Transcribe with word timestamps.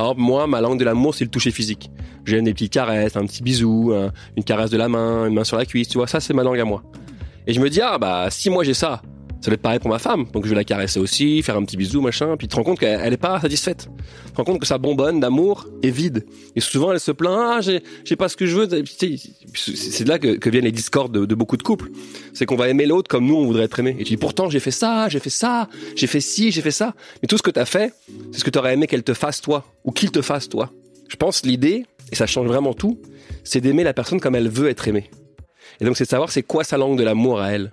Exemple, 0.00 0.20
moi, 0.20 0.46
ma 0.46 0.60
langue 0.60 0.78
de 0.78 0.84
l'amour, 0.84 1.14
c'est 1.14 1.24
le 1.24 1.30
toucher 1.30 1.50
physique. 1.50 1.90
J'aime 2.24 2.44
des 2.44 2.52
petites 2.52 2.72
caresses, 2.72 3.16
un 3.16 3.26
petit 3.26 3.42
bisou, 3.42 3.92
un- 3.94 4.12
une 4.36 4.44
caresse 4.44 4.70
de 4.70 4.76
la 4.76 4.88
main, 4.88 5.26
une 5.26 5.34
main 5.34 5.44
sur 5.44 5.56
la 5.56 5.64
cuisse, 5.66 5.88
tu 5.88 5.98
vois, 5.98 6.06
ça 6.06 6.20
c'est 6.20 6.34
ma 6.34 6.42
langue 6.42 6.58
à 6.60 6.64
moi. 6.64 6.82
Et 7.46 7.52
je 7.52 7.60
me 7.60 7.68
dis, 7.70 7.80
ah 7.82 7.98
bah 7.98 8.26
si 8.30 8.50
moi 8.50 8.62
j'ai 8.64 8.74
ça, 8.74 9.02
ça 9.40 9.46
doit 9.46 9.54
être 9.54 9.62
pareil 9.62 9.78
pour 9.78 9.90
ma 9.90 9.98
femme. 9.98 10.26
Donc 10.32 10.44
je 10.44 10.50
vais 10.50 10.56
la 10.56 10.64
caresser 10.64 11.00
aussi, 11.00 11.42
faire 11.42 11.56
un 11.56 11.64
petit 11.64 11.76
bisou, 11.76 12.00
machin, 12.00 12.36
puis 12.36 12.46
tu 12.46 12.52
te 12.52 12.56
rends 12.56 12.62
compte 12.62 12.78
qu'elle 12.78 13.00
elle 13.02 13.12
est 13.12 13.16
pas 13.16 13.40
satisfaite. 13.40 13.88
Tu 14.26 14.32
te 14.32 14.36
rends 14.36 14.44
compte 14.44 14.60
que 14.60 14.66
sa 14.66 14.78
bonbonne 14.78 15.18
d'amour 15.18 15.66
est 15.82 15.90
vide. 15.90 16.26
Et 16.56 16.60
souvent 16.60 16.92
elle 16.92 17.00
se 17.00 17.10
plaint, 17.10 17.38
ah 17.38 17.60
j'ai 17.62 18.16
pas 18.16 18.28
ce 18.28 18.36
que 18.36 18.46
je 18.46 18.56
veux. 18.56 18.68
Tu 18.68 19.18
C'est 19.54 20.04
de 20.04 20.08
là 20.08 20.18
que, 20.18 20.36
que 20.36 20.50
viennent 20.50 20.64
les 20.64 20.72
discordes 20.72 21.12
de, 21.12 21.24
de 21.24 21.34
beaucoup 21.34 21.56
de 21.56 21.62
couples. 21.62 21.90
C'est 22.34 22.44
qu'on 22.44 22.56
va 22.56 22.68
aimer 22.68 22.86
l'autre 22.86 23.08
comme 23.08 23.26
nous 23.26 23.36
on 23.36 23.46
voudrait 23.46 23.64
être 23.64 23.78
aimé. 23.78 23.96
Et 23.98 24.04
tu 24.04 24.10
dis 24.10 24.16
pourtant 24.18 24.50
j'ai 24.50 24.60
fait 24.60 24.70
ça, 24.70 25.08
j'ai 25.08 25.20
fait 25.20 25.30
ça, 25.30 25.68
j'ai 25.96 26.06
fait 26.06 26.20
ci, 26.20 26.50
j'ai 26.50 26.62
fait 26.62 26.70
ça. 26.70 26.94
Mais 27.22 27.26
tout 27.26 27.38
ce 27.38 27.42
que 27.42 27.50
t'as 27.50 27.64
fait, 27.64 27.94
c'est 28.32 28.40
ce 28.40 28.44
que 28.44 28.50
t'aurais 28.50 28.74
aimé 28.74 28.86
qu'elle 28.86 29.02
te 29.02 29.14
fasse 29.14 29.40
toi, 29.40 29.64
ou 29.84 29.92
qu'il 29.92 30.10
te 30.10 30.20
fasse 30.20 30.48
toi. 30.48 30.70
Je 31.08 31.16
pense 31.16 31.44
l'idée, 31.44 31.86
et 32.12 32.14
ça 32.14 32.26
change 32.26 32.46
vraiment 32.46 32.74
tout, 32.74 33.00
c'est 33.42 33.60
d'aimer 33.60 33.84
la 33.84 33.94
personne 33.94 34.20
comme 34.20 34.34
elle 34.34 34.48
veut 34.48 34.68
être 34.68 34.86
aimée. 34.86 35.10
Et 35.80 35.84
donc 35.84 35.96
c'est 35.96 36.04
de 36.04 36.10
savoir 36.10 36.30
c'est 36.30 36.42
quoi 36.42 36.62
sa 36.62 36.76
langue 36.76 36.98
de 36.98 37.02
l'amour 37.02 37.40
à 37.40 37.52
elle. 37.52 37.72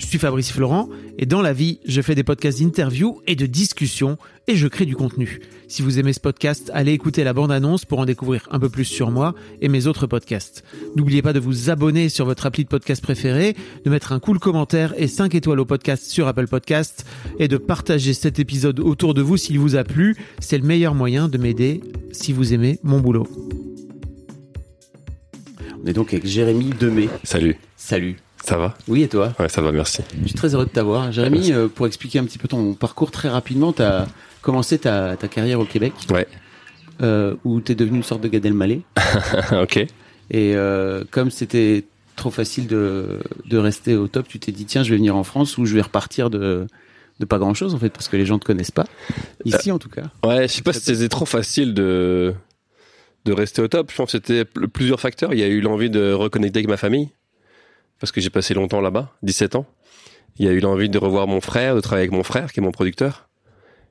Je 0.00 0.06
suis 0.06 0.18
Fabrice 0.18 0.50
Florent 0.50 0.88
et 1.18 1.26
dans 1.26 1.42
la 1.42 1.52
vie, 1.52 1.78
je 1.86 2.00
fais 2.00 2.14
des 2.14 2.24
podcasts 2.24 2.60
d'interviews 2.60 3.20
et 3.26 3.36
de 3.36 3.44
discussions 3.44 4.16
et 4.48 4.56
je 4.56 4.66
crée 4.66 4.86
du 4.86 4.96
contenu. 4.96 5.40
Si 5.68 5.82
vous 5.82 5.98
aimez 5.98 6.14
ce 6.14 6.20
podcast, 6.20 6.70
allez 6.72 6.92
écouter 6.92 7.22
la 7.22 7.34
bande-annonce 7.34 7.84
pour 7.84 7.98
en 7.98 8.06
découvrir 8.06 8.48
un 8.50 8.58
peu 8.58 8.70
plus 8.70 8.86
sur 8.86 9.10
moi 9.10 9.34
et 9.60 9.68
mes 9.68 9.86
autres 9.86 10.06
podcasts. 10.06 10.64
N'oubliez 10.96 11.20
pas 11.20 11.34
de 11.34 11.38
vous 11.38 11.68
abonner 11.68 12.08
sur 12.08 12.24
votre 12.24 12.46
appli 12.46 12.64
de 12.64 12.68
podcast 12.70 13.02
préféré, 13.02 13.54
de 13.84 13.90
mettre 13.90 14.12
un 14.12 14.20
cool 14.20 14.38
commentaire 14.38 14.94
et 14.96 15.06
5 15.06 15.34
étoiles 15.34 15.60
au 15.60 15.66
podcast 15.66 16.04
sur 16.04 16.26
Apple 16.26 16.48
Podcast 16.48 17.04
et 17.38 17.46
de 17.46 17.58
partager 17.58 18.14
cet 18.14 18.38
épisode 18.38 18.80
autour 18.80 19.12
de 19.12 19.20
vous 19.20 19.36
s'il 19.36 19.58
vous 19.58 19.76
a 19.76 19.84
plu. 19.84 20.16
C'est 20.40 20.58
le 20.58 20.64
meilleur 20.64 20.94
moyen 20.94 21.28
de 21.28 21.36
m'aider 21.36 21.82
si 22.10 22.32
vous 22.32 22.54
aimez 22.54 22.80
mon 22.82 23.00
boulot. 23.00 23.28
On 25.84 25.86
est 25.86 25.92
donc 25.92 26.14
avec 26.14 26.26
Jérémy 26.26 26.70
Demey. 26.80 27.08
Salut, 27.22 27.56
Salut. 27.76 28.16
Ça 28.44 28.56
va 28.56 28.74
Oui, 28.88 29.02
et 29.02 29.08
toi 29.08 29.32
Ouais, 29.38 29.48
ça 29.48 29.60
va, 29.62 29.72
merci. 29.72 30.02
Je 30.22 30.26
suis 30.28 30.34
très 30.34 30.54
heureux 30.54 30.64
de 30.66 30.70
t'avoir. 30.70 31.12
Jérémy, 31.12 31.52
euh, 31.52 31.68
pour 31.68 31.86
expliquer 31.86 32.18
un 32.18 32.24
petit 32.24 32.38
peu 32.38 32.48
ton 32.48 32.74
parcours 32.74 33.10
très 33.10 33.28
rapidement, 33.28 33.72
tu 33.72 33.82
as 33.82 34.06
commencé 34.42 34.78
ta, 34.78 35.16
ta 35.16 35.28
carrière 35.28 35.60
au 35.60 35.64
Québec, 35.64 35.92
Ouais, 36.10 36.26
euh, 37.02 37.34
où 37.44 37.60
tu 37.60 37.72
es 37.72 37.74
devenu 37.74 37.98
une 37.98 38.02
sorte 38.02 38.22
de 38.22 38.28
Gad 38.28 38.44
Elmaleh. 38.46 38.80
ok. 39.52 39.76
Et 39.76 39.86
euh, 40.56 41.04
comme 41.10 41.30
c'était 41.30 41.84
trop 42.16 42.30
facile 42.30 42.66
de, 42.66 43.18
de 43.46 43.58
rester 43.58 43.96
au 43.96 44.06
top, 44.08 44.28
tu 44.28 44.38
t'es 44.38 44.52
dit, 44.52 44.64
tiens, 44.66 44.82
je 44.82 44.90
vais 44.90 44.96
venir 44.96 45.16
en 45.16 45.24
France 45.24 45.56
où 45.58 45.64
je 45.64 45.74
vais 45.74 45.80
repartir 45.82 46.28
de, 46.30 46.66
de 47.18 47.24
pas 47.24 47.38
grand-chose, 47.38 47.74
en 47.74 47.78
fait, 47.78 47.88
parce 47.90 48.08
que 48.08 48.16
les 48.16 48.26
gens 48.26 48.38
te 48.38 48.44
connaissent 48.44 48.70
pas. 48.70 48.84
Ici, 49.44 49.70
en 49.72 49.78
tout 49.78 49.88
cas. 49.88 50.02
Ouais, 50.24 50.46
je 50.48 50.52
sais 50.52 50.62
pas 50.62 50.72
si 50.72 50.80
c'était 50.80 51.08
trop 51.08 51.26
facile 51.26 51.74
de 51.74 52.34
de 53.26 53.32
rester 53.34 53.60
au 53.60 53.68
top. 53.68 53.90
Je 53.90 53.96
pense 53.96 54.06
que 54.12 54.18
c'était 54.18 54.46
pl- 54.46 54.66
plusieurs 54.68 54.98
facteurs. 54.98 55.34
Il 55.34 55.38
y 55.40 55.42
a 55.42 55.46
eu 55.46 55.60
l'envie 55.60 55.90
de 55.90 56.12
reconnecter 56.12 56.60
avec 56.60 56.68
ma 56.68 56.78
famille 56.78 57.10
parce 58.00 58.12
que 58.12 58.20
j'ai 58.20 58.30
passé 58.30 58.54
longtemps 58.54 58.80
là-bas, 58.80 59.12
17 59.22 59.54
ans. 59.56 59.66
Il 60.38 60.46
y 60.46 60.48
a 60.48 60.52
eu 60.52 60.60
l'envie 60.60 60.88
de 60.88 60.98
revoir 60.98 61.26
mon 61.26 61.40
frère, 61.40 61.74
de 61.74 61.80
travailler 61.80 62.04
avec 62.04 62.12
mon 62.12 62.24
frère 62.24 62.52
qui 62.52 62.60
est 62.60 62.62
mon 62.62 62.72
producteur. 62.72 63.28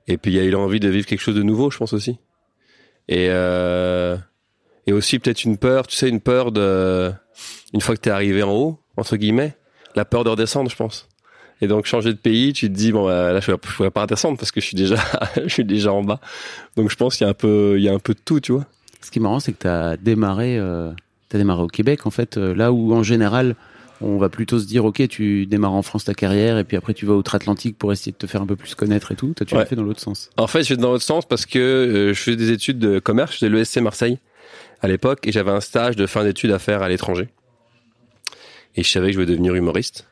Et 0.07 0.17
puis 0.17 0.31
il 0.31 0.35
y 0.35 0.39
a 0.39 0.43
eu 0.43 0.49
l'envie 0.49 0.79
de 0.79 0.89
vivre 0.89 1.05
quelque 1.05 1.21
chose 1.21 1.35
de 1.35 1.43
nouveau, 1.43 1.69
je 1.69 1.77
pense 1.77 1.93
aussi. 1.93 2.17
Et 3.07 3.27
euh, 3.29 4.17
et 4.87 4.93
aussi 4.93 5.19
peut-être 5.19 5.43
une 5.43 5.57
peur, 5.57 5.85
tu 5.85 5.95
sais, 5.95 6.09
une 6.09 6.21
peur 6.21 6.51
de 6.51 7.11
une 7.73 7.81
fois 7.81 7.95
que 7.95 8.01
t'es 8.01 8.09
arrivé 8.09 8.41
en 8.43 8.51
haut 8.51 8.79
entre 8.97 9.15
guillemets, 9.15 9.55
la 9.95 10.05
peur 10.05 10.23
de 10.23 10.29
redescendre, 10.29 10.69
je 10.69 10.75
pense. 10.75 11.07
Et 11.61 11.67
donc 11.67 11.85
changer 11.85 12.13
de 12.13 12.17
pays, 12.17 12.53
tu 12.53 12.67
te 12.67 12.73
dis 12.73 12.91
bon 12.91 13.05
bah, 13.05 13.31
là 13.31 13.39
je 13.39 13.51
ne 13.51 13.57
pourrais 13.57 13.91
pas 13.91 14.01
redescendre 14.01 14.37
parce 14.37 14.51
que 14.51 14.61
je 14.61 14.65
suis 14.65 14.75
déjà 14.75 14.97
je 15.35 15.49
suis 15.49 15.65
déjà 15.65 15.93
en 15.93 16.03
bas. 16.03 16.19
Donc 16.75 16.89
je 16.89 16.95
pense 16.95 17.17
qu'il 17.17 17.25
y 17.25 17.27
a 17.27 17.31
un 17.31 17.35
peu 17.35 17.75
il 17.77 17.83
y 17.83 17.89
a 17.89 17.93
un 17.93 17.99
peu 17.99 18.13
de 18.13 18.19
tout, 18.23 18.39
tu 18.39 18.53
vois. 18.53 18.65
Ce 19.01 19.11
qui 19.11 19.19
est 19.19 19.21
marrant, 19.21 19.39
c'est 19.39 19.53
que 19.53 19.61
tu 19.61 19.67
as 19.67 19.97
démarré, 19.97 20.57
euh, 20.57 20.91
t'as 21.29 21.37
démarré 21.37 21.61
au 21.61 21.67
Québec, 21.67 22.05
en 22.05 22.11
fait, 22.11 22.37
euh, 22.37 22.53
là 22.53 22.71
où 22.71 22.93
en 22.93 23.03
général, 23.03 23.55
on 24.01 24.17
va 24.17 24.29
plutôt 24.29 24.59
se 24.59 24.65
dire, 24.65 24.85
ok, 24.85 25.07
tu 25.07 25.45
démarres 25.45 25.73
en 25.73 25.81
France 25.81 26.05
ta 26.05 26.13
carrière 26.13 26.57
et 26.57 26.63
puis 26.63 26.77
après 26.77 26.93
tu 26.93 27.05
vas 27.05 27.13
outre-Atlantique 27.15 27.77
pour 27.77 27.91
essayer 27.91 28.11
de 28.11 28.17
te 28.17 28.27
faire 28.27 28.41
un 28.41 28.45
peu 28.45 28.55
plus 28.55 28.73
connaître 28.75 29.11
et 29.11 29.15
tout. 29.15 29.33
Toi, 29.35 29.45
tu 29.45 29.53
l'as 29.55 29.61
Ouais. 29.61 29.65
fait 29.67 29.75
dans 29.75 29.83
l'autre 29.83 29.99
sens. 29.99 30.29
En 30.37 30.47
fait, 30.47 30.63
je 30.63 30.73
dans 30.75 30.91
l'autre 30.91 31.03
sens 31.03 31.27
parce 31.27 31.45
que 31.45 31.59
euh, 31.59 32.13
je 32.13 32.19
faisais 32.21 32.37
des 32.37 32.51
études 32.51 32.79
de 32.79 32.99
commerce, 32.99 33.33
je 33.33 33.37
faisais 33.39 33.49
l'ESC 33.49 33.77
Marseille 33.79 34.17
à 34.81 34.87
l'époque 34.87 35.27
et 35.27 35.31
j'avais 35.31 35.51
un 35.51 35.59
stage 35.61 35.95
de 35.95 36.05
fin 36.07 36.23
d'études 36.23 36.51
à 36.51 36.59
faire 36.59 36.81
à 36.81 36.87
l'étranger. 36.89 37.27
Et 38.75 38.83
je 38.83 38.89
savais 38.89 39.07
que 39.07 39.13
je 39.13 39.17
voulais 39.17 39.31
devenir 39.31 39.55
humoriste. 39.55 40.05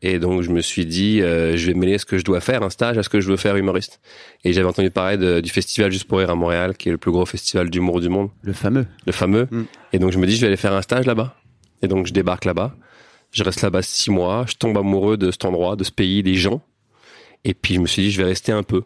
Et 0.00 0.20
donc 0.20 0.42
je 0.42 0.50
me 0.50 0.60
suis 0.60 0.86
dit, 0.86 1.20
euh, 1.22 1.56
je 1.56 1.66
vais 1.66 1.74
mêler 1.74 1.98
ce 1.98 2.06
que 2.06 2.18
je 2.18 2.24
dois 2.24 2.40
faire, 2.40 2.62
un 2.62 2.70
stage, 2.70 2.96
à 2.98 3.02
ce 3.02 3.08
que 3.08 3.20
je 3.20 3.28
veux 3.28 3.36
faire 3.36 3.56
humoriste. 3.56 4.00
Et 4.44 4.52
j'avais 4.52 4.68
entendu 4.68 4.90
parler 4.92 5.16
de- 5.16 5.40
du 5.40 5.50
festival 5.50 5.90
Juste 5.90 6.04
pour 6.04 6.18
rire 6.18 6.30
à 6.30 6.36
Montréal, 6.36 6.76
qui 6.76 6.88
est 6.88 6.92
le 6.92 6.98
plus 6.98 7.10
gros 7.10 7.26
festival 7.26 7.68
d'humour 7.68 8.00
du 8.00 8.08
monde, 8.08 8.30
Le 8.42 8.52
fameux. 8.52 8.86
le 9.06 9.12
fameux. 9.12 9.48
Mm. 9.50 9.62
Et 9.92 9.98
donc 9.98 10.12
je 10.12 10.18
me 10.18 10.26
dis, 10.26 10.36
je 10.36 10.40
vais 10.42 10.46
aller 10.46 10.56
faire 10.56 10.72
un 10.72 10.82
stage 10.82 11.04
là-bas. 11.04 11.34
Et 11.82 11.88
donc 11.88 12.06
je 12.06 12.12
débarque 12.12 12.44
là-bas. 12.44 12.76
Je 13.30 13.44
reste 13.44 13.62
là-bas 13.62 13.82
six 13.82 14.10
mois. 14.10 14.44
Je 14.48 14.54
tombe 14.54 14.76
amoureux 14.78 15.16
de 15.16 15.30
cet 15.30 15.44
endroit, 15.44 15.76
de 15.76 15.84
ce 15.84 15.92
pays, 15.92 16.22
des 16.22 16.34
gens. 16.34 16.62
Et 17.44 17.54
puis 17.54 17.74
je 17.74 17.80
me 17.80 17.86
suis 17.86 18.02
dit, 18.02 18.10
je 18.10 18.20
vais 18.20 18.28
rester 18.28 18.52
un 18.52 18.62
peu. 18.62 18.82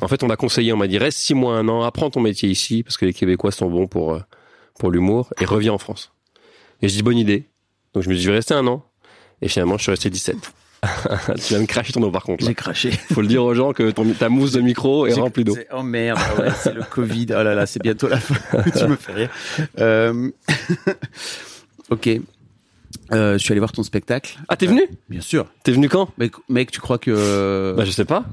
En 0.00 0.08
fait, 0.08 0.22
on 0.22 0.26
m'a 0.26 0.36
conseillé, 0.36 0.72
on 0.72 0.76
m'a 0.76 0.86
dit, 0.86 0.98
reste 0.98 1.18
six 1.18 1.34
mois, 1.34 1.56
un 1.56 1.68
an, 1.68 1.82
apprends 1.82 2.10
ton 2.10 2.20
métier 2.20 2.48
ici, 2.48 2.82
parce 2.82 2.96
que 2.98 3.06
les 3.06 3.14
Québécois 3.14 3.50
sont 3.50 3.70
bons 3.70 3.86
pour, 3.86 4.14
euh, 4.14 4.20
pour 4.78 4.90
l'humour, 4.90 5.32
et 5.40 5.46
reviens 5.46 5.72
en 5.72 5.78
France. 5.78 6.12
Et 6.82 6.88
je 6.88 6.94
dis, 6.94 7.02
bonne 7.02 7.16
idée. 7.16 7.48
Donc 7.94 8.02
je 8.02 8.10
me 8.10 8.14
dis, 8.14 8.22
je 8.22 8.28
vais 8.28 8.36
rester 8.36 8.54
un 8.54 8.66
an. 8.66 8.84
Et 9.40 9.48
finalement, 9.48 9.78
je 9.78 9.82
suis 9.82 9.90
resté 9.90 10.10
17. 10.10 10.36
tu 11.36 11.54
viens 11.54 11.60
de 11.60 11.66
cracher 11.66 11.92
ton 11.92 12.02
eau 12.02 12.10
par 12.10 12.22
contre. 12.22 12.44
J'ai 12.44 12.54
craché. 12.54 12.90
Faut 13.12 13.22
le 13.22 13.26
dire 13.26 13.42
aux 13.42 13.54
gens 13.54 13.72
que 13.72 13.90
ton, 13.90 14.12
ta 14.12 14.28
mousse 14.28 14.52
de 14.52 14.60
micro 14.60 15.06
est 15.06 15.14
remplie 15.14 15.44
d'eau. 15.44 15.56
Oh 15.72 15.82
merde, 15.82 16.18
ah 16.22 16.40
ouais, 16.40 16.50
c'est 16.54 16.74
le 16.74 16.82
Covid. 16.82 17.26
Oh 17.30 17.42
là 17.42 17.54
là, 17.54 17.66
c'est 17.66 17.82
bientôt 17.82 18.08
la 18.08 18.20
fin. 18.20 18.62
tu 18.78 18.86
me 18.86 18.96
fais 18.96 19.12
rire. 19.12 19.30
Euh, 19.78 20.30
ok. 21.90 22.20
Euh, 23.12 23.34
je 23.34 23.38
suis 23.38 23.52
allé 23.52 23.60
voir 23.60 23.72
ton 23.72 23.82
spectacle. 23.82 24.38
Ah, 24.48 24.56
t'es 24.56 24.66
venu? 24.66 24.82
Bien 25.08 25.20
sûr. 25.20 25.46
T'es 25.62 25.72
venu 25.72 25.88
quand? 25.88 26.08
Mec, 26.18 26.32
mec, 26.48 26.70
tu 26.72 26.80
crois 26.80 26.98
que 26.98 27.74
Bah, 27.76 27.84
je 27.84 27.90
sais 27.90 28.04
pas. 28.04 28.24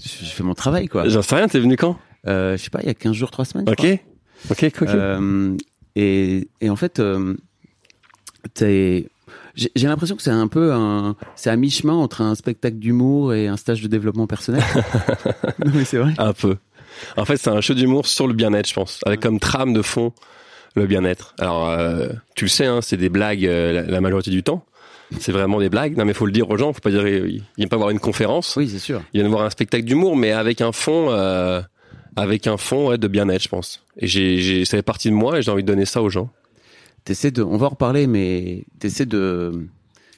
j'ai 0.00 0.26
fait 0.26 0.44
mon 0.44 0.54
travail, 0.54 0.88
quoi. 0.88 1.08
J'en 1.08 1.22
sais 1.22 1.34
rien, 1.36 1.48
t'es 1.48 1.60
venu 1.60 1.76
quand? 1.76 1.98
Euh, 2.28 2.56
je 2.56 2.62
sais 2.62 2.70
pas, 2.70 2.80
il 2.82 2.86
y 2.86 2.90
a 2.90 2.94
15 2.94 3.12
jours, 3.14 3.30
3 3.30 3.44
semaines. 3.44 3.66
je 3.66 3.72
Ok. 3.72 4.00
Ok, 4.50 4.64
ok. 4.80 4.88
Euh, 4.88 5.56
et, 5.96 6.48
et 6.60 6.70
en 6.70 6.76
fait, 6.76 7.00
t'es- 8.54 9.08
j'ai 9.54 9.70
j'ai 9.76 9.86
l'impression 9.86 10.16
que 10.16 10.22
c'est 10.22 10.30
un 10.30 10.48
peu 10.48 10.72
un, 10.72 11.14
c'est 11.36 11.50
à 11.50 11.56
mi-chemin 11.56 11.92
entre 11.94 12.22
un 12.22 12.34
spectacle 12.34 12.76
d'humour 12.78 13.34
et 13.34 13.48
un 13.48 13.56
stage 13.56 13.82
de 13.82 13.88
développement 13.88 14.26
personnel. 14.26 14.62
non 15.64 15.72
mais 15.74 15.84
c'est 15.84 15.98
vrai. 15.98 16.14
Un 16.18 16.32
peu. 16.32 16.56
En 17.16 17.24
fait, 17.24 17.36
c'est 17.36 17.50
un 17.50 17.60
show 17.60 17.74
d'humour 17.74 18.06
sur 18.06 18.26
le 18.26 18.32
bien-être, 18.34 18.68
je 18.68 18.74
pense, 18.74 19.00
avec 19.04 19.20
comme 19.20 19.40
trame 19.40 19.72
de 19.74 19.82
fond 19.82 20.12
le 20.74 20.86
bien-être. 20.86 21.34
Alors, 21.38 21.68
euh, 21.68 22.08
tu 22.34 22.44
le 22.46 22.48
sais, 22.50 22.66
hein, 22.66 22.80
c'est 22.82 22.96
des 22.96 23.08
blagues 23.08 23.46
euh, 23.46 23.72
la, 23.72 23.82
la 23.82 24.00
majorité 24.00 24.30
du 24.30 24.42
temps. 24.42 24.64
C'est 25.20 25.32
vraiment 25.32 25.60
des 25.60 25.68
blagues. 25.68 25.96
Non, 25.98 26.06
mais 26.06 26.14
faut 26.14 26.24
le 26.24 26.32
dire 26.32 26.48
aux 26.50 26.56
gens. 26.56 26.72
Faut 26.72 26.80
pas 26.80 26.90
dire, 26.90 27.06
il 27.06 27.42
vient 27.58 27.68
pas 27.68 27.76
voir 27.76 27.90
une 27.90 27.98
conférence. 28.00 28.56
Oui, 28.56 28.68
c'est 28.68 28.78
sûr. 28.78 29.02
Il 29.12 29.20
vient 29.20 29.28
voir 29.28 29.42
un 29.42 29.50
spectacle 29.50 29.84
d'humour, 29.84 30.16
mais 30.16 30.32
avec 30.32 30.62
un 30.62 30.72
fond, 30.72 31.08
euh, 31.10 31.60
avec 32.16 32.46
un 32.46 32.56
fond 32.56 32.88
ouais, 32.88 32.96
de 32.98 33.08
bien-être, 33.08 33.42
je 33.42 33.48
pense. 33.48 33.84
Et 33.98 34.06
j'ai, 34.06 34.64
ça 34.64 34.78
fait 34.78 34.82
partie 34.82 35.10
de 35.10 35.14
moi 35.14 35.38
et 35.38 35.42
j'ai 35.42 35.50
envie 35.50 35.62
de 35.62 35.66
donner 35.68 35.84
ça 35.84 36.00
aux 36.02 36.08
gens. 36.08 36.30
T'essaies 37.04 37.30
de, 37.30 37.42
on 37.42 37.58
va 37.58 37.66
en 37.66 37.70
reparler, 37.70 38.06
mais 38.06 38.64
t'essaies 38.78 39.04
de, 39.04 39.66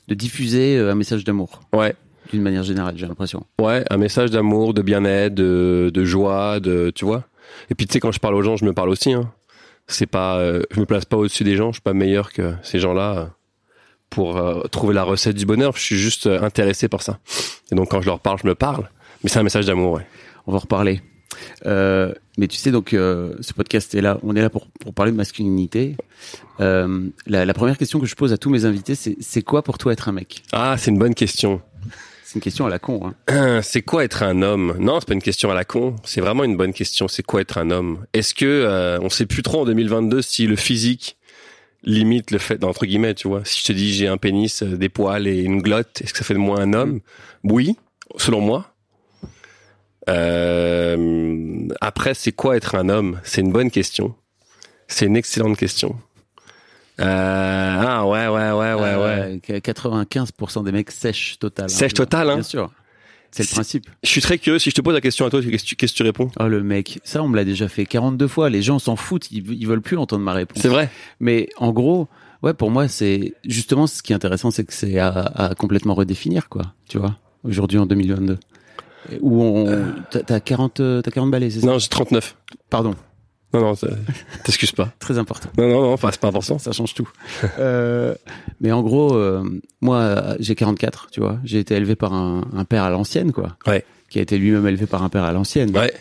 de 0.07 0.15
diffuser 0.15 0.77
euh, 0.77 0.93
un 0.93 0.95
message 0.95 1.25
d'amour 1.25 1.61
Ouais. 1.73 1.95
d'une 2.33 2.43
manière 2.43 2.63
générale, 2.63 2.95
j'ai 2.97 3.07
l'impression. 3.09 3.47
Ouais, 3.61 3.85
un 3.91 3.97
message 3.97 4.31
d'amour, 4.31 4.75
de 4.75 4.83
bien-être, 4.83 5.35
de, 5.35 5.91
de 5.93 6.05
joie, 6.05 6.61
de, 6.61 6.93
tu 6.95 7.05
vois. 7.05 7.25
Et 7.71 7.75
puis 7.75 7.87
tu 7.87 7.95
sais, 7.95 8.01
quand 8.01 8.13
je 8.13 8.21
parle 8.21 8.35
aux 8.37 8.43
gens, 8.43 8.57
je 8.57 8.65
me 8.65 8.73
parle 8.73 8.91
aussi. 8.91 9.13
Hein. 9.13 9.33
C'est 9.87 10.07
pas, 10.07 10.39
euh, 10.39 10.63
je 10.71 10.81
me 10.81 10.87
place 10.87 11.05
pas 11.05 11.17
au-dessus 11.17 11.45
des 11.45 11.57
gens. 11.57 11.69
Je 11.71 11.75
suis 11.75 11.83
pas 11.83 11.93
meilleur 11.93 12.33
que 12.33 12.55
ces 12.63 12.79
gens-là. 12.81 13.31
pour 14.11 14.37
euh, 14.37 14.63
trouver 14.71 14.95
la 14.95 15.03
recette 15.03 15.35
du 15.37 15.45
bonheur. 15.45 15.73
Je 15.77 15.83
suis 15.83 15.99
juste 15.99 16.27
euh, 16.27 16.41
intéressé 16.43 16.89
par 16.89 17.03
ça. 17.03 17.19
Et 17.73 17.75
donc 17.75 17.91
quand 17.91 18.01
je 18.01 18.07
leur 18.07 18.21
parle, 18.21 18.39
je 18.43 18.47
me 18.47 18.55
parle. 18.55 18.89
Mais 19.23 19.31
c'est 19.31 19.41
un 19.41 19.43
message 19.43 19.67
d'amour, 19.67 19.93
ouais. 19.95 20.07
On 20.47 20.53
va 20.53 20.57
en 20.57 20.61
reparler. 20.61 21.03
Euh, 21.67 22.15
mais 22.39 22.47
tu 22.47 22.57
sais 22.57 22.71
donc 22.71 22.93
euh, 22.95 23.35
ce 23.41 23.53
podcast 23.55 23.93
est 23.97 24.01
là, 24.01 24.19
on 24.23 24.37
est 24.37 24.41
là 24.41 24.51
pour, 24.51 24.69
pour 24.81 24.95
parler 24.95 25.11
de 25.11 25.17
masculinité. 25.17 25.97
Euh, 26.61 27.09
la, 27.27 27.45
la 27.45 27.55
première 27.55 27.77
question 27.77 27.99
que 27.99 28.07
je 28.07 28.15
pose 28.15 28.33
à 28.33 28.39
tous 28.39 28.51
mes 28.51 28.67
invités, 28.67 28.95
c'est 28.95 29.17
c'est 29.21 29.43
quoi 29.43 29.63
pour 29.63 29.77
toi 29.79 29.93
être 29.93 30.09
un 30.09 30.13
mec? 30.13 30.45
Ah, 30.53 30.77
c'est 30.79 30.93
une 30.93 30.99
bonne 30.99 31.15
question. 31.15 31.61
C'est 32.35 32.39
une 32.39 32.43
question 32.43 32.67
à 32.67 32.69
la 32.69 32.81
con. 32.81 33.13
Hein. 33.29 33.61
C'est 33.63 33.83
quoi 33.83 34.03
être 34.03 34.25
un 34.25 34.43
homme? 34.43 34.75
Non, 34.81 34.99
c'est 34.99 35.07
pas 35.07 35.15
une 35.15 35.23
question 35.23 35.53
à 35.53 35.55
la 35.55 35.65
con. 35.65 35.95
C'est 36.03 36.21
vraiment 36.21 36.43
une 36.43 36.57
bonne 36.57 36.73
question. 36.73 37.07
C'est 37.07 37.23
quoi 37.23 37.41
être 37.41 37.59
un 37.59 37.71
homme? 37.71 38.07
Est-ce 38.13 38.35
que 38.35 38.45
euh, 38.45 38.99
on 39.01 39.09
sait 39.09 39.27
plus 39.27 39.45
trop 39.45 39.61
en 39.61 39.65
2022 39.65 40.21
si 40.21 40.49
le 40.49 40.57
physique 40.57 41.17
limite 41.85 42.33
le 42.33 42.39
fait 42.39 42.65
entre 42.65 42.87
guillemets, 42.87 43.15
tu 43.15 43.29
vois? 43.29 43.43
Si 43.45 43.61
je 43.61 43.67
te 43.67 43.73
dis 43.73 43.95
j'ai 43.95 44.09
un 44.09 44.17
pénis, 44.17 44.65
euh, 44.65 44.77
des 44.77 44.89
poils 44.89 45.29
et 45.29 45.43
une 45.43 45.63
glotte, 45.63 46.01
est-ce 46.03 46.13
que 46.13 46.19
ça 46.19 46.25
fait 46.25 46.35
de 46.35 46.41
moi 46.41 46.61
un 46.61 46.73
homme? 46.73 46.99
Oui, 47.45 47.77
selon 48.17 48.41
moi. 48.41 48.75
Euh, 50.09 51.69
après, 51.81 52.15
c'est 52.15 52.33
quoi 52.33 52.57
être 52.57 52.75
un 52.75 52.89
homme? 52.89 53.21
C'est 53.23 53.43
une 53.43 53.53
bonne 53.53 53.71
question. 53.71 54.13
C'est 54.89 55.07
une 55.07 55.17
excellente 55.17 55.57
question. 55.57 55.95
Euh, 57.01 57.77
ah 57.81 58.07
ouais, 58.07 58.29
ouais, 58.29 58.51
ouais, 58.53 58.75
ouais, 58.75 58.95
ouais. 58.95 59.41
Euh, 59.51 59.59
95% 59.61 60.65
des 60.65 60.73
mecs 60.73 60.91
sèchent 60.91 61.39
total. 61.39 61.67
hein. 61.67 61.69
Sèche 61.69 61.95
total, 61.95 62.31
hein 62.31 62.35
Bien 62.35 62.43
sûr. 62.43 62.71
C'est 63.31 63.43
le 63.43 63.49
principe. 63.53 63.89
Je 64.05 64.09
suis 64.09 64.21
très 64.21 64.39
curieux. 64.39 64.61
Si 64.61 64.71
je 64.71 64.77
te 64.77 64.81
pose 64.81 64.95
la 64.95 65.01
question 65.01 65.27
à 65.27 65.31
toi, 65.31 65.41
qu'est-ce 65.43 65.75
que 65.75 65.87
tu, 65.87 66.03
réponds? 66.05 66.31
Oh 66.39 66.47
le 66.47 66.63
mec, 66.63 67.01
ça 67.03 67.21
on 67.21 67.27
me 67.29 67.35
l'a 67.35 67.45
déjà 67.45 67.67
fait 67.67 67.85
42 67.85 68.29
fois. 68.29 68.49
Les 68.49 68.63
gens 68.63 68.79
s'en 68.79 68.95
foutent, 68.95 69.29
ils, 69.33 69.45
ils 69.55 69.67
veulent 69.67 69.81
plus 69.83 69.99
entendre 69.99 70.23
ma 70.23 70.33
réponse. 70.33 70.63
C'est 70.63 70.69
vrai. 70.69 70.89
Mais 71.19 71.49
en 71.57 71.73
gros, 71.73 72.07
ouais, 72.45 72.55
pour 72.55 72.71
moi, 72.71 72.87
c'est 72.87 73.35
justement 73.45 73.89
ce 73.89 74.03
qui 74.05 74.13
est 74.13 74.15
intéressant, 74.17 74.53
c'est 74.53 74.63
que 74.65 74.73
c'est 74.73 75.01
à, 75.01 75.09
à 75.09 75.55
complètement 75.57 75.95
redéfinir, 75.95 76.49
quoi. 76.49 76.63
Tu 76.89 76.99
vois, 76.99 77.19
aujourd'hui 77.43 77.79
en 77.79 77.87
2022, 77.87 78.39
où 79.21 79.43
on, 79.43 79.85
t'as 80.13 80.21
t'as 80.21 80.39
40, 80.39 80.79
euh, 80.79 81.03
t'as 81.03 81.11
40 81.11 81.33
balais, 81.33 81.51
c'est 81.51 81.59
ça? 81.61 81.67
Non, 81.67 81.79
j'ai 81.81 81.89
39. 81.89 82.37
Pardon, 82.71 82.95
Non, 83.55 83.61
non, 83.61 83.75
t'excuses 84.45 84.73
pas. 84.73 84.93
très 84.99 85.17
important. 85.17 85.49
Non, 85.57 85.69
non, 85.69 85.83
non, 85.83 85.93
enfin, 85.93 86.11
c'est 86.13 86.21
pas 86.21 86.29
important. 86.29 86.59
Ça 86.59 86.73
change 86.73 86.93
tout. 86.95 87.09
Euh, 87.59 88.15
mais 88.61 88.73
en 88.73 88.83
gros, 88.83 89.15
euh, 89.15 89.43
moi, 89.81 90.37
j'ai 90.41 90.55
44, 90.55 91.09
tu 91.11 91.21
vois. 91.21 91.39
J'ai 91.45 91.61
été 91.61 91.75
élevé 91.75 91.95
par 91.97 92.13
un, 92.13 92.45
un 92.53 92.65
père 92.65 92.83
à 92.83 92.91
l'ancienne, 92.91 93.33
quoi. 93.33 93.57
Ouais. 93.67 93.85
Qui 94.11 94.19
a 94.19 94.23
été 94.23 94.37
lui-même 94.39 94.67
élevé 94.67 94.87
par 94.87 95.03
un 95.03 95.09
père 95.09 95.25
à 95.25 95.33
l'ancienne. 95.33 95.75
Ouais. 95.77 95.93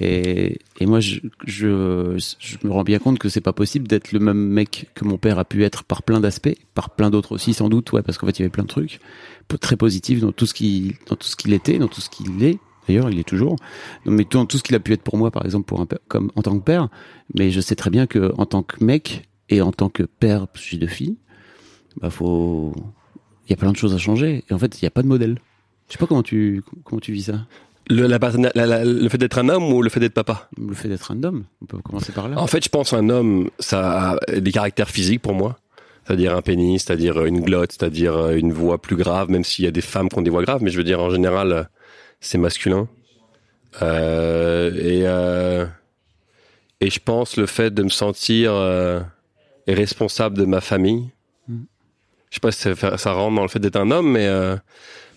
Et, 0.00 0.58
et 0.78 0.86
moi, 0.86 1.00
je, 1.00 1.20
je, 1.46 2.16
je 2.38 2.56
me 2.62 2.70
rends 2.72 2.84
bien 2.84 2.98
compte 2.98 3.18
que 3.18 3.28
c'est 3.28 3.40
pas 3.40 3.52
possible 3.52 3.88
d'être 3.88 4.12
le 4.12 4.18
même 4.20 4.36
mec 4.38 4.86
que 4.94 5.04
mon 5.04 5.16
père 5.18 5.38
a 5.38 5.44
pu 5.44 5.64
être 5.64 5.84
par 5.84 6.02
plein 6.02 6.20
d'aspects, 6.20 6.54
par 6.74 6.90
plein 6.90 7.10
d'autres 7.10 7.32
aussi, 7.32 7.54
sans 7.54 7.68
doute, 7.68 7.90
ouais, 7.92 8.02
parce 8.02 8.18
qu'en 8.18 8.26
fait, 8.26 8.38
il 8.38 8.42
y 8.42 8.44
avait 8.44 8.50
plein 8.50 8.64
de 8.64 8.68
trucs 8.68 9.00
très 9.60 9.76
positifs 9.76 10.20
dans 10.20 10.32
tout 10.32 10.46
ce 10.46 10.54
qu'il, 10.54 10.94
dans 11.08 11.16
tout 11.16 11.26
ce 11.26 11.34
qu'il 11.34 11.52
était, 11.52 11.78
dans 11.78 11.88
tout 11.88 12.00
ce 12.00 12.08
qu'il 12.08 12.42
est. 12.44 12.58
D'ailleurs, 12.88 13.10
il 13.10 13.18
est 13.18 13.24
toujours. 13.28 13.56
Donc, 14.04 14.14
mais 14.16 14.24
tout 14.24 14.46
ce 14.56 14.62
qu'il 14.62 14.74
a 14.74 14.80
pu 14.80 14.92
être 14.92 15.02
pour 15.02 15.16
moi, 15.16 15.30
par 15.30 15.44
exemple, 15.44 15.66
pour 15.66 15.80
un 15.80 15.86
père- 15.86 15.98
comme 16.08 16.30
en 16.36 16.42
tant 16.42 16.58
que 16.58 16.64
père. 16.64 16.88
Mais 17.34 17.50
je 17.50 17.60
sais 17.60 17.76
très 17.76 17.90
bien 17.90 18.06
que 18.06 18.32
en 18.38 18.46
tant 18.46 18.62
que 18.62 18.82
mec 18.84 19.28
et 19.48 19.60
en 19.60 19.70
tant 19.72 19.88
que 19.88 20.02
père, 20.02 20.46
que 20.52 20.58
j'ai 20.60 20.76
deux 20.78 20.86
filles, 20.86 21.16
bah 22.00 22.10
faut, 22.10 22.72
il 23.46 23.50
y 23.50 23.52
a 23.52 23.56
plein 23.56 23.72
de 23.72 23.76
choses 23.76 23.94
à 23.94 23.98
changer. 23.98 24.44
Et 24.50 24.54
en 24.54 24.58
fait, 24.58 24.80
il 24.80 24.84
n'y 24.84 24.88
a 24.88 24.90
pas 24.90 25.02
de 25.02 25.08
modèle. 25.08 25.38
Je 25.88 25.92
sais 25.94 25.98
pas 25.98 26.06
comment 26.06 26.22
tu, 26.22 26.62
comment 26.84 27.00
tu 27.00 27.12
vis 27.12 27.24
ça. 27.24 27.46
Le, 27.88 28.06
la, 28.06 28.18
partenaire- 28.20 28.52
la- 28.54 28.66
la- 28.66 28.84
le 28.84 29.08
fait 29.08 29.18
d'être 29.18 29.38
un 29.38 29.48
homme 29.48 29.72
ou 29.72 29.82
le 29.82 29.88
fait 29.90 29.98
d'être 29.98 30.14
papa? 30.14 30.48
Le 30.56 30.74
fait 30.74 30.88
d'être 30.88 31.10
un 31.10 31.22
homme. 31.24 31.44
On 31.62 31.66
peut 31.66 31.78
commencer 31.78 32.12
par 32.12 32.28
là. 32.28 32.38
En 32.38 32.46
fait, 32.46 32.62
je 32.64 32.68
pense 32.68 32.92
un 32.92 33.08
homme, 33.08 33.50
ça 33.58 34.16
a 34.28 34.40
des 34.40 34.52
caractères 34.52 34.90
physiques 34.90 35.22
pour 35.22 35.34
moi. 35.34 35.58
C'est-à-dire 36.06 36.36
un 36.36 36.42
pénis, 36.42 36.82
c'est-à-dire 36.84 37.24
une 37.24 37.40
glotte, 37.40 37.72
c'est-à-dire 37.72 38.30
une 38.30 38.52
voix 38.52 38.80
plus 38.80 38.96
grave, 38.96 39.30
même 39.30 39.44
s'il 39.44 39.64
y 39.64 39.68
a 39.68 39.70
des 39.72 39.80
femmes 39.80 40.08
qui 40.08 40.18
ont 40.18 40.22
des 40.22 40.30
voix 40.30 40.42
graves, 40.42 40.62
mais 40.62 40.70
je 40.70 40.76
veux 40.76 40.84
dire 40.84 41.00
en 41.00 41.10
général, 41.10 41.68
c'est 42.20 42.38
masculin. 42.38 42.88
Euh, 43.82 44.72
et 44.74 45.02
euh, 45.06 45.66
et 46.80 46.90
je 46.90 47.00
pense 47.00 47.36
le 47.36 47.46
fait 47.46 47.72
de 47.72 47.82
me 47.82 47.88
sentir 47.88 48.52
euh, 48.52 49.00
responsable 49.68 50.36
de 50.38 50.44
ma 50.44 50.60
famille. 50.60 51.10
Mm. 51.48 51.62
Je 52.30 52.34
sais 52.36 52.40
pas 52.40 52.52
si 52.52 52.62
ça, 52.62 52.98
ça 52.98 53.12
rentre 53.12 53.36
dans 53.36 53.42
le 53.42 53.48
fait 53.48 53.58
d'être 53.58 53.76
un 53.76 53.90
homme, 53.90 54.12
mais 54.12 54.26
euh, 54.26 54.56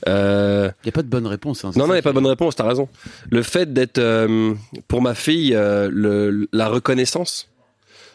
euh, 0.08 0.70
Il 0.84 0.88
n'y 0.88 0.90
a 0.90 0.92
pas 0.92 1.04
de 1.04 1.08
bonne 1.08 1.28
réponse. 1.28 1.64
Hein, 1.64 1.72
non, 1.76 1.88
non, 1.88 1.94
il 1.94 1.98
n'y 1.98 2.00
a 2.00 2.02
pas 2.02 2.10
de 2.10 2.16
bonne 2.16 2.28
réponse, 2.28 2.56
t'as 2.56 2.68
raison. 2.68 2.90
Le 3.30 3.44
fait 3.44 3.72
d'être, 3.74 4.00
euh, 4.00 4.54
pour 4.88 5.02
ma 5.02 5.16
fille, 5.16 5.54
euh, 5.56 5.90
le, 5.92 6.48
la 6.52 6.68
reconnaissance. 6.68 7.50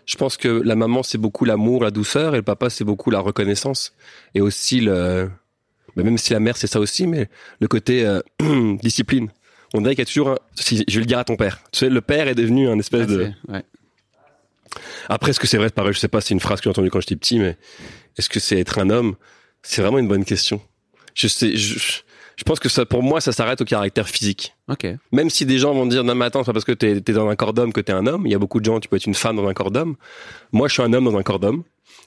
Je 0.06 0.16
pense 0.16 0.36
que 0.36 0.48
la 0.48 0.74
maman, 0.74 1.02
c'est 1.02 1.18
beaucoup 1.18 1.44
l'amour, 1.44 1.84
la 1.84 1.90
douceur, 1.90 2.34
et 2.34 2.38
le 2.38 2.42
papa, 2.42 2.70
c'est 2.70 2.84
beaucoup 2.84 3.10
la 3.10 3.20
reconnaissance. 3.20 3.94
Et 4.34 4.40
aussi 4.40 4.80
le, 4.80 5.30
mais 5.98 6.04
même 6.04 6.16
si 6.18 6.32
la 6.32 6.40
mère, 6.40 6.56
c'est 6.56 6.66
ça 6.66 6.80
aussi, 6.80 7.06
mais 7.06 7.28
le 7.60 7.68
côté 7.68 8.06
euh, 8.06 8.20
discipline. 8.82 9.28
On 9.74 9.80
dirait 9.82 9.94
qu'il 9.94 10.02
y 10.02 10.02
a 10.02 10.06
toujours 10.06 10.30
un, 10.30 10.38
si, 10.54 10.84
je 10.88 10.94
vais 10.94 11.00
le 11.00 11.06
dire 11.06 11.18
à 11.18 11.24
ton 11.24 11.36
père. 11.36 11.60
Tu 11.72 11.80
sais, 11.80 11.88
le 11.90 12.00
père 12.00 12.26
est 12.28 12.34
devenu 12.34 12.68
un 12.68 12.78
espèce 12.78 13.02
Ah, 13.02 13.06
de, 13.06 13.30
ouais. 13.48 13.62
après, 15.08 15.30
est-ce 15.30 15.40
que 15.40 15.46
c'est 15.46 15.58
vrai, 15.58 15.68
pareil, 15.70 15.92
je 15.92 15.98
sais 15.98 16.08
pas, 16.08 16.20
c'est 16.20 16.32
une 16.32 16.40
phrase 16.40 16.60
que 16.60 16.64
j'ai 16.64 16.70
entendue 16.70 16.88
quand 16.90 17.00
j'étais 17.00 17.16
petit, 17.16 17.38
mais 17.38 17.56
est-ce 18.16 18.28
que 18.28 18.40
c'est 18.40 18.58
être 18.58 18.78
un 18.78 18.88
homme? 18.88 19.16
C'est 19.62 19.82
vraiment 19.82 19.98
une 19.98 20.08
bonne 20.08 20.24
question. 20.24 20.62
Je 21.14 21.26
sais, 21.28 21.56
je, 21.56 21.78
je 22.36 22.44
pense 22.44 22.60
que 22.60 22.68
ça, 22.68 22.86
pour 22.86 23.02
moi, 23.02 23.20
ça 23.20 23.32
s'arrête 23.32 23.60
au 23.60 23.64
caractère 23.64 24.08
physique. 24.08 24.54
Ok. 24.68 24.86
Même 25.12 25.28
si 25.28 25.44
des 25.44 25.58
gens 25.58 25.74
vont 25.74 25.86
dire 25.86 26.04
non 26.04 26.14
mais 26.14 26.24
attends 26.26 26.44
c'est 26.44 26.46
pas 26.46 26.52
parce 26.52 26.64
que 26.64 26.72
t'es 26.72 26.92
es 26.98 27.12
dans 27.12 27.28
un 27.28 27.34
corps 27.34 27.52
d'homme 27.52 27.72
que 27.72 27.80
t'es 27.80 27.92
un 27.92 28.06
homme. 28.06 28.26
Il 28.26 28.30
y 28.32 28.34
a 28.34 28.38
beaucoup 28.38 28.60
de 28.60 28.64
gens 28.64 28.78
tu 28.78 28.88
peux 28.88 28.96
être 28.96 29.06
une 29.06 29.14
femme 29.14 29.34
dans 29.36 29.48
un 29.48 29.54
corps 29.54 29.72
d'homme. 29.72 29.96
Moi 30.52 30.68
je 30.68 30.74
suis 30.74 30.82
un 30.82 30.92
homme 30.92 31.04
dans 31.04 31.16
un 31.16 31.22
corps 31.24 31.40
d'homme, 31.40 31.64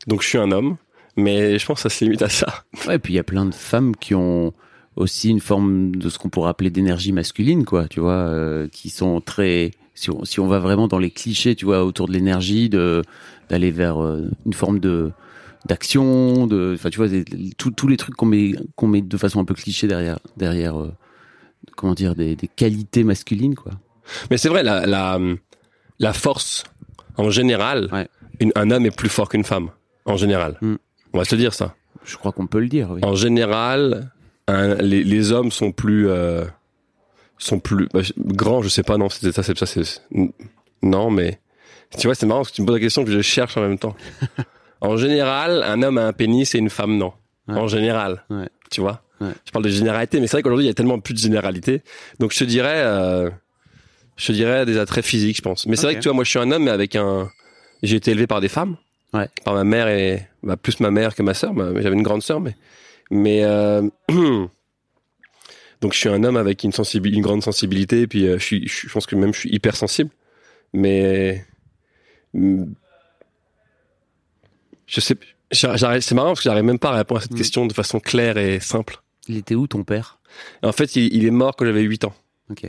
donc 0.07 0.21
je 0.21 0.29
suis 0.29 0.37
un 0.37 0.51
homme. 0.53 0.77
Mais 1.17 1.59
je 1.59 1.65
pense 1.65 1.83
que 1.83 1.89
ça 1.89 1.95
se 1.95 2.03
limite 2.05 2.21
à 2.21 2.29
ça. 2.29 2.63
Ouais, 2.87 2.95
et 2.95 2.99
puis 2.99 3.13
il 3.13 3.15
y 3.17 3.19
a 3.19 3.23
plein 3.23 3.45
de 3.45 3.53
femmes 3.53 3.95
qui 3.95 4.15
ont 4.15 4.53
aussi 4.95 5.29
une 5.29 5.39
forme 5.39 5.95
de 5.95 6.09
ce 6.09 6.17
qu'on 6.19 6.29
pourrait 6.29 6.49
appeler 6.49 6.69
d'énergie 6.69 7.11
masculine, 7.11 7.65
quoi. 7.65 7.87
Tu 7.87 7.99
vois, 7.99 8.13
euh, 8.13 8.67
qui 8.69 8.89
sont 8.89 9.21
très. 9.21 9.71
Si 9.93 10.09
on, 10.09 10.23
si 10.25 10.39
on 10.39 10.47
va 10.47 10.59
vraiment 10.59 10.87
dans 10.87 10.99
les 10.99 11.11
clichés, 11.11 11.55
tu 11.55 11.65
vois, 11.65 11.83
autour 11.85 12.07
de 12.07 12.13
l'énergie, 12.13 12.69
d'aller 12.69 13.71
vers 13.71 14.01
euh, 14.01 14.29
une 14.45 14.53
forme 14.53 14.79
de 14.79 15.11
d'action, 15.67 16.47
de. 16.47 16.73
Enfin, 16.75 16.89
tu 16.89 16.97
vois, 16.97 17.07
tous 17.57 17.71
tous 17.71 17.87
les 17.87 17.97
trucs 17.97 18.15
qu'on 18.15 18.25
met 18.25 18.53
qu'on 18.75 18.87
met 18.87 19.01
de 19.01 19.17
façon 19.17 19.39
un 19.39 19.45
peu 19.45 19.53
cliché 19.53 19.87
derrière 19.87 20.19
derrière. 20.37 20.79
euh, 20.79 20.91
comment 21.77 21.93
dire 21.93 22.15
des, 22.15 22.35
des 22.35 22.47
qualités 22.47 23.03
masculines, 23.03 23.55
quoi. 23.55 23.71
Mais 24.31 24.37
c'est 24.37 24.49
vrai 24.49 24.63
la, 24.63 24.85
la 24.87 25.19
la 25.99 26.13
force 26.13 26.63
en 27.17 27.29
général, 27.29 27.87
Ouais. 27.91 28.07
une- 28.39 28.51
un 28.55 28.71
homme 28.71 28.85
est 28.87 28.95
plus 28.95 29.09
fort 29.09 29.29
qu'une 29.29 29.43
femme 29.43 29.69
en 30.05 30.17
général. 30.17 30.57
Mm. 30.61 30.75
On 31.13 31.17
va 31.19 31.25
se 31.25 31.35
le 31.35 31.41
dire 31.41 31.53
ça. 31.53 31.75
Je 32.03 32.15
crois 32.17 32.31
qu'on 32.31 32.47
peut 32.47 32.59
le 32.59 32.67
dire. 32.67 32.89
Oui. 32.91 33.01
En 33.03 33.15
général, 33.15 34.11
un- 34.47 34.75
les, 34.75 35.03
les 35.03 35.31
hommes 35.31 35.51
sont 35.51 35.71
plus 35.71 36.09
euh, 36.09 36.45
sont 37.37 37.59
plus 37.59 37.87
bah, 37.93 38.01
grands. 38.17 38.61
Je 38.61 38.69
sais 38.69 38.83
pas 38.83 38.97
non 38.97 39.09
c'était 39.09 39.31
ça 39.31 39.43
c'est 39.43 39.57
ça 39.57 39.65
c'est 39.65 40.01
non 40.83 41.11
mais 41.11 41.39
tu 41.97 42.07
vois 42.07 42.15
c'est 42.15 42.25
marrant 42.25 42.39
parce 42.41 42.51
que 42.51 42.55
tu 42.55 42.61
me 42.61 42.67
poses 42.67 42.75
la 42.75 42.79
question 42.81 43.03
que 43.05 43.11
je 43.11 43.21
cherche 43.21 43.57
en 43.57 43.61
même 43.61 43.77
temps. 43.77 43.95
en 44.81 44.97
général, 44.97 45.63
un 45.63 45.81
homme 45.83 45.97
a 45.97 46.07
un 46.07 46.13
pénis 46.13 46.53
et 46.55 46.57
une 46.57 46.69
femme 46.69 46.97
non. 46.97 47.13
Ouais. 47.47 47.55
En 47.57 47.67
général, 47.67 48.23
Ouais. 48.29 48.47
tu 48.69 48.81
vois. 48.81 49.01
Ouais. 49.19 49.31
Je 49.45 49.51
parle 49.51 49.65
de 49.65 49.69
généralité, 49.69 50.19
mais 50.19 50.25
c'est 50.27 50.37
vrai 50.37 50.41
qu'aujourd'hui 50.43 50.65
il 50.65 50.69
y 50.69 50.71
a 50.71 50.73
tellement 50.75 50.99
plus 50.99 51.13
de 51.13 51.19
généralité. 51.19 51.83
Donc 52.19 52.33
je 52.33 52.39
te 52.39 52.43
dirais, 52.43 52.77
euh, 52.83 53.29
je 54.17 54.27
te 54.27 54.31
dirais 54.31 54.65
des 54.65 54.77
attraits 54.79 55.05
physiques, 55.05 55.37
je 55.37 55.41
pense. 55.43 55.67
Mais 55.67 55.75
c'est 55.75 55.85
vrai 55.85 55.95
que 55.95 55.99
tu 55.99 56.07
vois, 56.07 56.15
moi 56.15 56.23
je 56.23 56.29
suis 56.31 56.39
un 56.39 56.51
homme 56.51 56.63
mais 56.63 56.71
avec 56.71 56.95
un, 56.95 57.29
j'ai 57.83 57.97
été 57.97 58.11
élevé 58.11 58.25
par 58.27 58.41
des 58.41 58.49
femmes. 58.49 58.77
Ouais. 59.13 59.27
Par 59.43 59.53
ma 59.53 59.63
mère 59.63 59.87
et 59.89 60.27
bah, 60.43 60.57
plus 60.57 60.79
ma 60.79 60.91
mère 60.91 61.15
que 61.15 61.21
ma 61.21 61.33
sœur. 61.33 61.53
Ma- 61.53 61.79
J'avais 61.81 61.95
une 61.95 62.03
grande 62.03 62.23
sœur, 62.23 62.39
mais 62.39 62.55
mais 63.09 63.43
euh, 63.43 63.81
donc 65.81 65.93
je 65.93 65.97
suis 65.97 66.09
un 66.09 66.23
homme 66.23 66.37
avec 66.37 66.63
une 66.63 66.71
sensibilité, 66.71 67.17
une 67.17 67.23
grande 67.23 67.43
sensibilité. 67.43 68.01
Et 68.01 68.07
puis 68.07 68.27
euh, 68.27 68.37
je 68.39 68.43
suis, 68.43 68.67
je, 68.67 68.73
suis- 68.73 68.87
je 68.87 68.93
pense 68.93 69.05
que 69.05 69.15
même 69.15 69.33
je 69.33 69.39
suis 69.39 69.53
hyper 69.53 69.75
sensible. 69.75 70.09
Mais 70.73 71.45
je 72.33 72.65
sais, 75.01 75.15
c'est 75.51 76.11
marrant 76.13 76.29
parce 76.29 76.39
que 76.39 76.43
j'arrive 76.43 76.63
même 76.63 76.79
pas 76.79 76.91
à 76.91 76.95
répondre 76.97 77.19
à 77.19 77.23
cette 77.23 77.33
Mm. 77.33 77.37
question 77.37 77.65
de 77.65 77.73
façon 77.73 77.99
claire 77.99 78.37
et 78.37 78.59
simple. 78.59 79.01
Il 79.27 79.37
était 79.37 79.55
où 79.55 79.67
ton 79.67 79.83
père? 79.83 80.19
En 80.63 80.71
fait, 80.71 80.95
il, 80.95 81.13
il 81.13 81.25
est 81.25 81.31
mort 81.31 81.55
quand 81.55 81.65
j'avais 81.65 81.81
8 81.81 82.05
ans. 82.05 82.13
Ok. 82.49 82.65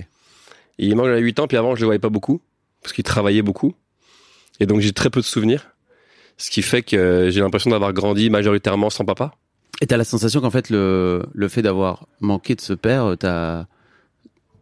Il 0.79 0.91
est 0.91 0.95
mort 0.95 1.05
quand 1.05 1.11
j'avais 1.11 1.21
8 1.23 1.39
ans, 1.41 1.47
puis 1.47 1.57
avant, 1.57 1.75
je 1.75 1.81
le 1.81 1.87
voyais 1.87 1.99
pas 2.01 2.09
beaucoup, 2.09 2.41
parce 2.83 2.93
qu'il 2.93 3.05
travaillait 3.05 3.43
beaucoup. 3.43 3.75
Et 4.61 4.67
donc, 4.67 4.81
j'ai 4.81 4.93
très 4.93 5.11
peu 5.11 5.21
de 5.21 5.25
souvenirs. 5.25 5.72
Ce 6.43 6.51
qui 6.51 6.61
fait 6.63 6.83
que 6.83 7.29
j'ai 7.31 7.41
l'impression 7.41 7.71
d'avoir 7.71 7.93
grandi 7.93 8.29
majoritairement 8.29 8.91
sans 8.91 9.05
papa. 9.05 9.33
Et 9.81 9.87
t'as 9.87 9.97
la 9.97 10.03
sensation 10.03 10.41
qu'en 10.41 10.51
fait 10.51 10.71
le, 10.71 11.23
le 11.33 11.49
fait 11.49 11.63
d'avoir 11.63 12.09
manqué 12.21 12.57
de 12.57 12.61
ce 12.61 12.73
père, 12.73 13.05
euh, 13.05 13.15
t'as 13.17 13.67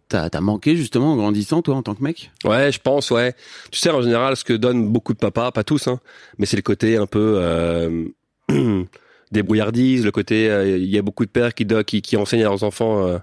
t'as 0.08 0.40
manqué 0.40 0.76
justement 0.76 1.12
en 1.14 1.16
grandissant 1.16 1.62
toi 1.62 1.76
en 1.76 1.82
tant 1.82 1.94
que 1.94 2.02
mec? 2.02 2.32
Ouais, 2.44 2.70
je 2.70 2.80
pense, 2.80 3.10
ouais. 3.10 3.34
Tu 3.70 3.78
sais, 3.78 3.88
en 3.88 4.02
général, 4.02 4.36
ce 4.36 4.44
que 4.44 4.52
donnent 4.52 4.88
beaucoup 4.92 5.14
de 5.14 5.18
papas, 5.18 5.52
pas 5.52 5.64
tous, 5.64 5.88
hein, 5.88 6.00
mais 6.36 6.44
c'est 6.44 6.56
le 6.56 6.62
côté 6.62 6.98
un 6.98 7.06
peu 7.06 7.36
euh, 7.38 8.04
débrouillardise, 9.32 10.04
le 10.04 10.10
côté, 10.10 10.50
euh, 10.50 10.76
il 10.76 10.90
y 10.90 10.98
a 10.98 11.02
beaucoup 11.02 11.24
de 11.24 11.30
pères 11.30 11.54
qui, 11.54 11.66
qui, 11.86 12.02
qui 12.02 12.16
enseignent 12.18 12.42
à 12.42 12.48
leurs 12.50 12.64
enfants, 12.64 13.06
euh, 13.06 13.18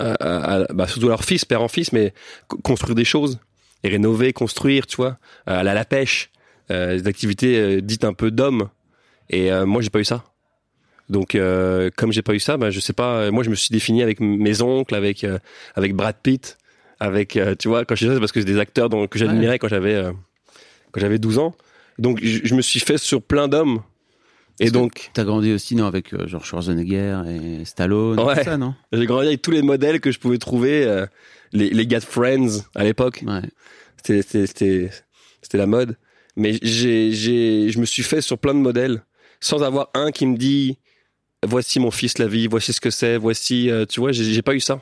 à, 0.00 0.64
bah, 0.72 0.88
surtout 0.88 1.06
à 1.06 1.10
leurs 1.10 1.24
fils, 1.24 1.44
père 1.44 1.62
en 1.62 1.68
fils, 1.68 1.92
mais 1.92 2.12
co- 2.48 2.58
construire 2.58 2.94
des 2.96 3.04
choses, 3.04 3.38
et 3.84 3.88
rénover, 3.88 4.32
construire, 4.32 4.86
tu 4.86 4.96
vois, 4.96 5.18
aller 5.46 5.70
à 5.70 5.74
la 5.74 5.84
pêche, 5.84 6.30
des 6.70 7.06
activités 7.06 7.58
euh, 7.58 7.80
dites 7.80 8.04
un 8.04 8.12
peu 8.12 8.30
d'hommes. 8.30 8.68
Et 9.28 9.52
euh, 9.52 9.66
moi, 9.66 9.82
j'ai 9.82 9.90
pas 9.90 10.00
eu 10.00 10.04
ça. 10.04 10.24
Donc, 11.08 11.34
euh, 11.34 11.90
comme 11.96 12.12
j'ai 12.12 12.22
pas 12.22 12.34
eu 12.34 12.40
ça, 12.40 12.56
bah, 12.56 12.70
je 12.70 12.78
sais 12.80 12.92
pas. 12.92 13.30
Moi, 13.30 13.42
je 13.42 13.50
me 13.50 13.54
suis 13.54 13.72
défini 13.72 14.02
avec 14.02 14.20
mes 14.20 14.62
oncles, 14.62 14.94
avec 14.94 15.24
euh, 15.24 15.38
avec 15.74 15.94
Brad 15.94 16.16
Pitt, 16.22 16.56
avec 17.00 17.36
euh, 17.36 17.54
tu 17.58 17.68
vois. 17.68 17.84
Quand 17.84 17.94
je 17.96 18.04
dis 18.04 18.08
ça, 18.08 18.14
c'est 18.14 18.20
parce 18.20 18.32
que 18.32 18.40
c'est 18.40 18.46
des 18.46 18.58
acteurs 18.58 18.88
dont, 18.88 19.06
que 19.06 19.18
j'admirais 19.18 19.58
quand 19.58 19.68
j'avais 19.68 19.94
euh, 19.94 20.12
quand 20.92 21.00
j'avais 21.00 21.18
12 21.18 21.38
ans. 21.38 21.54
Donc, 21.98 22.20
je, 22.22 22.40
je 22.44 22.54
me 22.54 22.62
suis 22.62 22.80
fait 22.80 22.98
sur 22.98 23.22
plein 23.22 23.48
d'hommes. 23.48 23.82
Et 24.60 24.64
Parce 24.64 24.72
donc, 24.72 25.10
T'as 25.14 25.24
grandi 25.24 25.52
aussi, 25.52 25.74
non, 25.74 25.86
avec 25.86 26.12
euh, 26.12 26.26
genre 26.28 26.44
Schwarzenegger 26.44 27.22
et 27.28 27.64
Stallone, 27.64 28.20
Ouais. 28.20 28.36
tout 28.36 28.44
ça, 28.44 28.56
non? 28.58 28.74
J'ai 28.92 29.06
grandi 29.06 29.28
avec 29.28 29.40
tous 29.42 29.50
les 29.52 29.62
modèles 29.62 30.00
que 30.00 30.10
je 30.12 30.18
pouvais 30.18 30.38
trouver. 30.38 30.84
euh, 30.84 31.06
les, 31.52 31.70
les 31.70 31.86
gars 31.86 31.98
de 31.98 32.04
Friends 32.04 32.60
à 32.76 32.84
l'époque. 32.84 33.24
Ouais. 33.26 33.40
C'était 33.96 34.22
c'était 34.22 34.46
c'était 34.46 34.90
c'était 35.42 35.58
la 35.58 35.66
mode. 35.66 35.96
Mais 36.36 36.58
j'ai 36.62 37.12
j'ai 37.12 37.70
je 37.70 37.78
me 37.80 37.84
suis 37.84 38.02
fait 38.02 38.20
sur 38.20 38.38
plein 38.38 38.54
de 38.54 38.58
modèles 38.60 39.02
sans 39.40 39.62
avoir 39.62 39.90
un 39.94 40.10
qui 40.12 40.26
me 40.26 40.36
dit 40.36 40.78
voici 41.46 41.80
mon 41.80 41.90
fils 41.90 42.18
la 42.18 42.26
vie, 42.26 42.46
voici 42.46 42.72
ce 42.72 42.80
que 42.80 42.90
c'est, 42.90 43.16
voici 43.16 43.70
euh, 43.70 43.86
tu 43.86 44.00
vois, 44.00 44.12
j'ai 44.12 44.24
j'ai 44.24 44.42
pas 44.42 44.54
eu 44.54 44.60
ça. 44.60 44.80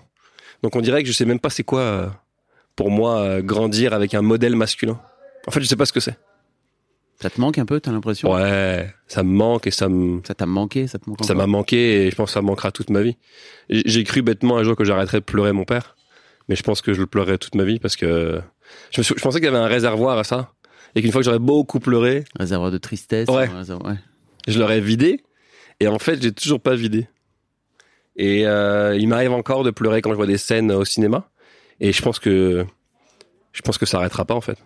Donc 0.63 0.75
on 0.77 0.81
dirait 0.81 1.03
que 1.03 1.09
je 1.09 1.13
sais 1.15 1.25
même 1.25 1.39
pas 1.41 1.51
c'est 1.51 1.63
quoi 1.65 1.81
euh, 1.81 2.07
pour 2.77 2.91
moi 2.91 3.21
euh, 3.21 3.43
grandir 3.43 3.93
avec 3.95 4.15
un 4.15 4.23
modèle 4.23 4.57
masculin. 4.57 5.01
En 5.47 5.51
fait, 5.51 5.61
je 5.61 5.67
sais 5.67 5.77
pas 5.77 5.87
ce 5.87 5.93
que 5.93 6.01
c'est. 6.01 6.17
Ça 7.21 7.31
te 7.31 7.41
manque 7.41 7.59
un 7.59 7.65
peu, 7.67 7.81
t'as 7.81 7.91
l'impression? 7.91 8.31
Ouais, 8.33 8.95
ça 9.09 9.25
me 9.25 9.31
manque 9.33 9.67
et 9.67 9.73
ça 9.73 9.89
me 9.89 10.21
Ça 10.25 10.35
t'a 10.35 10.47
manqué, 10.47 10.87
ça 10.87 10.99
te 11.01 11.09
manque 11.11 11.25
ça 11.25 11.35
m'a 11.35 11.47
manqué 11.49 12.07
et 12.07 12.11
je 12.11 12.15
pense 12.17 12.31
que 12.31 12.35
ça 12.35 12.43
manquera 12.43 12.71
toute 12.71 12.91
ma 12.91 13.03
vie. 13.03 13.17
J'ai 13.71 13.83
j'ai 13.87 14.05
cru 14.05 14.23
bêtement 14.23 14.57
un 14.59 14.63
jour 14.63 14.77
que 14.77 14.85
j'arrêterais 14.85 15.19
de 15.21 15.25
pleurer 15.25 15.53
mon 15.53 15.65
père, 15.65 15.97
mais 16.49 16.55
je 16.55 16.63
pense 16.63 16.81
que 16.81 16.93
je 16.93 17.01
le 17.01 17.07
pleurerai 17.09 17.39
toute 17.39 17.57
ma 17.57 17.65
vie 17.65 17.81
parce 17.81 17.97
que 17.97 18.41
je, 18.91 19.01
me 19.01 19.03
suis- 19.03 19.15
je 19.17 19.23
pensais 19.23 19.39
qu'il 19.41 19.47
y 19.47 19.49
avait 19.49 19.57
un 19.59 19.67
réservoir 19.67 20.17
à 20.19 20.23
ça 20.25 20.53
et 20.95 21.03
qu'une 21.03 21.13
fois 21.13 21.21
que 21.21 21.25
j'aurais 21.25 21.39
beaucoup 21.39 21.81
pleuré, 21.81 22.25
Réservoir 22.39 22.71
de 22.71 22.79
tristesse. 22.79 23.29
Ouais. 23.29 23.49
un 23.49 23.59
réservoir- 23.59 23.93
ouais. 23.93 23.99
je 24.47 24.59
l'aurais 24.59 24.81
vidé 24.81 25.23
et 25.81 25.89
en 25.89 25.99
fait 25.99 26.21
j'ai 26.23 26.33
toujours 26.33 26.61
pas 26.61 26.75
vidé. 26.75 27.09
Et 28.17 28.47
euh, 28.47 28.97
il 28.99 29.09
m'arrive 29.09 29.33
encore 29.33 29.63
de 29.65 29.71
pleurer 29.71 30.03
quand 30.03 30.11
je 30.11 30.17
vois 30.17 30.27
des 30.27 30.39
scènes 30.39 30.73
au 30.73 30.85
cinéma 30.85 31.29
et 31.81 31.93
je 31.93 32.03
pense 32.03 32.19
que 32.19 32.65
je 33.53 33.63
pense 33.63 33.79
que 33.79 33.87
ça 33.87 33.99
arrêtera 33.99 34.25
pas 34.25 34.35
en 34.35 34.41
fait. 34.41 34.59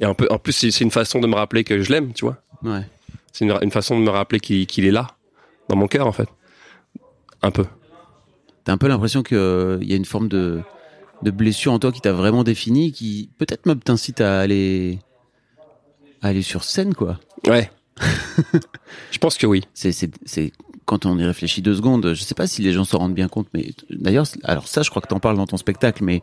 Et 0.00 0.04
un 0.04 0.14
peu 0.14 0.26
en 0.30 0.38
plus 0.38 0.52
c'est 0.52 0.80
une 0.84 0.90
façon 0.90 1.20
de 1.20 1.26
me 1.26 1.34
rappeler 1.34 1.64
que 1.64 1.80
je 1.82 1.90
l'aime, 1.90 2.12
tu 2.12 2.24
vois. 2.24 2.42
Ouais. 2.62 2.82
C'est 3.32 3.44
une, 3.44 3.56
une 3.62 3.70
façon 3.70 3.98
de 3.98 4.04
me 4.04 4.10
rappeler 4.10 4.40
qu'il 4.40 4.84
est 4.86 4.90
là 4.90 5.08
dans 5.68 5.76
mon 5.76 5.88
cœur 5.88 6.06
en 6.06 6.12
fait. 6.12 6.28
Un 7.42 7.50
peu. 7.50 7.64
T'as 8.64 8.72
un 8.72 8.78
peu 8.78 8.88
l'impression 8.88 9.22
qu'il 9.22 9.36
y 9.82 9.92
a 9.92 9.96
une 9.96 10.04
forme 10.04 10.28
de, 10.28 10.60
de 11.22 11.30
blessure 11.30 11.72
en 11.72 11.78
toi 11.78 11.92
qui 11.92 12.00
t'a 12.00 12.12
vraiment 12.12 12.44
défini, 12.44 12.92
qui 12.92 13.30
peut-être 13.38 13.66
même 13.66 13.80
t'incite 13.80 14.20
à 14.20 14.40
aller, 14.40 14.98
aller 16.22 16.42
sur 16.42 16.64
scène, 16.64 16.94
quoi. 16.94 17.18
Ouais. 17.46 17.70
je 19.10 19.18
pense 19.18 19.36
que 19.38 19.46
oui. 19.46 19.64
C'est, 19.74 19.92
c'est, 19.92 20.10
c'est, 20.24 20.52
quand 20.84 21.06
on 21.06 21.18
y 21.18 21.24
réfléchit 21.24 21.62
deux 21.62 21.74
secondes, 21.74 22.12
je 22.14 22.22
sais 22.22 22.34
pas 22.34 22.46
si 22.46 22.62
les 22.62 22.72
gens 22.72 22.84
s'en 22.84 22.98
rendent 22.98 23.14
bien 23.14 23.28
compte, 23.28 23.48
mais 23.54 23.70
d'ailleurs, 23.90 24.26
alors 24.44 24.68
ça, 24.68 24.82
je 24.82 24.90
crois 24.90 25.02
que 25.02 25.08
t'en 25.08 25.20
parles 25.20 25.36
dans 25.36 25.46
ton 25.46 25.56
spectacle, 25.56 26.04
mais 26.04 26.20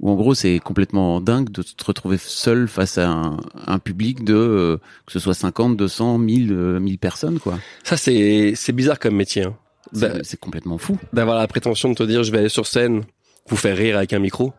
où 0.00 0.10
en 0.10 0.14
gros, 0.16 0.34
c'est 0.34 0.58
complètement 0.58 1.20
dingue 1.20 1.50
de 1.50 1.62
te 1.62 1.84
retrouver 1.84 2.18
seul 2.18 2.66
face 2.66 2.98
à 2.98 3.08
un, 3.08 3.36
un 3.66 3.78
public 3.78 4.24
de, 4.24 4.34
euh, 4.34 4.76
que 5.06 5.12
ce 5.12 5.20
soit 5.20 5.34
50, 5.34 5.76
200, 5.76 6.18
1000, 6.18 6.52
euh, 6.52 6.80
1000 6.80 6.98
personnes, 6.98 7.38
quoi. 7.38 7.58
Ça, 7.84 7.96
c'est, 7.96 8.54
c'est 8.56 8.72
bizarre 8.72 8.98
comme 8.98 9.14
métier. 9.14 9.44
hein. 9.44 9.56
C'est, 9.92 10.00
D'a- 10.00 10.24
c'est 10.24 10.40
complètement 10.40 10.78
fou. 10.78 10.98
D'avoir 11.12 11.38
la 11.38 11.46
prétention 11.46 11.90
de 11.90 11.94
te 11.94 12.02
dire, 12.02 12.24
je 12.24 12.32
vais 12.32 12.38
aller 12.38 12.48
sur 12.48 12.66
scène, 12.66 13.04
vous 13.48 13.56
faire 13.56 13.76
rire 13.76 13.96
avec 13.96 14.12
un 14.12 14.18
micro. 14.18 14.52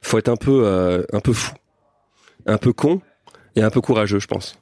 Faut 0.00 0.16
être 0.18 0.28
un 0.30 0.36
peu, 0.36 0.62
euh, 0.64 1.02
un 1.12 1.20
peu 1.20 1.32
fou, 1.34 1.52
un 2.46 2.56
peu 2.58 2.72
con 2.72 3.02
et 3.56 3.62
un 3.62 3.70
peu 3.70 3.80
courageux, 3.80 4.18
je 4.20 4.26
pense. 4.26 4.58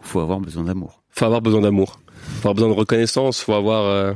Faut 0.00 0.20
avoir 0.20 0.40
besoin 0.40 0.64
d'amour. 0.64 1.02
Faut 1.10 1.24
avoir 1.24 1.40
besoin 1.40 1.60
d'amour. 1.60 1.98
Faut 2.40 2.48
avoir 2.48 2.54
besoin 2.54 2.68
de 2.68 2.74
reconnaissance. 2.74 3.40
Faut 3.40 3.54
avoir. 3.54 3.84
euh, 3.84 4.12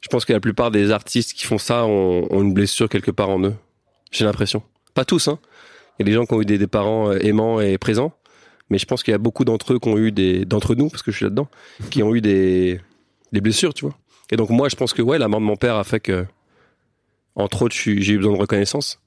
je 0.00 0.08
pense 0.08 0.24
que 0.24 0.32
la 0.32 0.40
plupart 0.40 0.70
des 0.70 0.90
artistes 0.90 1.32
qui 1.34 1.46
font 1.46 1.58
ça 1.58 1.84
ont, 1.84 2.26
ont 2.30 2.42
une 2.42 2.52
blessure 2.54 2.88
quelque 2.88 3.10
part 3.10 3.30
en 3.30 3.42
eux. 3.44 3.54
J'ai 4.10 4.24
l'impression. 4.24 4.62
Pas 4.94 5.04
tous, 5.04 5.28
hein. 5.28 5.38
Il 5.98 6.02
y 6.02 6.04
a 6.04 6.06
des 6.06 6.12
gens 6.12 6.24
qui 6.26 6.34
ont 6.34 6.40
eu 6.40 6.46
des, 6.46 6.58
des 6.58 6.66
parents 6.66 7.10
euh, 7.10 7.18
aimants 7.24 7.60
et 7.60 7.76
présents, 7.78 8.12
mais 8.70 8.78
je 8.78 8.86
pense 8.86 9.02
qu'il 9.02 9.12
y 9.12 9.14
a 9.14 9.18
beaucoup 9.18 9.44
d'entre 9.44 9.74
eux 9.74 9.78
qui 9.78 9.88
ont 9.88 9.98
eu 9.98 10.10
des, 10.10 10.44
d'entre 10.46 10.74
nous, 10.74 10.88
parce 10.88 11.02
que 11.02 11.10
je 11.12 11.16
suis 11.16 11.24
là-dedans, 11.24 11.48
qui 11.90 12.02
ont 12.02 12.14
eu 12.14 12.20
des, 12.22 12.80
des 13.32 13.40
blessures, 13.40 13.74
tu 13.74 13.84
vois. 13.84 13.94
Et 14.30 14.36
donc 14.36 14.48
moi, 14.50 14.68
je 14.68 14.76
pense 14.76 14.94
que 14.94 15.02
ouais, 15.02 15.18
la 15.18 15.28
mort 15.28 15.40
de 15.40 15.44
mon 15.44 15.56
père 15.56 15.76
a 15.76 15.84
fait 15.84 16.00
que, 16.00 16.24
entre 17.36 17.62
autres, 17.62 17.76
j'ai 17.76 18.12
eu 18.12 18.16
besoin 18.16 18.32
de 18.32 18.38
reconnaissance, 18.40 18.98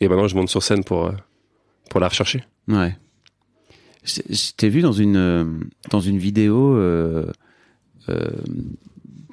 et 0.00 0.08
maintenant 0.08 0.28
je 0.28 0.36
monte 0.36 0.50
sur 0.50 0.62
scène 0.62 0.84
pour 0.84 1.06
euh, 1.06 1.12
pour 1.88 1.98
la 2.00 2.08
rechercher. 2.08 2.44
Ouais. 2.68 2.96
Je 4.04 4.52
t'ai 4.56 4.68
vu 4.68 4.80
dans 4.82 4.92
une 4.92 5.16
euh, 5.16 5.44
dans 5.90 6.00
une 6.00 6.18
vidéo 6.18 6.74
euh, 6.76 7.26
euh, 8.08 8.30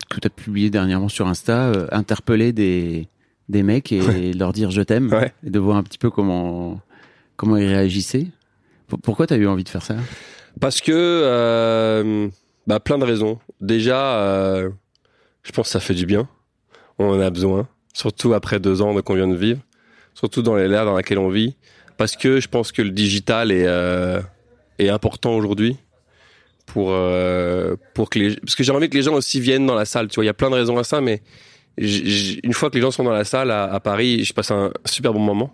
que 0.09 0.19
tu 0.19 0.27
as 0.27 0.29
publiée 0.29 0.69
dernièrement 0.69 1.09
sur 1.09 1.27
Insta, 1.27 1.69
euh, 1.69 1.87
interpeller 1.91 2.53
des 2.53 3.07
des 3.47 3.63
mecs 3.63 3.91
et 3.91 4.31
leur 4.33 4.53
dire 4.53 4.69
je 4.69 4.81
t'aime 4.83 5.11
Ouais. 5.11 5.33
et 5.43 5.49
de 5.49 5.57
voir 5.59 5.77
un 5.77 5.83
petit 5.83 5.97
peu 5.97 6.11
comment 6.11 6.79
comment 7.35 7.57
ils 7.57 7.65
réagissaient? 7.67 8.27
P- 8.89 8.97
Pourquoi 9.01 9.25
t'as 9.25 9.37
eu 9.37 9.47
envie 9.47 9.63
de 9.63 9.69
faire 9.69 9.81
ça? 9.83 9.95
Parce 10.59 10.81
que, 10.81 12.29
bah, 12.67 12.79
plein 12.79 12.97
de 12.97 13.05
raisons. 13.05 13.39
Déjà, 13.61 14.61
je 15.43 15.51
pense 15.51 15.67
que 15.67 15.71
ça 15.71 15.79
fait 15.79 15.93
du 15.93 16.05
bien. 16.05 16.27
On 16.97 17.09
en 17.09 17.19
a 17.19 17.29
besoin. 17.29 17.67
Surtout 17.93 18.33
après 18.33 18.59
deux 18.59 18.81
ans 18.81 18.93
de 18.93 19.01
qu'on 19.01 19.15
vient 19.15 19.27
de 19.27 19.35
vivre. 19.35 19.61
Surtout 20.15 20.41
dans 20.41 20.55
l'ère 20.55 20.85
dans 20.85 20.95
laquelle 20.95 21.17
on 21.19 21.29
vit. 21.29 21.55
Parce 21.97 22.15
que 22.17 22.39
je 22.39 22.47
pense 22.47 22.71
que 22.71 22.81
le 22.81 22.89
digital 22.91 23.51
est, 23.51 23.65
est 24.79 24.89
important 24.89 25.35
aujourd'hui. 25.35 25.77
Pour, 26.65 26.91
euh, 26.91 27.75
pour 27.95 28.11
que 28.11 28.19
les, 28.19 28.35
parce 28.35 28.53
que 28.53 28.63
j'ai 28.63 28.71
envie 28.71 28.89
que 28.89 28.95
les 28.95 29.01
gens 29.01 29.15
aussi 29.15 29.39
viennent 29.39 29.65
dans 29.65 29.75
la 29.75 29.85
salle. 29.85 30.07
Tu 30.07 30.15
vois, 30.15 30.23
il 30.23 30.27
y 30.27 30.29
a 30.29 30.35
plein 30.35 30.51
de 30.51 30.55
raisons 30.55 30.77
à 30.77 30.83
ça, 30.83 31.01
mais 31.01 31.23
une 31.79 32.53
fois 32.53 32.69
que 32.69 32.75
les 32.75 32.81
gens 32.81 32.91
sont 32.91 33.03
dans 33.03 33.11
la 33.11 33.23
salle 33.23 33.51
à, 33.51 33.79
Paris, 33.79 34.23
je 34.23 34.33
passe 34.33 34.51
un 34.51 34.71
super 34.85 35.13
bon 35.13 35.19
moment. 35.19 35.53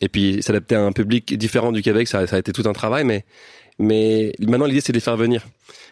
Et 0.00 0.08
puis 0.08 0.42
s'adapter 0.42 0.74
à 0.74 0.82
un 0.82 0.92
public 0.92 1.36
différent 1.38 1.72
du 1.72 1.82
Québec, 1.82 2.08
ça, 2.08 2.20
a 2.30 2.38
été 2.38 2.52
tout 2.52 2.68
un 2.68 2.72
travail, 2.72 3.04
mais 3.04 3.24
mais 3.78 4.32
maintenant 4.40 4.66
l'idée 4.66 4.80
c'est 4.80 4.92
de 4.92 4.96
les 4.96 5.00
faire 5.00 5.16
venir. 5.16 5.46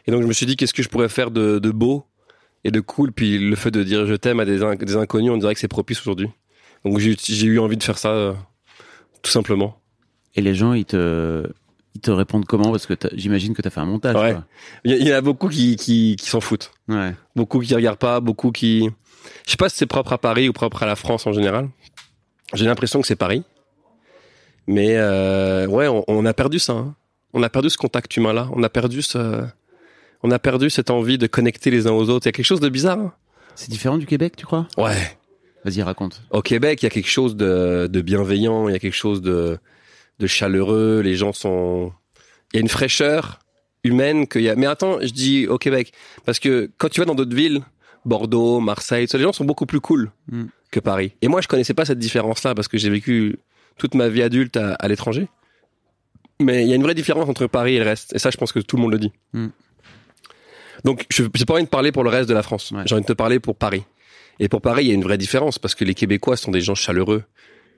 Et 0.07 0.11
donc 0.11 0.23
je 0.23 0.27
me 0.27 0.33
suis 0.33 0.47
dit 0.47 0.57
qu'est-ce 0.57 0.75
que 0.75 0.83
je 0.83 0.89
pourrais 0.89 1.09
faire 1.09 1.31
de, 1.31 1.59
beau 1.71 2.05
et 2.65 2.71
de 2.71 2.81
cool? 2.81 3.13
Puis 3.13 3.39
le 3.39 3.57
fait 3.57 3.71
de 3.71 3.83
dire 3.83 4.07
je 4.07 4.15
t'aime 4.15 4.41
à 4.41 4.45
des, 4.45 4.59
des 4.59 4.97
inconnus, 4.97 5.31
on 5.31 5.37
dirait 5.37 5.55
que 5.55 5.61
c'est 5.61 5.69
propice 5.69 6.01
aujourd'hui. 6.01 6.29
Donc 6.85 6.99
j'ai 6.99 7.47
eu 7.47 7.61
envie 7.61 7.77
de 7.77 7.83
faire 7.83 7.99
ça 7.99 8.11
euh, 8.11 8.33
tout 9.23 9.31
simplement. 9.31 9.79
Et 10.35 10.41
les 10.41 10.55
gens 10.55 10.73
ils 10.73 10.85
te 10.85 11.47
ils 11.95 12.01
te 12.01 12.11
répondent 12.11 12.45
comment 12.47 12.71
parce 12.71 12.87
que 12.87 12.95
j'imagine 13.15 13.55
que 13.55 13.63
t'as 13.63 13.71
fait 13.71 13.81
un 13.81 13.85
montage. 13.87 14.17
Ouais. 14.17 14.33
quoi. 14.33 14.45
Il 14.85 15.07
y, 15.07 15.13
en 15.13 15.17
a 15.17 15.21
beaucoup 15.21 15.49
qui, 15.49 15.77
qui, 15.77 16.17
qui 16.19 16.29
s'en 16.29 16.41
foutent, 16.41 16.71
Ouais. 16.89 17.15
beaucoup 17.37 17.61
qui 17.61 17.75
regardent 17.75 17.99
pas, 17.99 18.21
beaucoup 18.21 18.51
qui. 18.51 18.89
Je 19.47 19.51
sais 19.53 19.57
pas 19.57 19.69
si 19.69 19.77
c'est 19.77 19.87
propre 19.87 20.13
à 20.13 20.19
Paris 20.19 20.49
ou 20.49 20.53
propre 20.53 20.83
à 20.83 20.87
la 20.87 20.97
France 20.97 21.27
en 21.27 21.33
général. 21.33 21.69
J'ai 22.55 22.65
l'impression 22.67 23.01
que 23.01 23.07
c'est 23.07 23.17
Paris, 23.17 23.45
mais 24.67 24.97
euh, 24.97 25.67
ouais, 25.67 25.89
on, 25.89 26.05
on 26.09 26.25
a 26.27 26.33
perdu 26.35 26.59
ça. 26.59 26.73
hein. 26.73 26.95
On 27.35 27.43
a 27.43 27.49
perdu 27.49 27.71
ce 27.71 27.79
contact 27.79 28.17
humain 28.17 28.33
là. 28.33 28.49
On 28.53 28.63
a 28.63 28.69
perdu 28.69 29.01
ce, 29.03 29.45
on 30.23 30.31
a 30.31 30.39
perdu 30.39 30.71
cette 30.71 30.91
envie 30.91 31.19
de 31.19 31.27
connecter 31.27 31.71
les 31.71 31.87
uns 31.87 31.93
aux 31.93 32.09
autres. 32.11 32.27
Il 32.27 32.29
y 32.29 32.31
a 32.31 32.33
quelque 32.33 32.45
chose 32.47 32.61
de 32.61 32.69
bizarre. 32.69 32.99
hein. 32.99 33.13
C'est 33.55 33.71
différent 33.71 33.99
du 33.99 34.07
Québec, 34.07 34.35
tu 34.37 34.47
crois? 34.47 34.67
Ouais. 34.77 34.97
Vas-y, 35.65 35.83
raconte. 35.83 36.23
Au 36.31 36.43
Québec, 36.43 36.83
il 36.83 36.87
y 36.87 36.89
a 36.89 36.91
quelque 36.91 37.09
chose 37.09 37.37
de, 37.37 37.89
de 37.91 38.01
bienveillant, 38.01 38.69
il 38.69 38.73
y 38.73 38.75
a 38.75 38.79
quelque 38.81 38.95
chose 38.97 39.23
de, 39.23 39.59
de 40.23 40.27
chaleureux, 40.27 41.01
les 41.03 41.15
gens 41.17 41.33
sont... 41.33 41.93
Il 42.53 42.57
y 42.57 42.59
a 42.59 42.61
une 42.63 42.69
fraîcheur 42.69 43.41
humaine 43.85 44.27
qu'il 44.27 44.43
y 44.43 44.49
a... 44.49 44.55
Mais 44.57 44.67
attends, 44.67 44.99
je 45.01 45.13
dis 45.13 45.47
au 45.47 45.59
Québec, 45.59 45.93
parce 46.25 46.39
que 46.39 46.71
quand 46.79 46.89
tu 46.89 47.01
vas 47.01 47.07
dans 47.07 47.15
d'autres 47.15 47.35
villes, 47.37 47.63
Bordeaux, 48.05 48.61
Marseille, 48.61 49.07
les 49.13 49.19
gens 49.21 49.33
sont 49.33 49.45
beaucoup 49.45 49.67
plus 49.67 49.81
cool 49.81 50.11
Mm. 50.31 50.45
que 50.71 50.81
Paris. 50.81 51.15
Et 51.23 51.29
moi, 51.29 51.41
je 51.41 51.49
connaissais 51.49 51.75
pas 51.75 51.85
cette 51.85 51.99
différence-là, 51.99 52.55
parce 52.55 52.69
que 52.69 52.79
j'ai 52.79 52.89
vécu 52.91 53.39
toute 53.79 53.95
ma 53.95 54.09
vie 54.09 54.23
adulte 54.23 54.57
à, 54.57 54.75
à 54.75 54.89
l'étranger. 54.89 55.29
Mais 56.41 56.63
il 56.65 56.69
y 56.69 56.73
a 56.73 56.77
une 56.77 56.83
vraie 56.83 56.95
différence 56.95 57.29
entre 57.29 57.47
Paris 57.47 57.75
et 57.77 57.79
le 57.79 57.85
reste, 57.85 58.15
et 58.15 58.19
ça, 58.19 58.31
je 58.31 58.37
pense 58.37 58.53
que 58.53 58.59
tout 58.61 58.77
le 58.77 58.83
monde 58.83 58.93
le 58.93 58.99
dit. 58.99 59.13
Mm. 59.35 59.49
Donc, 60.85 61.07
je 61.11 61.25
j'ai 61.35 61.45
pas 61.45 61.55
envie 61.55 61.65
de 61.65 61.69
parler 61.69 61.93
pour 61.93 62.03
le 62.05 62.11
reste 62.11 62.29
de 62.29 62.35
la 62.35 62.43
France, 62.43 62.71
Ouais. 62.73 62.83
j'ai 62.87 62.95
envie 62.95 63.03
de 63.03 63.07
te 63.07 63.13
parler 63.13 63.39
pour 63.41 63.57
Paris. 63.57 63.85
Et 64.41 64.49
pour 64.49 64.61
Paris, 64.61 64.85
il 64.85 64.89
y 64.89 64.91
a 64.91 64.95
une 64.95 65.03
vraie 65.05 65.19
différence 65.19 65.59
parce 65.59 65.75
que 65.75 65.85
les 65.85 65.95
Québécois 65.95 66.37
sont 66.37 66.51
des 66.51 66.61
gens 66.61 66.75
chaleureux, 66.75 67.23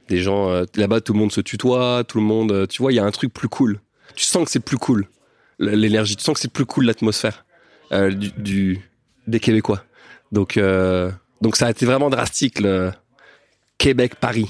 des 0.08 0.18
gens 0.18 0.50
euh, 0.50 0.64
là-bas 0.76 1.00
tout 1.00 1.12
le 1.12 1.18
monde 1.18 1.32
se 1.32 1.40
tutoie, 1.40 2.04
tout 2.04 2.18
le 2.18 2.24
monde, 2.24 2.52
euh, 2.52 2.66
tu 2.66 2.82
vois, 2.82 2.92
il 2.92 2.96
y 2.96 2.98
a 2.98 3.04
un 3.04 3.10
truc 3.10 3.32
plus 3.32 3.48
cool. 3.48 3.80
Tu 4.14 4.24
sens 4.24 4.44
que 4.44 4.50
c'est 4.50 4.60
plus 4.60 4.78
cool 4.78 5.08
l'énergie, 5.58 6.16
tu 6.16 6.24
sens 6.24 6.34
que 6.34 6.40
c'est 6.40 6.52
plus 6.52 6.66
cool 6.66 6.86
l'atmosphère 6.86 7.44
euh, 7.92 8.10
du, 8.10 8.32
du 8.32 8.80
des 9.26 9.40
Québécois. 9.40 9.84
Donc 10.32 10.58
donc 11.40 11.56
ça 11.56 11.66
a 11.66 11.70
été 11.70 11.86
vraiment 11.86 12.10
drastique 12.10 12.60
le 12.60 12.90
Québec 13.78 14.16
Paris, 14.16 14.48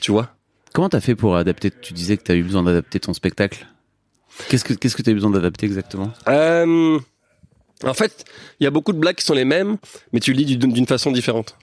tu 0.00 0.12
vois. 0.12 0.30
Comment 0.72 0.88
t'as 0.88 1.00
fait 1.00 1.14
pour 1.14 1.36
adapter 1.36 1.70
Tu 1.70 1.94
disais 1.94 2.16
que 2.16 2.22
t'as 2.22 2.34
eu 2.34 2.42
besoin 2.42 2.62
d'adapter 2.62 3.00
ton 3.00 3.14
spectacle. 3.14 3.66
Qu'est-ce 4.48 4.64
que 4.64 4.74
qu'est-ce 4.74 4.94
que 4.94 5.02
t'as 5.02 5.12
eu 5.12 5.14
besoin 5.14 5.30
d'adapter 5.30 5.66
exactement? 5.66 6.12
Euh, 6.28 6.98
en 7.82 7.94
fait, 7.94 8.24
il 8.60 8.64
y 8.64 8.66
a 8.66 8.70
beaucoup 8.70 8.92
de 8.92 8.98
blagues 8.98 9.16
qui 9.16 9.24
sont 9.24 9.34
les 9.34 9.44
mêmes, 9.44 9.78
mais 10.12 10.20
tu 10.20 10.32
le 10.32 10.36
dis 10.36 10.56
d'une 10.56 10.72
d'une 10.72 10.86
façon 10.86 11.10
différente. 11.10 11.56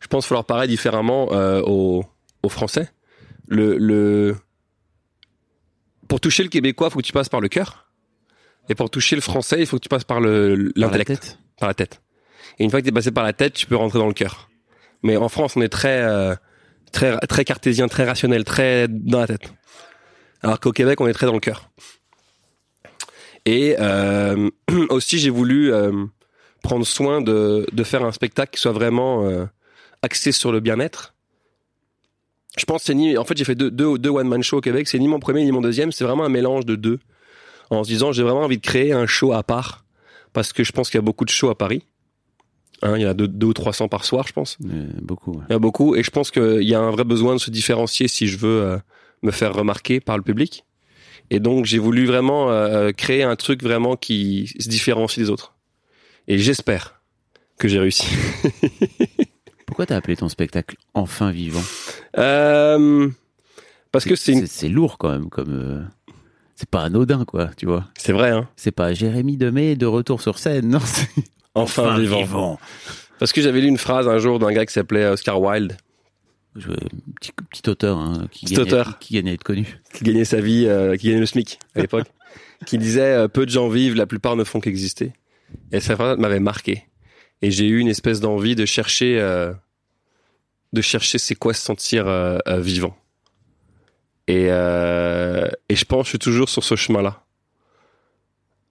Je 0.00 0.06
pense 0.08 0.24
qu'il 0.24 0.28
faut 0.28 0.34
leur 0.34 0.44
parler 0.44 0.66
différemment 0.66 1.28
euh, 1.32 1.62
aux, 1.62 2.04
aux 2.42 2.48
Français. 2.48 2.90
Le, 3.46 3.76
le... 3.78 4.36
Pour 6.08 6.20
toucher 6.20 6.42
le 6.42 6.48
Québécois, 6.48 6.88
il 6.88 6.92
faut 6.92 6.98
que 7.00 7.06
tu 7.06 7.12
passes 7.12 7.28
par 7.28 7.40
le 7.40 7.48
cœur. 7.48 7.88
Et 8.68 8.74
pour 8.74 8.90
toucher 8.90 9.16
le 9.16 9.22
Français, 9.22 9.60
il 9.60 9.66
faut 9.66 9.76
que 9.76 9.82
tu 9.82 9.88
passes 9.88 10.04
par 10.04 10.20
l'intellect, 10.20 11.38
par 11.58 11.68
la 11.68 11.74
tête. 11.74 12.02
Et 12.58 12.64
une 12.64 12.70
fois 12.70 12.80
que 12.80 12.86
t'es 12.86 12.92
passé 12.92 13.10
par 13.10 13.24
la 13.24 13.32
tête, 13.32 13.54
tu 13.54 13.66
peux 13.66 13.76
rentrer 13.76 13.98
dans 13.98 14.06
le 14.06 14.14
cœur. 14.14 14.50
Mais 15.02 15.16
en 15.16 15.28
France, 15.28 15.56
on 15.56 15.62
est 15.62 15.68
très, 15.68 16.02
euh, 16.02 16.34
très, 16.92 17.16
très 17.20 17.44
cartésien, 17.44 17.88
très 17.88 18.04
rationnel, 18.04 18.44
très 18.44 18.88
dans 18.88 19.20
la 19.20 19.26
tête. 19.26 19.52
Alors 20.42 20.60
qu'au 20.60 20.72
Québec, 20.72 21.00
on 21.00 21.06
est 21.06 21.12
très 21.12 21.26
dans 21.26 21.32
le 21.32 21.40
cœur. 21.40 21.70
Et 23.46 23.76
euh, 23.78 24.50
aussi, 24.90 25.18
j'ai 25.18 25.30
voulu 25.30 25.72
euh, 25.72 26.04
prendre 26.62 26.86
soin 26.86 27.20
de, 27.20 27.66
de 27.72 27.84
faire 27.84 28.04
un 28.04 28.12
spectacle 28.12 28.50
qui 28.52 28.60
soit 28.60 28.72
vraiment 28.72 29.28
axé 30.02 30.32
sur 30.32 30.52
le 30.52 30.60
bien-être. 30.60 31.14
Je 32.58 32.64
pense 32.64 32.82
que 32.82 32.86
c'est 32.86 32.94
ni. 32.94 33.16
En 33.16 33.24
fait, 33.24 33.36
j'ai 33.36 33.44
fait 33.44 33.54
deux, 33.54 33.70
deux, 33.70 33.98
deux 33.98 34.10
one-man 34.10 34.42
shows 34.42 34.58
au 34.58 34.60
Québec. 34.60 34.88
C'est 34.88 34.98
ni 34.98 35.08
mon 35.08 35.20
premier 35.20 35.44
ni 35.44 35.52
mon 35.52 35.60
deuxième. 35.60 35.92
C'est 35.92 36.04
vraiment 36.04 36.24
un 36.24 36.28
mélange 36.28 36.66
de 36.66 36.76
deux. 36.76 36.98
En 37.70 37.84
se 37.84 37.88
disant, 37.88 38.12
j'ai 38.12 38.22
vraiment 38.22 38.42
envie 38.42 38.58
de 38.58 38.62
créer 38.62 38.92
un 38.92 39.06
show 39.06 39.32
à 39.32 39.42
part. 39.42 39.84
Parce 40.32 40.52
que 40.52 40.64
je 40.64 40.72
pense 40.72 40.90
qu'il 40.90 40.98
y 40.98 41.02
a 41.02 41.02
beaucoup 41.02 41.24
de 41.24 41.30
shows 41.30 41.50
à 41.50 41.56
Paris. 41.56 41.82
Hein, 42.82 42.94
il 42.96 43.02
y 43.02 43.06
en 43.06 43.10
a 43.10 43.14
deux, 43.14 43.28
deux 43.28 43.48
ou 43.48 43.52
300 43.52 43.88
par 43.88 44.04
soir, 44.04 44.26
je 44.28 44.32
pense. 44.32 44.56
Euh, 44.64 44.86
beaucoup. 45.02 45.32
ouais. 45.32 45.44
Il 45.48 45.52
y 45.52 45.56
a 45.56 45.58
beaucoup. 45.58 45.96
Et 45.96 46.02
je 46.02 46.10
pense 46.10 46.30
qu'il 46.30 46.62
y 46.62 46.74
a 46.74 46.80
un 46.80 46.90
vrai 46.90 47.04
besoin 47.04 47.34
de 47.34 47.40
se 47.40 47.50
différencier 47.50 48.08
si 48.08 48.28
je 48.28 48.38
veux 48.38 48.62
euh, 48.62 48.78
me 49.22 49.30
faire 49.30 49.52
remarquer 49.54 50.00
par 50.00 50.16
le 50.16 50.22
public. 50.22 50.64
Et 51.30 51.40
donc, 51.40 51.64
j'ai 51.64 51.78
voulu 51.78 52.06
vraiment 52.06 52.50
euh, 52.50 52.92
créer 52.92 53.22
un 53.22 53.36
truc 53.36 53.62
vraiment 53.62 53.96
qui 53.96 54.54
se 54.58 54.68
différencie 54.68 55.18
des 55.18 55.30
autres. 55.30 55.54
Et 56.26 56.38
j'espère 56.38 57.02
que 57.58 57.68
j'ai 57.68 57.78
réussi. 57.78 58.06
Pourquoi 59.68 59.86
t'as 59.86 59.96
appelé 59.96 60.16
ton 60.16 60.28
spectacle 60.28 60.76
Enfin 60.94 61.30
vivant? 61.30 61.62
Euh, 62.16 63.08
parce 63.92 64.04
que 64.06 64.16
c'est 64.16 64.32
une... 64.32 64.46
c'est 64.46 64.68
lourd 64.68 64.98
quand 64.98 65.10
même, 65.10 65.28
comme. 65.28 65.52
euh, 65.52 66.12
C'est 66.56 66.68
pas 66.68 66.82
anodin, 66.82 67.24
quoi, 67.24 67.50
tu 67.56 67.66
vois. 67.66 67.86
C'est 67.96 68.12
vrai, 68.12 68.30
hein. 68.30 68.48
C'est 68.56 68.72
pas 68.72 68.92
Jérémy 68.94 69.36
Demey 69.36 69.76
de 69.76 69.86
retour 69.86 70.20
sur 70.22 70.38
scène, 70.38 70.68
non 70.70 70.80
Enfin, 71.54 71.98
vivant. 71.98 72.58
Parce 73.18 73.32
que 73.32 73.42
j'avais 73.42 73.60
lu 73.60 73.66
une 73.68 73.78
phrase 73.78 74.08
un 74.08 74.18
jour 74.18 74.38
d'un 74.38 74.52
gars 74.52 74.64
qui 74.64 74.72
s'appelait 74.72 75.06
Oscar 75.06 75.40
Wilde, 75.40 75.76
Je- 76.56 76.68
petit, 77.20 77.32
petit 77.50 77.68
auteur, 77.68 77.98
hein, 77.98 78.26
qui, 78.30 78.46
Petit 78.46 78.54
gagnait, 78.54 78.72
auteur. 78.72 78.98
qui 78.98 79.14
gagnait 79.14 79.32
à 79.32 79.34
être 79.34 79.44
connu. 79.44 79.80
qui 79.92 80.04
gagnait 80.04 80.24
sa 80.24 80.40
vie, 80.40 80.66
euh, 80.66 80.96
qui 80.96 81.08
gagnait 81.08 81.20
le 81.20 81.26
SMIC 81.26 81.58
à 81.74 81.80
l'époque, 81.80 82.06
qui 82.66 82.78
disait 82.78 83.02
euh, 83.14 83.28
peu 83.28 83.44
de 83.44 83.50
gens 83.50 83.68
vivent, 83.68 83.96
la 83.96 84.06
plupart 84.06 84.34
ne 84.36 84.44
font 84.44 84.60
qu'exister. 84.60 85.12
Et 85.72 85.80
cette 85.80 85.96
phrase 85.96 86.16
m'avait 86.18 86.40
marqué. 86.40 86.84
Et 87.42 87.50
j'ai 87.50 87.66
eu 87.66 87.78
une 87.78 87.88
espèce 87.88 88.20
d'envie 88.20 88.56
de 88.56 88.66
chercher, 88.66 89.20
euh, 89.20 89.52
de 90.72 90.80
chercher 90.82 91.18
c'est 91.18 91.34
quoi 91.34 91.54
se 91.54 91.62
sentir 91.62 92.06
euh, 92.08 92.38
euh, 92.48 92.60
vivant. 92.60 92.96
Et, 94.26 94.48
euh, 94.50 95.48
et 95.68 95.76
je 95.76 95.84
pense 95.84 96.00
que 96.00 96.06
je 96.06 96.10
suis 96.10 96.18
toujours 96.18 96.48
sur 96.48 96.64
ce 96.64 96.76
chemin-là. 96.76 97.24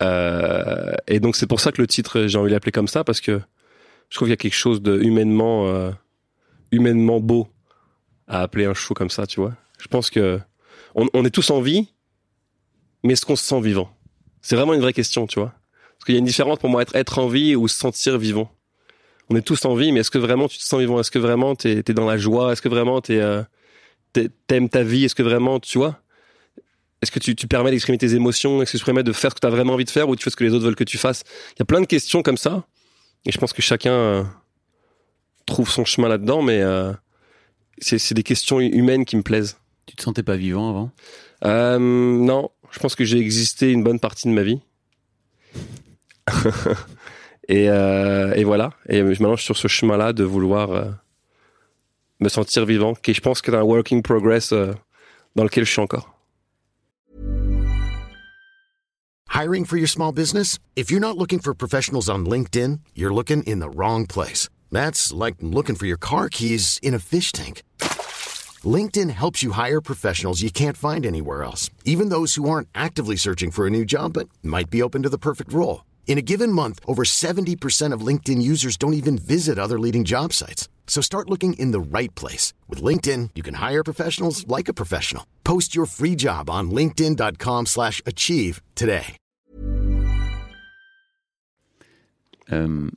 Euh, 0.04 0.94
et 1.08 1.20
donc 1.20 1.36
c'est 1.36 1.48
pour 1.48 1.60
ça 1.60 1.72
que 1.72 1.82
le 1.82 1.88
titre 1.88 2.28
j'ai 2.28 2.38
envie 2.38 2.50
de 2.50 2.54
l'appeler 2.54 2.72
comme 2.72 2.88
ça 2.88 3.04
parce 3.04 3.20
que 3.20 3.42
je 4.10 4.16
trouve 4.16 4.28
qu'il 4.28 4.34
y 4.34 4.34
a 4.34 4.38
quelque 4.38 4.54
chose 4.54 4.82
de 4.82 5.02
humainement, 5.02 5.92
humainement 6.72 7.20
beau 7.20 7.48
à 8.28 8.42
appeler 8.42 8.66
un 8.66 8.74
show 8.74 8.94
comme 8.94 9.10
ça, 9.10 9.26
tu 9.26 9.40
vois. 9.40 9.56
Je 9.80 9.88
pense 9.88 10.10
que 10.10 10.40
on, 10.94 11.08
on 11.14 11.26
est 11.26 11.32
tous 11.32 11.50
en 11.50 11.62
vie, 11.62 11.90
mais 13.04 13.14
est-ce 13.14 13.26
qu'on 13.26 13.36
se 13.36 13.44
sent 13.44 13.60
vivant? 13.60 13.90
C'est 14.42 14.56
vraiment 14.56 14.74
une 14.74 14.82
vraie 14.82 14.94
question, 14.94 15.28
tu 15.28 15.40
vois. 15.40 15.54
Parce 15.98 16.06
qu'il 16.06 16.14
y 16.14 16.18
a 16.18 16.20
une 16.20 16.26
différence 16.26 16.60
pour 16.60 16.70
moi 16.70 16.84
être 16.84 16.96
être 16.96 17.20
en 17.20 17.28
vie 17.28 17.56
ou 17.56 17.68
se 17.68 17.78
sentir 17.78 18.18
vivant. 18.18 18.52
On 19.29 19.36
est 19.36 19.41
tous 19.41 19.65
en 19.65 19.75
vie, 19.75 19.91
mais 19.91 20.01
est-ce 20.01 20.12
que 20.12 20.17
vraiment 20.17 20.48
tu 20.48 20.57
te 20.57 20.63
sens 20.63 20.79
vivant? 20.79 21.00
Est-ce 21.00 21.12
que 21.12 21.19
vraiment 21.19 21.55
t'es 21.55 21.84
es 21.86 21.93
dans 21.93 22.05
la 22.05 22.17
joie? 22.17 22.53
Est-ce 22.53 22.62
que 22.62 22.69
vraiment 22.69 23.01
t'es 23.01 23.19
euh, 23.19 23.43
t'aimes 24.48 24.69
ta 24.69 24.84
vie? 24.84 25.05
Est-ce 25.05 25.15
que 25.15 25.24
vraiment, 25.24 25.60
tu 25.60 25.77
vois? 25.77 26.00
Est-ce 27.01 27.12
que 27.12 27.19
tu, 27.19 27.36
tu 27.36 27.48
permets 27.48 27.72
d'exprimer 27.72 27.98
tes 27.98 28.15
émotions? 28.15 28.62
Est-ce 28.62 28.72
que 28.72 28.77
tu 28.77 28.86
permets 28.86 29.03
de 29.03 29.12
faire 29.13 29.31
ce 29.31 29.36
que 29.36 29.41
tu 29.41 29.48
as 29.48 29.51
vraiment 29.51 29.74
envie 29.74 29.86
de 29.86 29.89
faire 29.89 30.10
ou 30.10 30.15
tu 30.15 30.24
fais 30.24 30.29
ce 30.29 30.36
que 30.36 30.43
les 30.43 30.53
autres 30.53 30.65
veulent 30.65 30.75
que 30.75 30.84
tu 30.84 30.98
fasses? 30.98 31.24
Il 31.51 31.60
y 31.60 31.62
a 31.62 31.65
plein 31.65 31.81
de 31.81 31.86
questions 31.86 32.24
comme 32.24 32.38
ça, 32.38 32.65
et 33.25 33.31
je 33.31 33.38
pense 33.38 33.53
que 33.53 33.62
chacun 33.62 33.91
euh, 33.91 34.24
trouve 35.46 35.69
son 35.69 35.86
chemin 35.86 36.07
là-dedans, 36.07 36.41
mais 36.41 36.62
euh, 36.62 36.91
c'est 37.77 38.00
c'est 38.00 38.16
des 38.16 38.24
questions 38.24 38.59
humaines 38.59 39.05
qui 39.05 39.16
me 39.16 39.22
plaisent. 39.22 39.57
Tu 39.85 39.96
te 39.96 40.01
sentais 40.01 40.24
pas 40.24 40.37
vivant 40.37 40.70
avant? 40.70 40.92
Euh, 41.46 41.77
non, 41.77 42.50
je 42.72 42.79
pense 42.79 42.96
que 42.96 43.05
j'ai 43.05 43.20
existé 43.20 43.72
une 43.72 43.83
bonne 43.83 44.00
partie 44.00 44.27
de 44.27 44.33
ma 44.33 44.44
vie. 44.44 44.59
et, 47.48 47.70
euh, 47.70 48.33
et 48.36 48.44
voilà. 48.44 48.72
Et 48.90 49.00
je 49.00 49.14
suis 49.14 49.44
sur 49.44 49.57
ce 49.57 49.68
chemin-là 49.68 50.14
de 50.14 50.24
vouloir 50.24 50.72
euh, 50.72 50.86
me 52.20 52.29
sentir 52.29 52.66
vivant, 52.66 52.94
qui 52.94 53.14
je 53.14 53.22
pense 53.22 53.42
que 53.42 53.51
c'est 53.51 53.57
un 53.57 53.64
working 53.64 54.01
progress 54.01 54.51
euh, 54.51 54.74
dans 55.36 55.44
lequel 55.44 55.66
je 55.66 55.72
suis 55.72 55.81
encore. 55.81 56.14
Hiring 59.29 59.66
for 59.66 59.77
your 59.77 59.88
small 59.88 60.12
business? 60.12 60.57
If 60.75 60.90
you're 60.90 61.00
not 61.00 61.18
looking 61.18 61.40
for 61.40 61.53
professionals 61.53 62.10
on 62.10 62.25
LinkedIn, 62.25 62.79
you're 62.96 63.14
looking 63.14 63.44
in 63.44 63.60
the 63.60 63.70
wrong 63.70 64.07
place. 64.07 64.50
That's 64.72 65.14
like 65.14 65.36
looking 65.42 65.75
for 65.75 65.86
your 65.86 66.00
car 66.00 66.27
keys 66.27 66.79
in 66.81 66.94
a 66.96 67.00
fish 67.00 67.31
tank. 67.31 67.62
LinkedIn 68.66 69.12
helps 69.12 69.44
you 69.44 69.51
hire 69.51 69.79
professionals 69.79 70.42
you 70.42 70.50
can't 70.50 70.75
find 70.75 71.05
anywhere 71.05 71.44
else, 71.44 71.70
even 71.86 72.10
those 72.10 72.36
who 72.36 72.50
aren't 72.50 72.68
actively 72.74 73.16
searching 73.16 73.51
for 73.51 73.68
a 73.68 73.70
new 73.70 73.86
job 73.86 74.14
but 74.14 74.27
might 74.42 74.70
be 74.72 74.81
open 74.81 75.03
to 75.03 75.10
the 75.10 75.20
perfect 75.20 75.53
role. 75.53 75.81
In 76.07 76.17
a 76.17 76.22
given 76.22 76.51
month, 76.53 76.79
over 76.87 77.03
70% 77.03 77.93
of 77.93 78.00
LinkedIn 78.01 78.41
users 78.41 78.77
don't 78.77 78.93
even 78.96 79.17
visit 79.20 79.59
other 79.59 79.77
leading 79.77 80.03
job 80.05 80.33
sites. 80.33 80.67
So 80.87 81.01
start 81.01 81.29
looking 81.29 81.53
in 81.59 81.72
the 81.72 81.81
right 81.81 82.13
place. 82.15 82.53
With 82.70 82.81
LinkedIn, 82.81 83.31
you 83.35 83.43
can 83.43 83.55
hire 83.55 83.83
professionals 83.83 84.48
like 84.48 84.70
a 84.70 84.74
professional. 84.74 85.24
Post 85.43 85.75
your 85.75 85.85
free 85.85 86.15
job 86.15 86.50
on 86.50 86.72
linkedin.com/achieve 86.72 87.65
slash 87.67 88.01
achieve 88.05 88.61
today. 88.74 89.17
euh, 92.53 92.89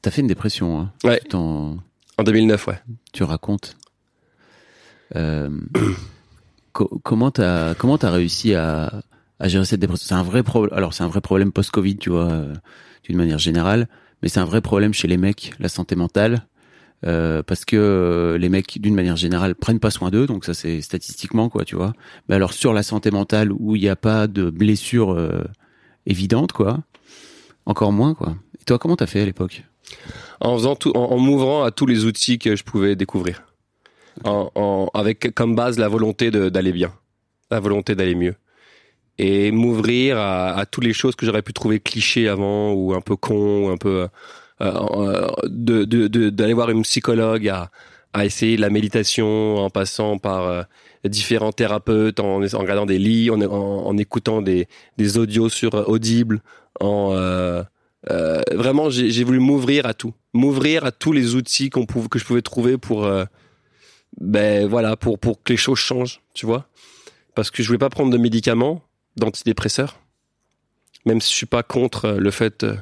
T'as 0.00 0.10
fait 0.10 0.22
une 0.22 0.28
dépression, 0.28 0.80
hein 0.80 0.92
Ouais. 1.04 1.20
En 1.34 2.22
2009, 2.24 2.66
ouais. 2.68 2.80
tu 3.12 3.22
racontes. 3.24 3.76
Euh, 5.16 5.50
co- 6.72 7.00
comment 7.04 7.30
t'as 7.30 7.74
comment 7.74 7.98
t'as 7.98 8.10
réussi 8.10 8.54
à, 8.54 9.02
à 9.40 9.48
gérer 9.48 9.64
cette 9.64 9.80
dépression 9.80 10.06
C'est 10.06 10.14
un 10.14 10.22
vrai 10.22 10.42
problème. 10.42 10.76
Alors 10.76 10.94
c'est 10.94 11.02
un 11.02 11.08
vrai 11.08 11.20
problème 11.20 11.50
post-Covid, 11.50 11.96
tu 11.96 12.10
vois, 12.10 12.30
euh, 12.30 12.54
d'une 13.04 13.16
manière 13.16 13.38
générale, 13.38 13.88
mais 14.22 14.28
c'est 14.28 14.40
un 14.40 14.44
vrai 14.44 14.60
problème 14.60 14.92
chez 14.94 15.08
les 15.08 15.16
mecs, 15.16 15.52
la 15.58 15.68
santé 15.68 15.96
mentale, 15.96 16.46
euh, 17.06 17.42
parce 17.42 17.64
que 17.64 17.76
euh, 17.76 18.38
les 18.38 18.48
mecs, 18.50 18.80
d'une 18.80 18.94
manière 18.94 19.16
générale, 19.16 19.54
prennent 19.54 19.80
pas 19.80 19.90
soin 19.90 20.10
d'eux, 20.10 20.26
donc 20.26 20.44
ça 20.44 20.52
c'est 20.54 20.82
statistiquement 20.82 21.48
quoi, 21.48 21.64
tu 21.64 21.74
vois. 21.74 21.94
Mais 22.28 22.34
alors 22.34 22.52
sur 22.52 22.72
la 22.72 22.82
santé 22.82 23.10
mentale 23.10 23.50
où 23.52 23.74
il 23.74 23.80
n'y 23.82 23.88
a 23.88 23.96
pas 23.96 24.26
de 24.26 24.50
blessure 24.50 25.12
euh, 25.12 25.42
évidente, 26.06 26.52
quoi, 26.52 26.78
encore 27.66 27.92
moins 27.92 28.14
quoi. 28.14 28.36
Et 28.60 28.64
toi, 28.64 28.78
comment 28.78 28.96
t'as 28.96 29.06
fait 29.06 29.22
à 29.22 29.24
l'époque? 29.24 29.64
En 30.40 30.54
faisant 30.56 30.76
tout, 30.76 30.92
en, 30.94 31.04
en 31.12 31.18
m'ouvrant 31.18 31.64
à 31.64 31.70
tous 31.70 31.86
les 31.86 32.04
outils 32.04 32.38
que 32.38 32.54
je 32.56 32.62
pouvais 32.64 32.94
découvrir. 32.96 33.42
En, 34.24 34.50
en- 34.54 34.90
avec 34.92 35.34
comme 35.34 35.54
base 35.54 35.78
la 35.78 35.88
volonté 35.88 36.30
d'aller 36.30 36.72
bien. 36.72 36.92
La 37.50 37.58
volonté 37.60 37.94
d'aller 37.94 38.14
mieux. 38.14 38.34
Et 39.22 39.50
m'ouvrir 39.52 40.16
à, 40.18 40.52
à 40.60 40.64
toutes 40.64 40.84
les 40.84 40.94
choses 40.94 41.14
que 41.14 41.26
j'aurais 41.26 41.42
pu 41.42 41.52
trouver 41.52 41.78
clichés 41.78 42.26
avant, 42.28 42.72
ou 42.72 42.94
un 42.94 43.02
peu 43.02 43.16
con, 43.16 43.66
ou 43.66 43.68
un 43.68 43.76
peu, 43.76 44.08
euh, 44.62 44.72
euh, 44.96 45.28
de, 45.44 45.84
de, 45.84 46.08
de- 46.08 46.30
d'aller 46.30 46.54
voir 46.54 46.70
une 46.70 46.82
psychologue, 46.82 47.46
à, 47.48 47.70
à 48.14 48.24
essayer 48.24 48.56
de 48.56 48.62
la 48.62 48.70
méditation, 48.70 49.58
en 49.58 49.68
passant 49.70 50.16
par 50.18 50.40
euh, 50.48 50.62
différents 51.04 51.52
thérapeutes, 51.52 52.18
en, 52.20 52.42
en 52.42 52.58
regardant 52.58 52.86
des 52.86 52.98
livres, 52.98 53.36
en, 53.36 53.42
en, 53.42 53.86
en 53.90 53.96
écoutant 53.98 54.40
des, 54.42 54.68
des 54.96 55.18
audios 55.18 55.50
sur 55.50 55.74
Audible, 55.88 56.40
en, 56.80 57.10
euh, 57.12 57.62
euh, 58.10 58.40
vraiment, 58.52 58.88
j'ai 58.88 59.24
voulu 59.24 59.38
m'ouvrir 59.40 59.84
à 59.84 59.92
tout, 59.92 60.14
m'ouvrir 60.32 60.86
à 60.86 60.92
tous 60.92 61.12
les 61.12 61.34
outils 61.34 61.68
qu'on 61.68 61.84
que 61.84 62.18
je 62.18 62.24
pouvais 62.24 62.42
trouver 62.42 62.78
pour, 62.78 63.04
euh, 63.04 63.24
ben 64.18 64.66
voilà, 64.66 64.96
pour 64.96 65.18
pour 65.18 65.42
que 65.42 65.52
les 65.52 65.58
choses 65.58 65.78
changent, 65.78 66.20
tu 66.34 66.46
vois. 66.46 66.64
Parce 67.34 67.50
que 67.50 67.62
je 67.62 67.68
voulais 67.68 67.78
pas 67.78 67.90
prendre 67.90 68.10
de 68.10 68.18
médicaments, 68.18 68.82
d'antidépresseurs, 69.16 69.98
même 71.06 71.20
si 71.20 71.30
je 71.30 71.36
suis 71.36 71.46
pas 71.46 71.62
contre 71.62 72.04
euh, 72.06 72.18
le 72.18 72.30
fait 72.30 72.64
euh, 72.64 72.76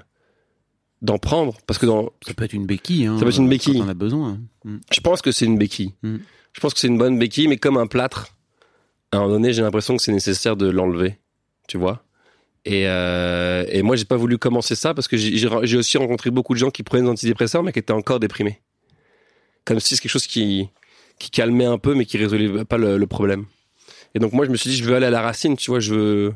d'en 1.02 1.18
prendre, 1.18 1.56
parce 1.66 1.78
que 1.78 1.86
dans, 1.86 2.12
Ça 2.26 2.34
peut 2.34 2.44
être 2.44 2.52
une 2.52 2.66
béquille, 2.66 3.06
hein, 3.06 3.16
Ça 3.18 3.24
peut 3.24 3.30
être 3.30 3.38
une 3.38 3.46
euh, 3.46 3.50
béquille. 3.50 3.78
Quand 3.78 3.86
on 3.86 3.88
a 3.88 3.94
besoin. 3.94 4.40
Mm. 4.64 4.76
je 4.92 5.00
pense 5.00 5.22
que 5.22 5.32
c'est 5.32 5.44
une 5.46 5.58
béquille. 5.58 5.94
Mm. 6.02 6.16
Je 6.52 6.60
pense 6.60 6.74
que 6.74 6.80
c'est 6.80 6.88
une 6.88 6.98
bonne 6.98 7.18
béquille, 7.18 7.48
mais 7.48 7.56
comme 7.56 7.76
un 7.76 7.86
plâtre, 7.86 8.34
à 9.12 9.16
un 9.16 9.20
moment 9.20 9.32
donné, 9.34 9.52
j'ai 9.52 9.62
l'impression 9.62 9.96
que 9.96 10.02
c'est 10.02 10.12
nécessaire 10.12 10.56
de 10.56 10.68
l'enlever, 10.68 11.18
tu 11.68 11.78
vois. 11.78 12.02
Et, 12.64 12.86
euh, 12.88 13.64
et 13.68 13.82
moi, 13.82 13.96
j'ai 13.96 14.04
pas 14.04 14.16
voulu 14.16 14.36
commencer 14.36 14.74
ça 14.74 14.92
parce 14.92 15.08
que 15.08 15.16
j'ai- 15.16 15.46
aussi 15.76 15.96
rencontré 15.96 16.30
beaucoup 16.30 16.52
de 16.52 16.58
gens 16.58 16.70
qui 16.70 16.82
prenaient 16.82 17.04
des 17.04 17.08
antidépresseurs, 17.10 17.62
mais 17.62 17.72
qui 17.72 17.78
étaient 17.78 17.92
encore 17.92 18.20
déprimés. 18.20 18.60
Comme 19.64 19.80
si 19.80 19.94
c'est 19.96 20.02
quelque 20.02 20.10
chose 20.10 20.26
qui, 20.26 20.68
qui 21.18 21.30
calmait 21.30 21.64
un 21.64 21.78
peu, 21.78 21.94
mais 21.94 22.04
qui 22.04 22.18
résolvait 22.18 22.64
pas 22.64 22.76
le, 22.76 22.98
le 22.98 23.06
problème. 23.06 23.46
Et 24.18 24.20
donc 24.20 24.32
moi, 24.32 24.44
je 24.44 24.50
me 24.50 24.56
suis 24.56 24.70
dit, 24.70 24.76
je 24.76 24.82
veux 24.82 24.96
aller 24.96 25.06
à 25.06 25.10
la 25.10 25.22
racine, 25.22 25.56
tu 25.56 25.70
vois, 25.70 25.78
je 25.78 25.94
veux. 25.94 26.34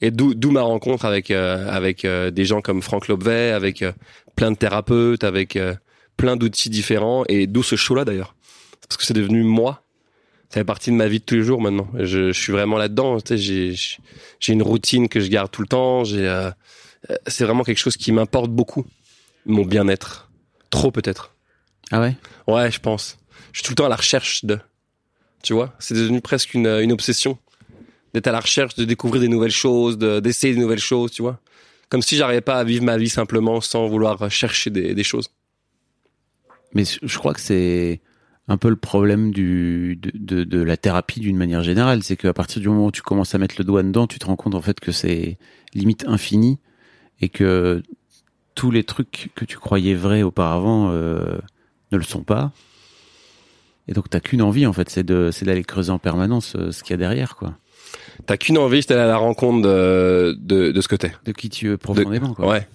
Et 0.00 0.10
d'où 0.10 0.50
ma 0.50 0.62
rencontre 0.62 1.04
avec 1.04 1.30
euh, 1.30 1.68
avec 1.68 2.06
euh, 2.06 2.30
des 2.30 2.46
gens 2.46 2.62
comme 2.62 2.80
Franck 2.80 3.06
Lobvet, 3.08 3.50
avec 3.50 3.82
euh, 3.82 3.92
plein 4.34 4.50
de 4.50 4.56
thérapeutes, 4.56 5.24
avec 5.24 5.56
euh, 5.56 5.74
plein 6.16 6.36
d'outils 6.36 6.70
différents, 6.70 7.24
et 7.28 7.46
d'où 7.46 7.62
ce 7.62 7.76
show-là 7.76 8.06
d'ailleurs, 8.06 8.34
parce 8.88 8.96
que 8.96 9.04
c'est 9.04 9.12
devenu 9.12 9.42
moi. 9.42 9.82
Ça 10.48 10.60
fait 10.60 10.64
partie 10.64 10.90
de 10.90 10.96
ma 10.96 11.06
vie 11.06 11.18
de 11.18 11.24
tous 11.24 11.34
les 11.34 11.42
jours 11.42 11.60
maintenant. 11.60 11.86
Je, 11.98 12.32
je 12.32 12.40
suis 12.40 12.52
vraiment 12.52 12.78
là-dedans. 12.78 13.20
Tu 13.20 13.36
sais, 13.36 13.36
j'ai 13.36 13.74
j'ai 14.40 14.52
une 14.54 14.62
routine 14.62 15.10
que 15.10 15.20
je 15.20 15.28
garde 15.28 15.50
tout 15.50 15.60
le 15.60 15.68
temps. 15.68 16.04
J'ai 16.04 16.26
euh, 16.26 16.50
euh, 17.10 17.16
c'est 17.26 17.44
vraiment 17.44 17.62
quelque 17.62 17.76
chose 17.76 17.98
qui 17.98 18.10
m'importe 18.10 18.50
beaucoup. 18.50 18.86
mon 19.44 19.66
bien-être. 19.66 20.30
Trop 20.70 20.90
peut-être. 20.90 21.34
Ah 21.90 22.00
ouais? 22.00 22.16
Ouais, 22.46 22.70
je 22.70 22.80
pense. 22.80 23.18
Je 23.52 23.58
suis 23.58 23.64
tout 23.64 23.72
le 23.72 23.76
temps 23.76 23.86
à 23.86 23.90
la 23.90 23.96
recherche 23.96 24.44
de. 24.46 24.58
Tu 25.42 25.52
vois, 25.52 25.74
c'est 25.78 25.94
devenu 25.94 26.20
presque 26.20 26.54
une, 26.54 26.92
obsession 26.92 27.38
d'être 28.14 28.26
à 28.26 28.32
la 28.32 28.40
recherche 28.40 28.74
de 28.74 28.84
découvrir 28.84 29.20
des 29.20 29.28
nouvelles 29.28 29.50
choses, 29.50 29.98
de- 29.98 30.20
d'essayer 30.20 30.54
des 30.54 30.60
nouvelles 30.60 30.78
choses, 30.78 31.10
tu 31.10 31.22
vois. 31.22 31.40
Comme 31.88 32.02
si 32.02 32.16
j'arrivais 32.16 32.40
pas 32.40 32.58
à 32.58 32.64
vivre 32.64 32.84
ma 32.84 32.96
vie 32.96 33.08
simplement 33.08 33.60
sans 33.60 33.86
vouloir 33.86 34.30
chercher 34.30 34.70
des, 34.70 35.04
choses. 35.04 35.30
Mais 36.74 36.84
je 36.84 37.18
crois 37.18 37.32
que 37.32 37.40
c'est 37.40 38.02
un 38.46 38.56
peu 38.56 38.68
le 38.68 38.76
problème 38.76 39.30
de, 39.30 39.96
de, 40.14 40.44
de 40.44 40.62
la 40.62 40.76
thérapie 40.76 41.20
d'une 41.20 41.36
manière 41.36 41.62
générale. 41.62 42.02
C'est 42.02 42.16
qu'à 42.16 42.34
partir 42.34 42.60
du 42.60 42.68
moment 42.68 42.86
où 42.86 42.90
tu 42.90 43.02
commences 43.02 43.34
à 43.34 43.38
mettre 43.38 43.54
le 43.58 43.64
doigt 43.64 43.82
dedans, 43.82 44.06
tu 44.06 44.18
te 44.18 44.26
rends 44.26 44.36
compte 44.36 44.54
en 44.54 44.62
fait 44.62 44.80
que 44.80 44.92
c'est 44.92 45.38
limite 45.74 46.06
infini 46.06 46.58
et 47.20 47.28
que 47.28 47.82
tous 48.54 48.70
les 48.70 48.84
trucs 48.84 49.30
que 49.34 49.44
tu 49.44 49.56
croyais 49.56 49.94
vrais 49.94 50.22
auparavant 50.22 50.90
euh, 50.90 51.38
ne 51.92 51.96
le 51.96 52.02
sont 52.02 52.22
pas. 52.22 52.52
Et 53.88 53.92
donc 53.92 54.10
t'as 54.10 54.20
qu'une 54.20 54.42
envie 54.42 54.66
en 54.66 54.72
fait, 54.72 54.88
c'est 54.90 55.02
de 55.02 55.30
c'est 55.32 55.44
d'aller 55.46 55.64
creuser 55.64 55.90
en 55.90 55.98
permanence 55.98 56.54
euh, 56.56 56.70
ce 56.72 56.82
qu'il 56.82 56.92
y 56.92 56.94
a 56.94 56.98
derrière 56.98 57.36
quoi, 57.36 57.54
T'as 58.26 58.36
qu'une 58.36 58.58
envie, 58.58 58.82
c'est 58.82 58.90
d'aller 58.90 59.02
à 59.02 59.06
la 59.06 59.16
rencontre 59.16 59.62
de, 59.62 60.36
de, 60.38 60.72
de 60.72 60.80
ce 60.80 60.88
que 60.88 60.96
t'es. 60.96 61.12
de 61.24 61.32
qui 61.32 61.48
tu 61.48 61.72
es 61.72 61.76
profondément 61.76 62.34
quoi. 62.34 62.46
Ouais. 62.48 62.68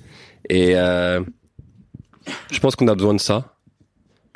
Et 0.50 0.76
euh, 0.76 1.22
je 2.52 2.60
pense 2.60 2.76
qu'on 2.76 2.88
a 2.88 2.96
besoin 2.96 3.14
de 3.14 3.20
ça. 3.20 3.56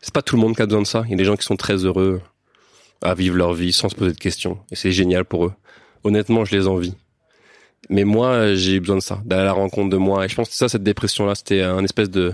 C'est 0.01 0.13
pas 0.13 0.21
tout 0.21 0.35
le 0.35 0.41
monde 0.41 0.55
qui 0.55 0.61
a 0.61 0.65
besoin 0.65 0.81
de 0.81 0.87
ça. 0.87 1.03
Il 1.05 1.11
y 1.11 1.13
a 1.15 1.17
des 1.17 1.25
gens 1.25 1.35
qui 1.35 1.45
sont 1.45 1.55
très 1.55 1.85
heureux 1.85 2.21
à 3.01 3.13
vivre 3.13 3.35
leur 3.35 3.53
vie 3.53 3.73
sans 3.73 3.89
se 3.89 3.95
poser 3.95 4.11
de 4.13 4.17
questions. 4.17 4.59
Et 4.71 4.75
c'est 4.75 4.91
génial 4.91 5.25
pour 5.25 5.45
eux. 5.45 5.53
Honnêtement, 6.03 6.45
je 6.45 6.55
les 6.55 6.67
envie. 6.67 6.93
Mais 7.89 8.03
moi, 8.03 8.53
j'ai 8.53 8.79
besoin 8.79 8.97
de 8.97 9.01
ça, 9.01 9.21
d'aller 9.25 9.41
à 9.41 9.45
la 9.45 9.53
rencontre 9.53 9.89
de 9.89 9.97
moi. 9.97 10.25
Et 10.25 10.29
je 10.29 10.35
pense 10.35 10.49
que 10.49 10.55
ça, 10.55 10.69
cette 10.69 10.83
dépression-là, 10.83 11.35
c'était 11.35 11.61
un 11.61 11.83
espèce 11.83 12.09
de 12.09 12.33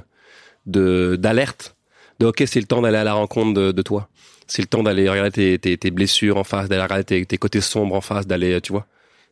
de 0.66 1.16
d'alerte. 1.20 1.76
De 2.20 2.26
ok, 2.28 2.44
c'est 2.46 2.60
le 2.60 2.68
temps 2.68 2.82
d'aller 2.82 2.98
à 2.98 3.04
la 3.04 3.14
rencontre 3.14 3.54
de, 3.54 3.72
de 3.72 3.82
toi. 3.82 4.10
C'est 4.48 4.62
le 4.62 4.68
temps 4.68 4.84
d'aller 4.84 5.10
regarder 5.10 5.32
tes, 5.32 5.60
tes, 5.60 5.78
tes 5.78 5.92
blessures 5.92 6.38
en 6.38 6.44
face, 6.44 6.68
d'aller 6.70 6.82
regarder 6.84 7.04
tes, 7.04 7.26
tes 7.26 7.38
côtés 7.38 7.62
sombres 7.62 7.96
en 7.96 8.02
face, 8.02 8.28
d'aller, 8.28 8.60
tu 8.62 8.72
vois, 8.72 8.86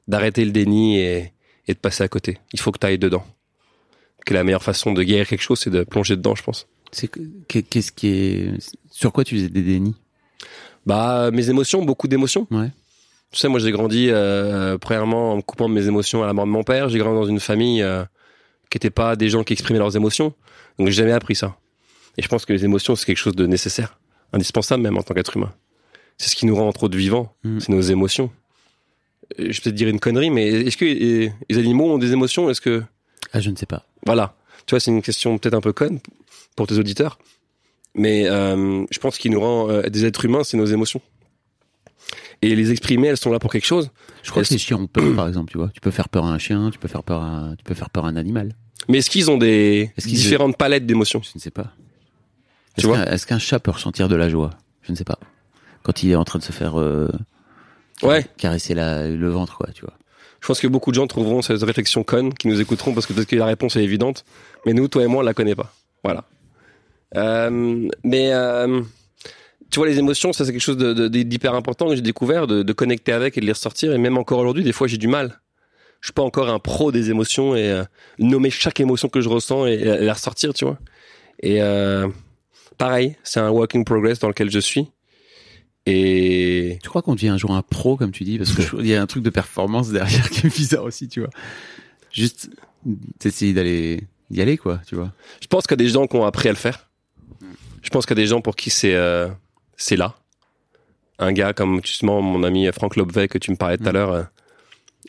d'arrêter 0.07 0.45
le 0.45 0.51
déni 0.51 0.97
et, 0.99 1.31
et 1.67 1.73
de 1.73 1.79
passer 1.79 2.03
à 2.03 2.07
côté. 2.07 2.37
Il 2.53 2.59
faut 2.59 2.71
que 2.71 2.79
tu 2.79 2.85
ailles 2.87 2.97
dedans 2.99 3.25
que 4.25 4.33
la 4.33 4.43
meilleure 4.43 4.63
façon 4.63 4.93
de 4.93 5.01
guérir 5.03 5.27
quelque 5.27 5.41
chose, 5.41 5.59
c'est 5.59 5.69
de 5.71 5.83
plonger 5.83 6.15
dedans, 6.15 6.35
je 6.35 6.43
pense. 6.43 6.67
C'est 6.91 7.07
que- 7.07 7.19
qu'est- 7.47 7.63
qu'est-ce 7.63 7.91
qui 7.91 8.07
est 8.07 8.53
sur 8.91 9.11
quoi 9.11 9.23
tu 9.23 9.35
faisais 9.35 9.49
des 9.49 9.61
dénis? 9.63 9.95
Bah, 10.85 11.29
mes 11.31 11.49
émotions, 11.49 11.83
beaucoup 11.83 12.07
d'émotions. 12.07 12.47
Ouais. 12.51 12.69
Tu 13.31 13.39
sais, 13.39 13.47
moi, 13.47 13.59
j'ai 13.59 13.71
grandi, 13.71 14.07
euh, 14.09 14.77
premièrement, 14.77 15.33
en 15.33 15.37
me 15.37 15.41
coupant 15.41 15.69
de 15.69 15.73
mes 15.73 15.87
émotions 15.87 16.21
à 16.23 16.27
la 16.27 16.33
mort 16.33 16.45
de 16.45 16.51
mon 16.51 16.63
père. 16.63 16.89
J'ai 16.89 16.99
grandi 16.99 17.15
dans 17.15 17.25
une 17.25 17.39
famille 17.39 17.81
euh, 17.81 18.03
qui 18.69 18.75
n'était 18.75 18.89
pas 18.89 19.15
des 19.15 19.29
gens 19.29 19.43
qui 19.43 19.53
exprimaient 19.53 19.79
leurs 19.79 19.95
émotions. 19.95 20.33
Donc, 20.77 20.87
j'ai 20.87 20.93
jamais 20.93 21.13
appris 21.13 21.35
ça. 21.35 21.57
Et 22.17 22.21
je 22.21 22.27
pense 22.27 22.45
que 22.45 22.51
les 22.53 22.65
émotions, 22.65 22.95
c'est 22.95 23.05
quelque 23.05 23.17
chose 23.17 23.35
de 23.35 23.45
nécessaire, 23.47 23.97
indispensable 24.33 24.83
même 24.83 24.97
en 24.97 25.03
tant 25.03 25.13
qu'être 25.13 25.35
humain. 25.37 25.53
C'est 26.17 26.29
ce 26.29 26.35
qui 26.35 26.45
nous 26.45 26.55
rend 26.55 26.67
entre 26.67 26.83
autres 26.83 26.97
vivants, 26.97 27.33
Mm. 27.43 27.59
c'est 27.59 27.69
nos 27.71 27.81
émotions. 27.81 28.29
Je 29.37 29.43
vais 29.45 29.49
peut-être 29.53 29.75
dire 29.75 29.87
une 29.87 29.99
connerie, 29.99 30.29
mais 30.29 30.47
est-ce 30.47 30.77
que 30.77 30.85
les 30.85 31.57
animaux 31.57 31.91
ont 31.93 31.97
des 31.97 32.11
émotions? 32.11 32.49
Est-ce 32.49 32.61
que 32.61 32.83
Ah 33.33 33.39
je 33.39 33.49
ne 33.49 33.55
sais 33.55 33.65
pas. 33.65 33.85
Voilà. 34.05 34.35
Tu 34.65 34.71
vois, 34.71 34.79
c'est 34.79 34.91
une 34.91 35.01
question 35.01 35.37
peut-être 35.37 35.53
un 35.55 35.61
peu 35.61 35.73
conne 35.73 35.99
pour 36.55 36.67
tes 36.67 36.77
auditeurs. 36.77 37.17
Mais 37.95 38.27
euh, 38.27 38.85
je 38.91 38.99
pense 38.99 39.17
qu'il 39.17 39.31
nous 39.31 39.39
rend 39.39 39.69
euh, 39.69 39.83
des 39.83 40.05
êtres 40.05 40.25
humains, 40.25 40.43
c'est 40.43 40.57
nos 40.57 40.65
émotions. 40.65 41.01
Et 42.41 42.55
les 42.55 42.71
exprimer, 42.71 43.07
elles 43.07 43.17
sont 43.17 43.31
là 43.31 43.39
pour 43.39 43.51
quelque 43.51 43.65
chose. 43.65 43.91
Je 44.23 44.31
crois 44.31 44.43
que 44.43 44.49
les 44.49 44.57
chiens 44.57 44.77
ont 44.77 44.87
peur, 44.87 45.15
par 45.15 45.27
exemple, 45.27 45.51
tu 45.51 45.57
vois. 45.57 45.69
Tu 45.73 45.79
peux 45.81 45.91
faire 45.91 46.09
peur 46.09 46.25
à 46.25 46.31
un 46.33 46.37
chien, 46.39 46.69
tu 46.71 46.79
peux 46.79 46.87
faire 46.87 47.03
peur 47.03 47.21
à, 47.21 47.53
tu 47.57 47.63
peux 47.63 47.73
faire 47.75 47.89
peur 47.89 48.05
à 48.05 48.09
un 48.09 48.15
animal. 48.15 48.55
Mais 48.89 48.97
est-ce 48.99 49.09
qu'ils 49.09 49.29
ont 49.29 49.37
des 49.37 49.91
différentes 49.97 50.57
palettes 50.57 50.85
d'émotions? 50.85 51.21
Je 51.23 51.31
ne 51.35 51.39
sais 51.39 51.51
pas. 51.51 51.71
Tu 52.75 52.81
Est-ce 52.81 52.87
vois 52.87 52.97
qu'un, 52.97 53.05
est-ce 53.11 53.25
qu'un 53.27 53.39
chat 53.39 53.59
peut 53.59 53.71
ressentir 53.71 54.07
de 54.07 54.15
la 54.15 54.29
joie? 54.29 54.51
Je 54.81 54.91
ne 54.91 54.97
sais 54.97 55.03
pas. 55.03 55.19
Quand 55.83 56.03
il 56.03 56.11
est 56.11 56.15
en 56.15 56.23
train 56.23 56.39
de 56.39 56.43
se 56.43 56.51
faire 56.51 56.79
euh, 56.79 57.09
Ouais. 58.03 58.25
caresser 58.37 58.73
la, 58.73 59.07
le 59.07 59.29
ventre, 59.29 59.57
quoi, 59.57 59.67
tu 59.73 59.81
vois. 59.81 59.93
Je 60.41 60.47
pense 60.47 60.59
que 60.59 60.67
beaucoup 60.67 60.89
de 60.91 60.95
gens 60.95 61.05
trouveront 61.07 61.41
cette 61.43 61.61
réflexion 61.61 62.03
conne, 62.03 62.33
qui 62.33 62.47
nous 62.47 62.59
écouteront 62.59 62.93
parce 62.93 63.05
que 63.05 63.13
peut-être 63.13 63.27
que 63.27 63.35
la 63.35 63.45
réponse 63.45 63.75
est 63.75 63.83
évidente. 63.83 64.25
Mais 64.65 64.73
nous, 64.73 64.87
toi 64.87 65.03
et 65.03 65.07
moi, 65.07 65.21
on 65.21 65.25
la 65.25 65.33
connaît 65.35 65.53
pas. 65.55 65.71
Voilà. 66.03 66.23
Euh, 67.15 67.87
mais 68.03 68.33
euh, 68.33 68.81
tu 69.69 69.79
vois, 69.79 69.87
les 69.87 69.99
émotions, 69.99 70.33
ça 70.33 70.45
c'est 70.45 70.51
quelque 70.51 70.61
chose 70.61 70.77
d'hyper 70.77 71.53
important 71.53 71.89
que 71.89 71.95
j'ai 71.95 72.01
découvert, 72.01 72.47
de, 72.47 72.63
de 72.63 72.73
connecter 72.73 73.11
avec 73.11 73.37
et 73.37 73.41
de 73.41 73.45
les 73.45 73.51
ressortir. 73.51 73.93
Et 73.93 73.97
même 73.99 74.17
encore 74.17 74.39
aujourd'hui, 74.39 74.63
des 74.63 74.71
fois, 74.71 74.87
j'ai 74.87 74.97
du 74.97 75.07
mal. 75.07 75.39
Je 75.99 76.07
suis 76.07 76.13
pas 76.13 76.23
encore 76.23 76.49
un 76.49 76.57
pro 76.57 76.91
des 76.91 77.11
émotions 77.11 77.55
et 77.55 77.69
euh, 77.69 77.83
nommer 78.17 78.49
chaque 78.49 78.79
émotion 78.79 79.09
que 79.09 79.21
je 79.21 79.29
ressens 79.29 79.67
et, 79.67 79.73
et 79.73 80.05
la 80.05 80.13
ressortir, 80.13 80.53
tu 80.55 80.65
vois. 80.65 80.79
Et 81.43 81.59
pareil, 82.81 83.15
c'est 83.23 83.39
un 83.39 83.49
work 83.49 83.75
in 83.75 83.83
progress 83.83 84.19
dans 84.19 84.27
lequel 84.27 84.49
je 84.49 84.59
suis. 84.59 84.89
Et 85.85 86.79
Tu 86.83 86.89
crois 86.89 87.01
qu'on 87.01 87.15
devient 87.15 87.29
un 87.29 87.37
jour 87.37 87.51
un 87.51 87.61
pro, 87.61 87.95
comme 87.97 88.11
tu 88.11 88.23
dis 88.23 88.37
Parce 88.37 88.53
que 88.53 88.61
il 88.79 88.87
y 88.87 88.95
a 88.95 89.01
un 89.01 89.07
truc 89.07 89.23
de 89.23 89.29
performance 89.29 89.89
derrière 89.91 90.29
qui 90.29 90.47
est 90.47 90.55
bizarre 90.55 90.83
aussi, 90.83 91.07
tu 91.07 91.19
vois. 91.21 91.29
Juste 92.11 92.49
t'essayer 93.19 93.53
d'aller 93.53 94.03
y 94.31 94.41
aller, 94.41 94.57
quoi, 94.57 94.79
tu 94.87 94.95
vois. 94.95 95.11
Je 95.41 95.47
pense 95.47 95.65
qu'il 95.67 95.71
y 95.79 95.81
a 95.81 95.83
des 95.85 95.89
gens 95.89 96.07
qui 96.07 96.15
ont 96.15 96.25
appris 96.25 96.49
à 96.49 96.51
le 96.51 96.57
faire. 96.57 96.89
Je 97.83 97.89
pense 97.89 98.05
qu'il 98.05 98.17
y 98.17 98.19
a 98.19 98.23
des 98.23 98.27
gens 98.27 98.41
pour 98.41 98.55
qui 98.55 98.69
c'est 98.69 98.93
euh, 98.95 99.27
c'est 99.75 99.95
là. 99.95 100.15
Un 101.19 101.33
gars 101.33 101.53
comme 101.53 101.81
justement 101.83 102.21
mon 102.21 102.43
ami 102.43 102.67
Franck 102.71 102.95
Lobvet 102.95 103.27
que 103.27 103.37
tu 103.37 103.51
me 103.51 103.55
parlais 103.55 103.77
tout 103.77 103.87
à 103.87 103.91
Mm. 103.91 103.93
l'heure, 103.93 104.11
euh, 104.11 104.23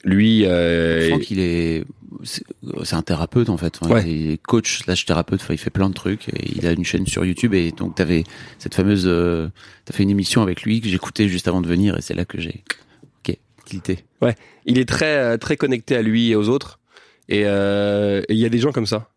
lui, 0.05 0.47
euh, 0.47 1.09
Franck, 1.09 1.31
il 1.31 1.41
est, 1.41 1.85
c'est 2.25 2.95
un 2.95 3.03
thérapeute 3.03 3.49
en 3.49 3.57
fait. 3.57 3.81
Ouais. 3.83 4.03
Il 4.07 4.31
est 4.33 4.37
coach 4.39 4.83
slash 4.83 5.05
thérapeute. 5.05 5.41
Enfin, 5.43 5.55
il 5.55 5.59
fait 5.59 5.71
plein 5.71 5.89
de 5.89 5.95
trucs. 5.95 6.29
Et 6.31 6.53
il 6.57 6.67
a 6.67 6.73
une 6.73 6.85
chaîne 6.85 7.07
sur 7.07 7.25
YouTube 7.25 7.55
et 7.55 7.73
donc 7.73 7.95
t'avais 7.95 8.25
cette 8.59 8.75
fameuse, 8.75 9.05
euh, 9.07 9.49
t'as 9.85 9.95
fait 9.95 10.03
une 10.03 10.11
émission 10.11 10.43
avec 10.43 10.63
lui 10.63 10.81
que 10.81 10.89
j'écoutais 10.89 11.29
juste 11.29 11.49
avant 11.49 11.61
de 11.61 11.69
venir 11.69 11.97
et 11.97 12.03
c'est 12.03 12.15
là 12.15 12.25
que 12.25 12.41
j'ai, 12.41 12.65
ok, 13.19 13.37
tilté. 13.65 14.05
il 14.67 14.79
est 14.79 14.89
très 14.89 15.17
euh, 15.17 15.37
très 15.37 15.57
connecté 15.57 15.97
à 15.97 16.03
lui 16.03 16.31
et 16.31 16.37
aux 16.37 16.49
autres. 16.49 16.79
Et 17.29 17.43
euh, 17.47 18.23
et 18.29 18.35
il 18.35 18.39
y 18.39 18.45
a 18.45 18.49
des 18.49 18.59
gens 18.59 18.73
comme 18.73 18.87
ça. 18.87 19.09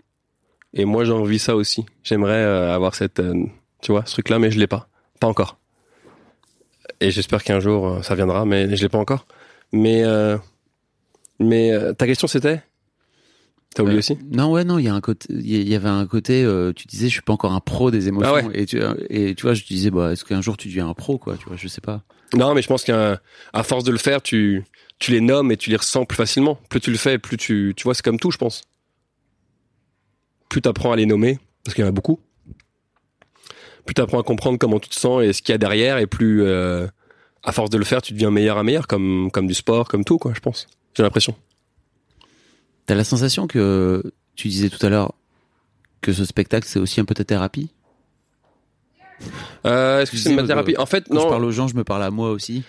Et 0.76 0.86
moi, 0.86 1.06
j'ai 1.06 1.14
envie 1.14 1.40
ça 1.40 1.56
aussi. 1.56 1.86
J'aimerais 2.04 2.34
euh, 2.34 2.76
avoir 2.76 2.96
cette, 2.96 3.20
euh, 3.20 3.46
tu 3.82 3.94
vois, 3.94 4.04
ce 4.06 4.14
truc-là, 4.14 4.40
mais 4.40 4.52
je 4.52 4.60
l'ai 4.60 4.68
pas, 4.68 4.90
pas 5.22 5.28
encore. 5.28 5.58
Et 7.00 7.12
j'espère 7.12 7.44
qu'un 7.44 7.60
jour 7.60 8.04
ça 8.04 8.14
viendra, 8.16 8.46
mais 8.46 8.76
je 8.76 8.82
l'ai 8.82 8.90
pas 8.90 8.98
encore. 8.98 9.26
Mais 9.72 10.04
euh, 10.04 10.38
mais 11.40 11.72
euh, 11.72 11.94
ta 11.94 12.06
question 12.06 12.28
c'était? 12.28 12.62
T'as 13.74 13.84
oublié 13.84 13.98
Euh, 13.98 14.00
aussi? 14.00 14.18
Non, 14.32 14.52
ouais, 14.52 14.64
non, 14.64 14.80
il 14.80 14.86
y 14.86 14.88
a 14.88 14.94
un 14.94 15.02
côté, 15.02 15.28
il 15.32 15.68
y- 15.68 15.76
avait 15.76 15.90
un 15.90 16.06
côté, 16.08 16.44
euh, 16.44 16.72
tu 16.74 16.88
disais, 16.88 17.08
je 17.08 17.14
suis 17.14 17.22
pas 17.22 17.34
encore 17.34 17.52
un 17.52 17.60
pro 17.60 17.92
des 17.92 18.08
émotions. 18.08 18.34
Ah 18.34 18.46
ouais. 18.48 18.62
Et 18.62 18.66
tu, 18.66 18.80
et 19.10 19.36
tu 19.36 19.42
vois, 19.42 19.54
je 19.54 19.66
disais, 19.66 19.92
bah, 19.92 20.14
est-ce 20.14 20.24
qu'un 20.24 20.42
jour 20.42 20.56
tu 20.56 20.70
deviens 20.70 20.88
un 20.88 20.94
pro, 20.94 21.18
quoi, 21.18 21.36
tu 21.36 21.46
vois, 21.48 21.58
je 21.58 21.68
sais 21.68 21.82
pas. 21.82 22.02
Non, 22.34 22.54
mais 22.54 22.62
je 22.62 22.68
pense 22.68 22.84
qu'à 22.86 23.20
force 23.64 23.84
de 23.84 23.92
le 23.92 23.98
faire, 23.98 24.22
tu, 24.22 24.64
tu 24.98 25.12
les 25.12 25.20
nommes 25.20 25.52
et 25.52 25.58
tu 25.58 25.70
les 25.70 25.76
ressens 25.76 26.06
plus 26.06 26.16
facilement. 26.16 26.58
Plus 26.70 26.80
tu 26.80 26.90
le 26.90 26.98
fais, 26.98 27.18
plus 27.20 27.36
tu, 27.36 27.74
tu 27.76 27.84
vois, 27.84 27.94
c'est 27.94 28.04
comme 28.04 28.20
tout, 28.20 28.32
je 28.32 28.38
pense. 28.38 28.62
Plus 30.50 30.62
tu 30.62 30.70
apprends 30.70 30.94
à 30.94 30.96
les 30.96 31.06
nommer, 31.06 31.38
parce 31.66 31.76
qu'il 31.76 31.84
y 31.84 31.86
en 31.86 31.90
a 31.90 31.94
beaucoup. 31.94 32.20
Plus 33.86 33.94
tu 33.94 34.02
apprends 34.02 34.20
à 34.20 34.24
comprendre 34.24 34.58
comment 34.58 34.80
tu 34.80 34.88
te 34.90 34.96
sens 34.96 35.22
et 35.22 35.34
ce 35.34 35.42
qu'il 35.42 35.52
y 35.52 35.56
a 35.56 35.58
derrière, 35.58 35.98
et 35.98 36.08
plus, 36.08 36.44
euh, 36.44 36.88
à 37.44 37.52
force 37.52 37.70
de 37.70 37.78
le 37.78 37.84
faire, 37.84 38.02
tu 38.02 38.14
deviens 38.14 38.32
meilleur 38.32 38.58
à 38.58 38.64
meilleur, 38.64 38.88
comme, 38.88 39.30
comme 39.34 39.48
du 39.48 39.54
sport, 39.54 39.90
comme 39.90 40.06
tout, 40.06 40.18
quoi, 40.18 40.32
je 40.34 40.40
pense. 40.40 40.68
J'ai 40.96 41.04
l'impression. 41.04 41.36
T'as 42.86 42.96
la 42.96 43.04
sensation 43.04 43.48
que, 43.48 44.04
tu 44.36 44.48
disais 44.48 44.70
tout 44.70 44.84
à 44.86 44.90
l'heure, 44.90 45.14
que 46.02 46.14
ce 46.14 46.24
spectacle, 46.26 46.68
c'est 46.68 46.80
aussi 46.80 47.00
un 47.00 47.06
peu 47.06 47.14
ta 47.16 47.24
thérapie? 47.24 47.70
Euh, 49.66 50.02
est-ce 50.02 50.12
que 50.12 50.18
c'est 50.18 50.30
ma 50.36 50.42
disais, 50.42 50.54
thérapie? 50.54 50.76
Euh, 50.78 50.82
En 50.82 50.86
fait, 50.86 51.06
Quand 51.08 51.16
non. 51.16 51.22
je 51.22 51.28
parle 51.28 51.46
aux 51.46 51.52
gens, 51.52 51.68
je 51.68 51.76
me 51.76 51.84
parle 51.84 52.04
à 52.04 52.12
moi 52.12 52.32
aussi. 52.32 52.64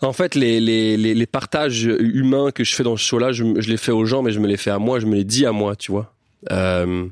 En 0.00 0.12
fait, 0.12 0.34
les, 0.34 0.60
les, 0.60 0.96
les, 0.96 1.14
les 1.14 1.26
partages 1.26 1.84
humains 1.84 2.50
que 2.50 2.64
je 2.64 2.74
fais 2.74 2.82
dans 2.84 2.96
ce 2.96 3.02
show-là, 3.02 3.32
je, 3.32 3.44
je 3.60 3.68
les 3.70 3.76
fais 3.76 3.92
aux 3.92 4.04
gens, 4.04 4.22
mais 4.22 4.30
je 4.30 4.40
me 4.40 4.46
les 4.46 4.56
fais 4.56 4.70
à 4.70 4.78
moi, 4.78 5.00
je 5.00 5.06
me 5.06 5.14
les 5.16 5.24
dis 5.24 5.46
à 5.46 5.52
moi, 5.52 5.74
tu 5.76 5.90
vois. 5.90 6.14
Euh, 6.52 7.08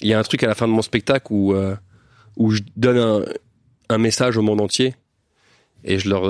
Il 0.00 0.08
y 0.08 0.14
a 0.14 0.18
un 0.18 0.22
truc 0.22 0.42
à 0.42 0.46
la 0.46 0.54
fin 0.54 0.66
de 0.66 0.72
mon 0.72 0.82
spectacle 0.82 1.26
où, 1.30 1.54
euh, 1.54 1.76
où 2.36 2.50
je 2.50 2.62
donne 2.76 2.98
un, 2.98 3.24
un 3.90 3.98
message 3.98 4.36
au 4.36 4.42
monde 4.42 4.60
entier. 4.60 4.94
Et 5.84 5.98
je 5.98 6.08
leur... 6.08 6.24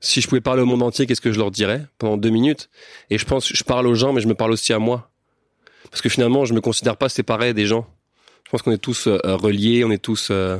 si 0.00 0.20
je 0.20 0.28
pouvais 0.28 0.40
parler 0.40 0.62
au 0.62 0.66
monde 0.66 0.82
entier, 0.82 1.06
qu'est-ce 1.06 1.20
que 1.20 1.32
je 1.32 1.38
leur 1.38 1.50
dirais 1.50 1.86
pendant 1.98 2.16
deux 2.16 2.30
minutes? 2.30 2.70
Et 3.10 3.18
je 3.18 3.24
pense 3.24 3.52
je 3.52 3.64
parle 3.64 3.86
aux 3.86 3.94
gens, 3.94 4.12
mais 4.12 4.20
je 4.20 4.28
me 4.28 4.34
parle 4.34 4.52
aussi 4.52 4.72
à 4.72 4.78
moi. 4.78 5.10
Parce 5.90 6.02
que 6.02 6.08
finalement, 6.08 6.44
je 6.44 6.54
me 6.54 6.60
considère 6.60 6.96
pas 6.96 7.08
séparé 7.08 7.54
des 7.54 7.66
gens. 7.66 7.86
Je 8.44 8.50
pense 8.50 8.62
qu'on 8.62 8.72
est 8.72 8.78
tous 8.78 9.06
euh, 9.06 9.18
reliés, 9.24 9.84
on 9.84 9.90
est 9.90 10.02
tous... 10.02 10.28
euh, 10.30 10.58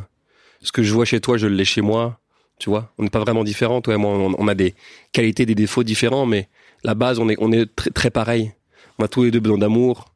ce 0.62 0.72
que 0.72 0.82
je 0.82 0.92
vois 0.92 1.04
chez 1.04 1.20
toi, 1.20 1.38
je 1.38 1.46
l'ai 1.46 1.64
chez 1.64 1.80
moi. 1.80 2.18
Tu 2.58 2.68
vois? 2.68 2.92
On 2.98 3.02
n'est 3.02 3.10
pas 3.10 3.20
vraiment 3.20 3.44
différents 3.44 3.80
toi 3.80 3.94
et 3.94 3.96
moi. 3.96 4.10
On, 4.12 4.34
on 4.36 4.48
a 4.48 4.54
des 4.54 4.74
qualités 5.12 5.46
des 5.46 5.54
défauts 5.54 5.82
différents 5.82 6.26
mais 6.26 6.48
la 6.84 6.94
base 6.94 7.18
on 7.18 7.28
est 7.28 7.36
on 7.38 7.52
est 7.52 7.74
très, 7.74 7.90
très 7.90 8.10
pareil. 8.10 8.52
On 8.98 9.04
a 9.04 9.08
tous 9.08 9.24
les 9.24 9.30
deux 9.30 9.40
besoin 9.40 9.58
d'amour 9.58 10.09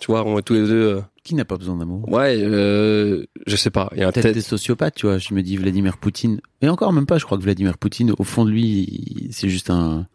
tu 0.00 0.06
vois 0.08 0.24
on 0.24 0.38
est 0.38 0.42
tous 0.42 0.54
les 0.54 0.66
deux 0.66 0.96
euh, 0.96 1.00
Qui 1.22 1.34
n'a 1.36 1.44
pas 1.44 1.56
besoin 1.56 1.76
d'amour? 1.76 2.08
ouais 2.10 2.36
euh, 2.42 3.24
je 3.46 3.54
sais 3.56 3.70
pas 3.70 3.88
il 3.94 4.00
y 4.00 4.02
a 4.02 4.08
un 4.08 4.12
Peut-être 4.12 4.34
des 4.34 4.40
sociopathes, 4.40 4.94
tu 4.96 5.06
vois. 5.06 5.18
Je 5.18 5.32
me 5.34 5.42
dis 5.42 5.56
Vladimir 5.56 5.98
Poutine. 5.98 6.40
Et 6.62 6.68
encore, 6.68 6.92
même 6.92 7.06
pas, 7.06 7.18
je 7.18 7.24
crois 7.24 7.38
que 7.38 7.42
Vladimir 7.42 7.78
Poutine, 7.78 8.12
au 8.18 8.24
fond 8.24 8.44
de 8.44 8.50
lui, 8.50 9.28
c'est 9.30 9.48
juste 9.48 9.70
un, 9.70 10.06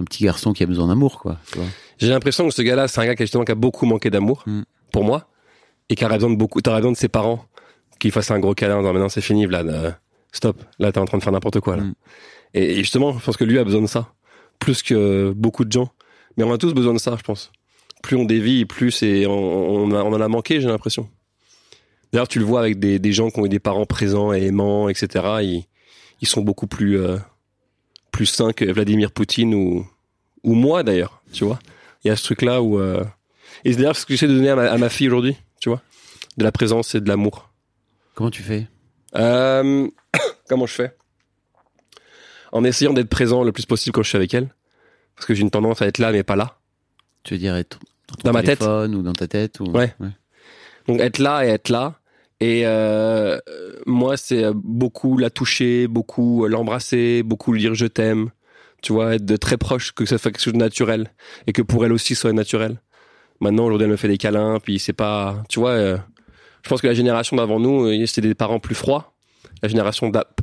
un 0.00 0.04
petit 0.04 0.24
garçon 0.24 0.52
qui 0.52 0.62
a 0.62 0.66
besoin 0.66 0.88
d'amour, 0.88 1.20
quoi. 1.20 1.38
J'ai 1.98 2.08
l'impression 2.08 2.48
que 2.48 2.54
ce 2.54 2.62
gars-là 2.62 2.88
c'est 2.88 3.00
un 3.00 3.06
gars 3.06 3.14
qui, 3.14 3.22
justement, 3.22 3.44
qui 3.44 3.52
a 3.52 3.54
beaucoup 3.54 3.86
manqué 3.86 4.10
d'amour 4.10 4.42
Mm. 4.46 4.62
pour 4.92 5.04
moi 5.04 5.28
et 5.88 5.94
qui 5.94 6.04
aurait 6.04 6.14
besoin 6.16 6.30
de 6.30 6.36
beaucoup, 6.36 6.60
t'aurais 6.60 6.78
besoin 6.80 6.92
de 6.92 6.96
ses 6.96 7.08
parents 7.08 7.44
qui 8.00 8.10
fassent 8.10 8.30
un 8.30 8.38
gros 8.40 8.54
câlin 8.54 8.76
en 8.76 8.80
disant 8.80 8.92
maintenant 8.92 9.08
c'est 9.08 9.20
fini, 9.20 9.46
Vlad, 9.46 9.68
euh, 9.68 9.90
stop, 10.32 10.62
là 10.78 10.90
t'es 10.92 10.98
en 10.98 11.04
train 11.04 11.18
de 11.18 11.22
faire 11.22 11.32
n'importe 11.32 11.60
quoi 11.60 11.76
là. 11.76 11.84
Mm. 11.84 11.94
Et, 12.54 12.72
et 12.72 12.76
justement, 12.78 13.16
je 13.18 13.24
pense 13.24 13.36
que 13.36 13.44
lui 13.44 13.58
a 13.58 13.64
besoin 13.64 13.82
de 13.82 13.86
ça 13.86 14.12
plus 14.58 14.82
que 14.82 15.32
beaucoup 15.36 15.64
de 15.66 15.72
gens. 15.72 15.90
Mais 16.38 16.44
on 16.44 16.52
a 16.52 16.58
tous 16.58 16.72
besoin 16.74 16.92
de 16.94 16.98
ça, 16.98 17.14
je 17.18 17.22
pense. 17.22 17.50
Plus 18.06 18.14
on 18.16 18.24
dévie, 18.24 18.66
plus 18.66 18.92
c'est 18.92 19.26
on, 19.26 19.32
on, 19.32 19.90
a- 19.92 20.04
on 20.04 20.12
en 20.12 20.20
a 20.20 20.28
manqué, 20.28 20.60
j'ai 20.60 20.68
l'impression. 20.68 21.10
D'ailleurs, 22.12 22.28
tu 22.28 22.38
le 22.38 22.44
vois 22.44 22.60
avec 22.60 22.78
des, 22.78 23.00
des 23.00 23.12
gens 23.12 23.30
qui 23.30 23.40
ont 23.40 23.46
eu 23.46 23.48
des 23.48 23.58
parents 23.58 23.84
présents 23.84 24.32
et 24.32 24.44
aimants, 24.44 24.88
etc. 24.88 25.24
Ils, 25.42 25.64
ils 26.20 26.28
sont 26.28 26.40
beaucoup 26.42 26.68
plus 26.68 27.00
euh, 27.00 27.16
plus 28.12 28.26
sains 28.26 28.52
que 28.52 28.64
Vladimir 28.64 29.10
Poutine 29.10 29.54
ou 29.56 29.84
ou 30.44 30.54
moi 30.54 30.84
d'ailleurs, 30.84 31.20
tu 31.32 31.42
vois. 31.44 31.58
Il 32.04 32.08
y 32.08 32.10
a 32.12 32.14
ce 32.16 32.22
truc 32.22 32.42
là 32.42 32.62
où 32.62 32.78
euh, 32.78 33.02
et 33.64 33.72
c'est 33.72 33.78
d'ailleurs 33.78 33.96
ce 33.96 34.06
que 34.06 34.14
j'essaie 34.14 34.28
de 34.28 34.34
donner 34.36 34.50
à 34.50 34.54
ma, 34.54 34.70
à 34.70 34.78
ma 34.78 34.88
fille 34.88 35.08
aujourd'hui, 35.08 35.36
tu 35.60 35.68
vois, 35.68 35.82
de 36.36 36.44
la 36.44 36.52
présence 36.52 36.94
et 36.94 37.00
de 37.00 37.08
l'amour. 37.08 37.50
Comment 38.14 38.30
tu 38.30 38.44
fais? 38.44 38.68
Euh, 39.16 39.88
comment 40.48 40.66
je 40.66 40.74
fais? 40.74 40.96
En 42.52 42.62
essayant 42.62 42.92
d'être 42.92 43.08
présent 43.10 43.42
le 43.42 43.50
plus 43.50 43.66
possible 43.66 43.92
quand 43.94 44.04
je 44.04 44.10
suis 44.10 44.16
avec 44.16 44.32
elle, 44.32 44.54
parce 45.16 45.26
que 45.26 45.34
j'ai 45.34 45.42
une 45.42 45.50
tendance 45.50 45.82
à 45.82 45.88
être 45.88 45.98
là 45.98 46.12
mais 46.12 46.22
pas 46.22 46.36
là. 46.36 46.60
Tu 47.24 47.34
veux 47.34 47.38
dire 47.40 47.56
être 47.56 47.80
dans, 48.08 48.14
ton 48.16 48.28
Dans 48.28 48.32
ma 48.32 48.42
tête. 48.42 48.62
ou 48.62 49.02
dans 49.02 49.12
ta 49.12 49.26
tête 49.28 49.60
ou... 49.60 49.64
Ouais. 49.70 49.94
Donc 50.88 51.00
être 51.00 51.18
là 51.18 51.44
et 51.44 51.48
être 51.48 51.68
là. 51.68 51.94
Et 52.40 52.62
euh, 52.66 53.38
moi, 53.86 54.16
c'est 54.16 54.44
beaucoup 54.54 55.16
la 55.18 55.30
toucher, 55.30 55.88
beaucoup 55.88 56.46
l'embrasser, 56.46 57.22
beaucoup 57.22 57.52
lui 57.52 57.60
dire 57.60 57.74
je 57.74 57.86
t'aime. 57.86 58.30
Tu 58.82 58.92
vois, 58.92 59.14
être 59.14 59.24
de 59.24 59.36
très 59.36 59.56
proche, 59.56 59.92
que 59.92 60.04
ça 60.04 60.18
soit 60.18 60.30
quelque 60.30 60.42
chose 60.42 60.52
de 60.52 60.58
naturel 60.58 61.10
et 61.46 61.52
que 61.52 61.62
pour 61.62 61.84
elle 61.84 61.92
aussi 61.92 62.14
soit 62.14 62.32
naturel. 62.32 62.80
Maintenant, 63.40 63.64
aujourd'hui, 63.64 63.86
elle 63.86 63.90
me 63.90 63.96
fait 63.96 64.08
des 64.08 64.18
câlins, 64.18 64.58
puis 64.62 64.78
c'est 64.78 64.92
pas, 64.92 65.42
tu 65.48 65.58
vois. 65.60 65.70
euh, 65.70 65.96
je 66.62 66.68
pense 66.68 66.80
que 66.82 66.86
la 66.86 66.94
génération 66.94 67.36
d'avant 67.36 67.58
nous, 67.58 67.86
euh, 67.86 68.06
c'était 68.06 68.28
des 68.28 68.34
parents 68.34 68.60
plus 68.60 68.74
froids. 68.74 69.14
La 69.62 69.68
génération 69.68 70.08
d'ap- 70.10 70.40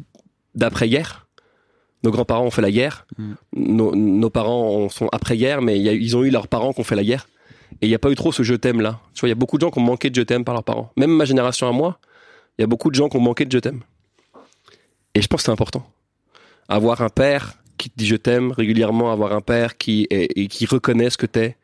d'après-guerre. 0.56 1.28
Nos 2.04 2.12
grands-parents 2.12 2.46
ont 2.46 2.52
fait 2.52 2.62
la 2.62 2.72
guerre. 2.72 3.06
Mm. 3.18 3.34
Nos, 3.56 3.96
nos 3.96 4.30
parents 4.30 4.84
en 4.84 4.90
sont 4.90 5.08
après-guerre, 5.12 5.62
mais 5.62 5.78
il 5.78 5.84
y 5.84 5.90
a- 5.90 5.94
ils 5.94 6.18
ont 6.18 6.24
eu 6.24 6.30
leurs 6.32 6.48
parents 6.48 6.74
qui 6.74 6.82
ont 6.82 6.84
fait 6.84 6.96
la 6.96 7.04
guerre. 7.04 7.28
Et 7.82 7.88
il 7.88 7.90
n'y 7.90 7.96
a 7.96 8.00
pas 8.00 8.10
eu 8.10 8.16
trop 8.16 8.32
ce 8.32 8.44
je 8.44 8.56
t'aime 8.56 8.82
là. 8.82 9.00
Tu 9.14 9.22
vois, 9.22 9.30
il 9.30 9.32
y 9.32 9.34
a 9.34 9.36
beaucoup 9.36 9.58
de 9.58 9.62
gens 9.62 9.72
qui 9.72 9.80
ont 9.80 9.84
manqué 9.84 10.10
de 10.10 10.16
je 10.16 10.22
t'aime 10.22 10.44
par 10.44 10.54
leurs 10.54 10.64
parents. 10.64 10.92
Même 10.98 11.12
ma 11.12 11.26
génération 11.26 11.68
à 11.68 11.72
moi, 11.72 12.00
il 12.58 12.62
y 12.62 12.64
a 12.64 12.68
beaucoup 12.68 12.90
de 12.90 12.96
gens 12.96 13.10
qui 13.10 13.18
ont 13.18 13.22
manqué 13.22 13.46
de 13.46 13.52
je 13.52 13.60
t'aime. 13.60 13.82
Et 15.16 15.22
je 15.22 15.28
pense 15.28 15.42
que 15.42 15.46
c'est 15.46 15.52
important. 15.52 15.86
Avoir 16.70 17.02
un 17.02 17.10
père 17.10 17.54
qui 17.78 17.90
te 17.90 17.98
dit 17.98 18.08
je 18.08 18.16
t'aime 18.16 18.52
régulièrement, 18.52 19.12
avoir 19.12 19.34
un 19.34 19.42
père 19.42 19.78
qui, 19.78 20.08
et 20.10 20.48
qui 20.48 20.66
reconnaît 20.66 21.10
ce 21.10 21.18
que 21.18 21.26
t'es 21.26 21.58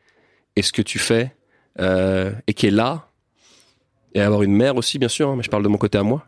et 0.56 0.62
ce 0.62 0.72
que 0.72 0.82
tu 0.82 0.98
fais, 0.98 1.34
euh, 1.80 2.32
et 2.46 2.54
qui 2.54 2.66
est 2.66 2.72
là, 2.72 3.08
et 4.14 4.20
avoir 4.20 4.42
une 4.42 4.54
mère 4.54 4.76
aussi, 4.76 4.98
bien 4.98 5.08
sûr, 5.08 5.28
hein, 5.30 5.36
mais 5.36 5.42
je 5.42 5.50
parle 5.50 5.62
de 5.62 5.68
mon 5.68 5.78
côté 5.78 5.98
à 5.98 6.02
moi, 6.02 6.26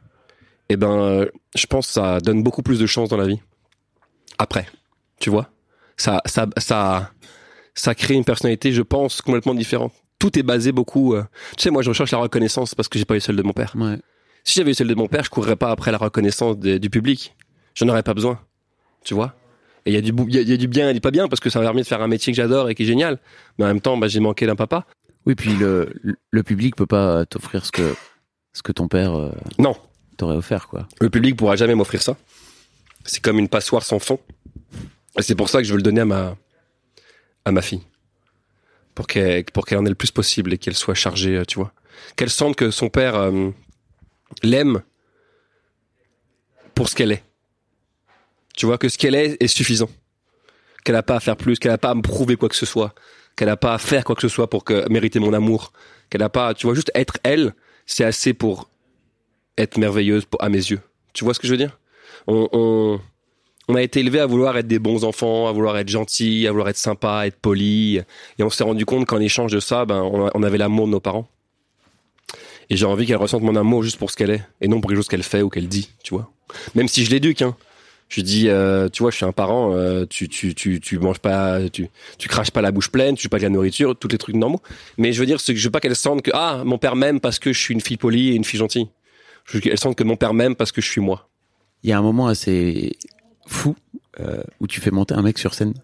et 0.69 0.77
ben, 0.77 0.91
euh, 0.91 1.27
je 1.55 1.67
pense 1.67 1.89
que 1.89 1.93
ça 1.93 2.21
donne 2.21 2.43
beaucoup 2.43 2.63
plus 2.63 2.79
de 2.79 2.87
chance 2.87 3.09
dans 3.09 3.17
la 3.17 3.27
vie. 3.27 3.41
Après, 4.39 4.67
tu 5.19 5.31
vois, 5.31 5.51
ça, 5.97 6.23
ça, 6.27 6.47
ça, 6.57 7.11
ça 7.75 7.95
crée 7.95 8.15
une 8.15 8.25
personnalité, 8.25 8.73
je 8.73 8.83
pense, 8.83 9.21
complètement 9.23 9.55
différente. 9.55 9.93
Tout 10.19 10.39
est 10.39 10.43
basé 10.43 10.73
beaucoup. 10.73 11.15
euh, 11.15 11.25
Tu 11.57 11.65
sais, 11.65 11.71
moi, 11.71 11.83
je 11.83 11.89
recherche 11.89 12.11
la 12.13 12.19
reconnaissance 12.19 12.75
parce 12.75 12.89
que 12.89 12.99
j'ai 12.99 13.05
pas 13.05 13.17
eu 13.17 13.21
celle 13.21 13.37
de 13.37 13.43
mon 13.43 13.53
père. 13.53 13.73
Ouais. 13.77 13.99
Si 14.45 14.55
j'avais 14.59 14.71
eu 14.73 14.75
celle 14.75 14.89
de 14.89 14.95
mon 14.95 15.09
père, 15.09 15.25
je 15.25 15.31
courrais 15.31 15.57
pas 15.57 15.71
après 15.71 15.91
la 15.93 15.99
reconnaissance 15.99 16.59
de- 16.59 16.79
du 16.79 16.91
public. 16.91 17.35
J'en 17.75 17.89
aurais 17.89 18.03
pas 18.03 18.15
besoin. 18.15 18.39
Tu 19.05 19.15
vois 19.15 19.35
Et 19.87 19.91
il 19.91 19.95
y, 19.95 19.97
a 19.97 20.01
du 20.01 20.13
y, 20.31 20.39
a- 20.39 20.43
il 20.43 20.49
y 20.49 20.53
a 20.53 20.57
du 20.57 20.69
bien 20.69 20.91
et 20.91 20.95
du 20.95 21.01
pas 21.01 21.11
bien 21.11 21.27
parce 21.29 21.41
que 21.41 21.51
ça 21.51 21.59
m'a 21.59 21.65
permis 21.65 21.83
de 21.83 21.87
faire 21.87 22.03
un 22.03 22.07
métier 22.09 22.33
que 22.33 22.37
j'adore 22.37 22.71
et 22.71 22.75
qui 22.77 22.83
est 22.85 22.87
génial. 22.87 23.19
Mais 23.59 23.65
en 23.65 23.69
même 23.69 23.81
temps, 23.81 23.97
bah, 23.97 24.07
j'ai 24.09 24.21
manqué 24.21 24.47
d'un 24.47 24.55
papa. 24.57 24.87
Oui, 25.27 25.35
puis 25.35 25.55
le, 25.55 25.93
le 26.31 26.43
public 26.43 26.77
peut 26.77 26.87
pas 26.87 27.25
t'offrir 27.27 27.65
ce 27.67 27.73
que, 27.73 27.95
ce 28.53 28.63
que 28.63 28.71
ton 28.73 28.87
père 28.89 29.15
euh, 29.17 29.33
Non, 29.59 29.77
t'aurait 30.19 30.37
offert, 30.37 30.69
quoi. 30.69 30.87
le 31.01 31.11
public 31.11 31.37
pourra 31.37 31.57
jamais 31.57 31.75
m'offrir 31.75 32.03
ça. 32.03 32.17
C'est 33.05 33.21
comme 33.23 33.39
une 33.41 33.49
passoire 33.49 33.83
sans 33.83 33.99
fond. 33.99 34.19
Et 35.19 35.23
c'est 35.23 35.35
pour 35.35 35.49
ça 35.49 35.59
que 35.59 35.65
je 35.65 35.71
veux 35.73 35.77
le 35.79 35.83
donner 35.83 36.01
à 36.03 36.05
ma, 36.05 36.37
à 37.45 37.53
ma 37.53 37.63
fille. 37.63 37.83
Pour 38.95 39.07
qu'elle, 39.07 39.45
en 39.73 39.87
ait 39.87 39.89
le 39.89 39.95
plus 39.95 40.11
possible 40.11 40.53
et 40.53 40.59
qu'elle 40.59 40.75
soit 40.75 40.95
chargée, 40.95 41.37
euh, 41.37 41.45
tu 41.45 41.57
vois. 41.57 41.73
Qu'elle 42.17 42.31
sente 42.31 42.57
que 42.57 42.71
son 42.71 42.89
père 42.89 43.15
euh, 43.15 43.51
l'aime 44.43 44.83
pour 46.75 46.89
ce 46.89 46.95
qu'elle 46.95 47.13
est. 47.13 47.23
Tu 48.55 48.67
vois, 48.67 48.77
que 48.77 48.89
ce 48.89 48.99
qu'elle 48.99 49.15
est 49.15 49.43
est 49.43 49.49
suffisant. 49.49 49.91
Qu'elle 50.85 50.95
n'a 50.95 51.03
pas 51.03 51.17
à 51.17 51.21
faire 51.21 51.37
plus, 51.37 51.59
qu'elle 51.59 51.73
n'a 51.73 51.79
pas 51.79 51.91
à 51.91 51.95
me 51.95 52.03
prouver 52.03 52.37
quoi 52.37 52.49
que 52.49 52.57
ce 52.57 52.67
soit. 52.67 52.95
Qu'elle 53.35 53.49
n'a 53.49 53.57
pas 53.57 53.75
à 53.75 53.79
faire 53.79 54.05
quoi 54.05 54.15
que 54.15 54.23
ce 54.23 54.29
soit 54.29 54.51
pour 54.51 54.65
mériter 54.91 55.21
mon 55.21 55.33
amour. 55.33 55.73
Qu'elle 56.11 56.21
n'a 56.21 56.29
pas, 56.29 56.53
tu 56.53 56.67
vois, 56.67 56.75
juste 56.75 56.91
être 56.95 57.19
elle, 57.23 57.55
c'est 57.87 58.05
assez 58.05 58.35
pour 58.35 58.69
être 59.57 59.79
merveilleuse 59.79 60.25
à 60.39 60.49
mes 60.51 60.59
yeux. 60.59 60.81
Tu 61.15 61.25
vois 61.25 61.33
ce 61.33 61.41
que 61.41 61.47
je 61.47 61.53
veux 61.53 61.59
dire? 61.59 61.79
On, 62.27 62.49
on, 62.53 63.01
on 63.73 63.75
a 63.75 63.83
été 63.83 64.01
élevé 64.01 64.21
à 64.21 64.27
vouloir 64.27 64.59
être 64.59 64.67
des 64.67 64.79
bons 64.79 65.05
enfants, 65.05 65.49
à 65.49 65.53
vouloir 65.53 65.79
être 65.79 65.89
gentils, 65.89 66.47
à 66.47 66.51
vouloir 66.51 66.69
être 66.69 66.77
sympa, 66.77 67.27
être 67.27 67.37
poli. 67.37 68.01
Et 68.39 68.43
on 68.43 68.51
s'est 68.51 68.65
rendu 68.65 68.85
compte 68.85 69.07
qu'en 69.07 69.19
échange 69.19 69.51
de 69.51 69.61
ça, 69.61 69.87
ben, 69.87 70.03
on, 70.03 70.43
avait 70.43 70.59
l'amour 70.59 70.87
de 70.87 70.93
nos 70.93 71.01
parents. 71.01 71.27
Et 72.69 72.77
j'ai 72.77 72.85
envie 72.85 73.07
qu'elle 73.07 73.17
ressente 73.17 73.43
mon 73.43 73.57
amour 73.57 73.83
juste 73.83 73.97
pour 73.97 74.11
ce 74.11 74.17
qu'elle 74.17 74.31
est, 74.31 74.43
et 74.61 74.69
non 74.69 74.81
pour 74.81 74.91
quelque 74.91 74.99
chose 74.99 75.09
qu'elle 75.09 75.23
fait 75.23 75.41
ou 75.41 75.49
qu'elle 75.49 75.69
dit, 75.69 75.91
tu 76.05 76.13
vois. 76.13 76.31
Même 76.75 76.87
si 76.87 77.05
je 77.05 77.11
l'éduque, 77.11 77.41
hein. 77.43 77.57
Je 78.11 78.21
dis, 78.21 78.51
euh, 78.51 78.91
tu 78.91 79.03
vois, 79.03 79.11
je 79.11 79.17
suis 79.17 79.25
un 79.25 79.33
parent, 79.33 79.75
euh, 79.75 80.05
tu, 80.05 80.29
tu, 80.29 80.55
tu, 80.55 80.81
tu 80.81 80.99
manges 80.99 81.19
pas, 81.19 81.67
tu, 81.71 81.89
tu 82.19 82.29
craches 82.29 82.51
pas 82.51 82.61
la 82.61 82.71
bouche 82.71 82.91
pleine, 82.91 83.15
tu 83.15 83.23
joues 83.23 83.31
pas 83.31 83.39
de 83.39 83.45
la 83.45 83.49
nourriture, 83.49 83.97
tous 83.97 84.09
les 84.09 84.19
trucs 84.19 84.37
normaux. 84.37 84.61
Mais 84.99 85.15
je 85.15 85.21
veux 85.21 85.25
dire, 85.25 85.39
que 85.43 85.55
je 85.55 85.65
veux 85.65 85.71
pas 85.71 85.81
qu'elle 85.81 85.97
sente 85.97 86.21
que, 86.21 86.31
ah, 86.35 86.63
mon 86.67 86.77
père 86.77 86.95
m'aime 86.95 87.21
parce 87.21 87.39
que 87.39 87.55
je 87.55 87.59
suis 87.59 87.73
une 87.73 87.81
fille 87.81 87.97
polie 87.97 88.33
et 88.33 88.35
une 88.35 88.45
fille 88.45 88.59
gentille. 88.59 88.89
Je 89.47 89.55
veux 89.55 89.61
qu'elle 89.61 89.79
sente 89.79 89.97
que 89.97 90.05
mon 90.05 90.17
père 90.17 90.35
m'aime 90.35 90.57
parce 90.57 90.73
que 90.73 90.83
je 90.83 90.91
suis 90.91 91.01
moi. 91.01 91.31
Il 91.85 91.89
y 91.89 91.93
a 91.95 91.99
un 91.99 92.03
moment 92.03 92.27
assez 92.27 92.99
fou 93.47 93.77
euh, 94.21 94.43
où 94.61 94.67
tu 94.67 94.81
fais 94.81 94.91
monter 94.91 95.15
un 95.15 95.23
mec 95.23 95.39
sur 95.39 95.55
scène 95.55 95.75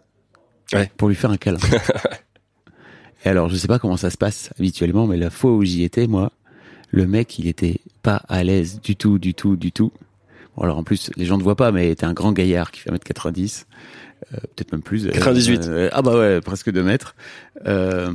Ouais. 0.74 0.90
pour 0.98 1.08
lui 1.08 1.14
faire 1.14 1.30
un 1.30 1.38
câlin. 1.38 1.58
Et 3.24 3.28
alors, 3.28 3.48
je 3.48 3.56
sais 3.56 3.68
pas 3.68 3.78
comment 3.78 3.96
ça 3.96 4.10
se 4.10 4.16
passe 4.18 4.50
habituellement, 4.58 5.06
mais 5.06 5.16
la 5.16 5.30
fois 5.30 5.52
où 5.52 5.64
j'y 5.64 5.82
étais, 5.82 6.06
moi, 6.06 6.30
le 6.90 7.06
mec, 7.06 7.38
il 7.38 7.48
était 7.48 7.80
pas 8.02 8.22
à 8.28 8.44
l'aise 8.44 8.80
du 8.80 8.96
tout, 8.96 9.18
du 9.18 9.34
tout, 9.34 9.56
du 9.56 9.72
tout. 9.72 9.92
Bon, 10.56 10.62
alors 10.62 10.78
en 10.78 10.84
plus, 10.84 11.10
les 11.16 11.24
gens 11.24 11.36
ne 11.38 11.42
voient 11.42 11.56
pas, 11.56 11.72
mais 11.72 11.94
t'es 11.94 12.04
un 12.06 12.12
grand 12.12 12.32
gaillard 12.32 12.70
qui 12.70 12.80
fait 12.80 12.90
1m90, 12.90 13.64
euh, 14.34 14.36
peut-être 14.54 14.72
même 14.72 14.82
plus. 14.82 15.08
98. 15.10 15.66
Euh, 15.68 15.88
ah 15.92 16.02
bah 16.02 16.16
ouais, 16.18 16.40
presque 16.40 16.70
2 16.70 16.82
mètres. 16.82 17.14
Euh, 17.66 18.12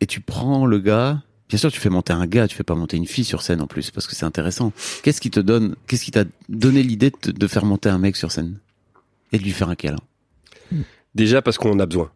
et 0.00 0.06
tu 0.06 0.20
prends 0.20 0.66
le 0.66 0.78
gars. 0.78 1.22
Bien 1.52 1.58
sûr, 1.58 1.70
tu 1.70 1.80
fais 1.80 1.90
monter 1.90 2.14
un 2.14 2.26
gars, 2.26 2.48
tu 2.48 2.56
fais 2.56 2.64
pas 2.64 2.74
monter 2.74 2.96
une 2.96 3.06
fille 3.06 3.26
sur 3.26 3.42
scène 3.42 3.60
en 3.60 3.66
plus, 3.66 3.90
parce 3.90 4.06
que 4.06 4.14
c'est 4.14 4.24
intéressant. 4.24 4.72
Qu'est-ce 5.02 5.20
qui 5.20 5.30
te 5.30 5.38
donne, 5.38 5.76
qu'est-ce 5.86 6.02
qui 6.02 6.10
t'a 6.10 6.24
donné 6.48 6.82
l'idée 6.82 7.12
de, 7.22 7.46
faire 7.46 7.66
monter 7.66 7.90
un 7.90 7.98
mec 7.98 8.16
sur 8.16 8.32
scène 8.32 8.58
et 9.32 9.38
de 9.38 9.42
lui 9.42 9.50
faire 9.50 9.68
un 9.68 9.74
câlin? 9.74 9.98
Déjà 11.14 11.42
parce 11.42 11.58
qu'on 11.58 11.72
en 11.72 11.78
a 11.78 11.84
besoin. 11.84 12.10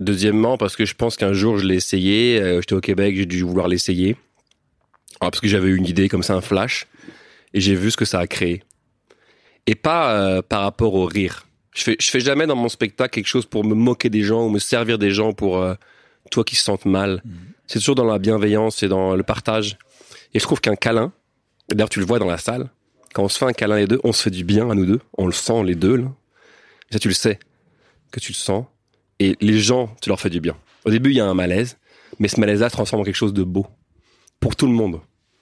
Deuxièmement, 0.00 0.58
parce 0.58 0.74
que 0.74 0.84
je 0.84 0.96
pense 0.96 1.16
qu'un 1.16 1.32
jour 1.32 1.56
je 1.56 1.64
l'ai 1.64 1.76
essayé, 1.76 2.42
euh, 2.42 2.60
j'étais 2.60 2.74
au 2.74 2.80
Québec, 2.80 3.14
j'ai 3.14 3.26
dû 3.26 3.42
vouloir 3.42 3.68
l'essayer. 3.68 4.16
Alors, 5.20 5.30
parce 5.30 5.40
que 5.40 5.46
j'avais 5.46 5.70
une 5.70 5.86
idée 5.86 6.08
comme 6.08 6.24
ça, 6.24 6.34
un 6.34 6.40
flash, 6.40 6.88
et 7.52 7.60
j'ai 7.60 7.76
vu 7.76 7.92
ce 7.92 7.96
que 7.96 8.04
ça 8.04 8.18
a 8.18 8.26
créé. 8.26 8.64
Et 9.68 9.76
pas 9.76 10.16
euh, 10.16 10.42
par 10.42 10.62
rapport 10.62 10.94
au 10.94 11.04
rire. 11.04 11.46
Je 11.76 11.84
fais, 11.84 11.96
fais 12.00 12.18
jamais 12.18 12.48
dans 12.48 12.56
mon 12.56 12.68
spectacle 12.68 13.14
quelque 13.14 13.28
chose 13.28 13.46
pour 13.46 13.62
me 13.62 13.76
moquer 13.76 14.10
des 14.10 14.22
gens 14.22 14.46
ou 14.46 14.48
me 14.48 14.58
servir 14.58 14.98
des 14.98 15.12
gens 15.12 15.32
pour 15.32 15.58
euh, 15.58 15.74
toi 16.30 16.44
qui 16.44 16.56
se 16.56 16.64
sentent 16.64 16.86
mal. 16.86 17.22
C'est 17.66 17.78
toujours 17.78 17.94
dans 17.94 18.04
la 18.04 18.18
bienveillance 18.18 18.82
et 18.82 18.88
dans 18.88 19.14
le 19.14 19.22
partage. 19.22 19.78
Et 20.34 20.38
je 20.38 20.44
trouve 20.44 20.60
qu'un 20.60 20.76
câlin, 20.76 21.12
d'ailleurs 21.70 21.88
tu 21.90 22.00
le 22.00 22.06
vois 22.06 22.18
dans 22.18 22.26
la 22.26 22.38
salle, 22.38 22.70
quand 23.14 23.22
on 23.22 23.28
se 23.28 23.38
fait 23.38 23.44
un 23.46 23.52
câlin 23.52 23.76
les 23.76 23.86
deux, 23.86 24.00
on 24.04 24.12
se 24.12 24.22
fait 24.22 24.30
du 24.30 24.44
bien 24.44 24.68
à 24.70 24.74
nous 24.74 24.86
deux, 24.86 25.00
on 25.16 25.26
le 25.26 25.32
sent 25.32 25.62
les 25.64 25.74
deux 25.76 25.96
là. 25.96 26.08
Ça, 26.90 26.98
tu 26.98 27.08
le 27.08 27.14
sais, 27.14 27.38
que 28.12 28.20
tu 28.20 28.32
le 28.32 28.36
sens. 28.36 28.66
Et 29.20 29.36
les 29.40 29.58
gens, 29.58 29.94
tu 30.02 30.08
leur 30.10 30.20
fais 30.20 30.30
du 30.30 30.40
bien. 30.40 30.56
Au 30.84 30.90
début, 30.90 31.10
il 31.10 31.16
y 31.16 31.20
a 31.20 31.24
un 31.26 31.34
malaise, 31.34 31.78
mais 32.18 32.28
ce 32.28 32.38
malaise-là 32.40 32.68
se 32.68 32.74
transforme 32.74 33.02
en 33.02 33.04
quelque 33.04 33.14
chose 33.16 33.32
de 33.32 33.42
beau. 33.44 33.66
Pour 34.40 34.54
tout 34.56 34.66
le 34.66 34.72
monde. 34.72 35.00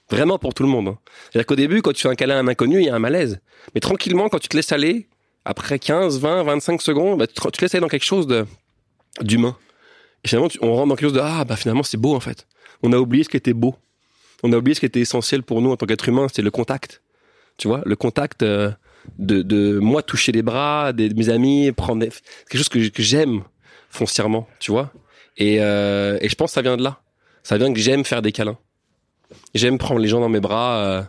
Vraiment 0.09 0.37
pour 0.37 0.53
tout 0.53 0.63
le 0.63 0.69
monde. 0.69 0.87
hein. 0.89 0.97
C'est-à-dire 1.31 1.45
qu'au 1.47 1.55
début, 1.55 1.81
quand 1.81 1.91
tu 1.93 2.01
fais 2.03 2.09
un 2.09 2.15
câlin 2.15 2.37
à 2.37 2.39
un 2.39 2.47
inconnu, 2.47 2.79
il 2.79 2.85
y 2.85 2.89
a 2.89 2.95
un 2.95 2.99
malaise. 2.99 3.39
Mais 3.75 3.81
tranquillement, 3.81 4.29
quand 4.29 4.39
tu 4.39 4.47
te 4.47 4.55
laisses 4.55 4.71
aller, 4.71 5.07
après 5.45 5.79
15, 5.79 6.19
20, 6.19 6.43
25 6.43 6.81
secondes, 6.81 7.19
bah, 7.19 7.27
tu, 7.27 7.33
te- 7.33 7.61
laisses 7.61 7.73
aller 7.75 7.81
dans 7.81 7.87
quelque 7.87 8.05
chose 8.05 8.27
de 8.27 8.45
d'humain. 9.21 9.57
Et 10.23 10.27
finalement, 10.27 10.49
on 10.61 10.73
rentre 10.73 10.87
dans 10.89 10.95
quelque 10.95 11.09
chose 11.09 11.13
de 11.13 11.19
ah 11.21 11.43
bah 11.45 11.55
finalement 11.55 11.83
c'est 11.83 11.97
beau 11.97 12.15
en 12.15 12.19
fait. 12.19 12.47
On 12.81 12.93
a 12.93 12.97
oublié 12.97 13.23
ce 13.23 13.29
qui 13.29 13.37
était 13.37 13.53
beau. 13.53 13.75
On 14.43 14.51
a 14.53 14.57
oublié 14.57 14.75
ce 14.75 14.79
qui 14.81 14.85
était 14.85 14.99
essentiel 14.99 15.43
pour 15.43 15.61
nous 15.61 15.71
en 15.71 15.77
tant 15.77 15.85
qu'être 15.85 16.07
humain, 16.09 16.27
c'était 16.27 16.41
le 16.41 16.51
contact. 16.51 17.01
Tu 17.57 17.67
vois, 17.67 17.81
le 17.85 17.95
contact 17.95 18.43
euh, 18.43 18.71
de, 19.19 19.41
de 19.41 19.79
moi 19.79 20.01
toucher 20.03 20.31
les 20.31 20.41
bras 20.41 20.91
des, 20.91 21.07
de 21.09 21.15
mes 21.15 21.29
amis, 21.29 21.71
prendre 21.71 22.01
des- 22.01 22.09
quelque 22.09 22.57
chose 22.57 22.69
que, 22.69 22.89
que 22.89 23.03
j'aime 23.03 23.43
foncièrement, 23.89 24.47
tu 24.59 24.71
vois. 24.71 24.91
Et, 25.37 25.57
euh, 25.61 26.17
et 26.21 26.29
je 26.29 26.35
pense 26.35 26.51
que 26.51 26.55
ça 26.55 26.61
vient 26.61 26.77
de 26.77 26.83
là. 26.83 26.99
Ça 27.43 27.57
vient 27.57 27.71
que 27.73 27.79
j'aime 27.79 28.03
faire 28.03 28.21
des 28.21 28.31
câlins. 28.31 28.57
J'aime 29.53 29.77
prendre 29.77 29.99
les 29.99 30.07
gens 30.07 30.19
dans 30.19 30.29
mes 30.29 30.39
bras 30.39 30.77
euh, 30.77 31.03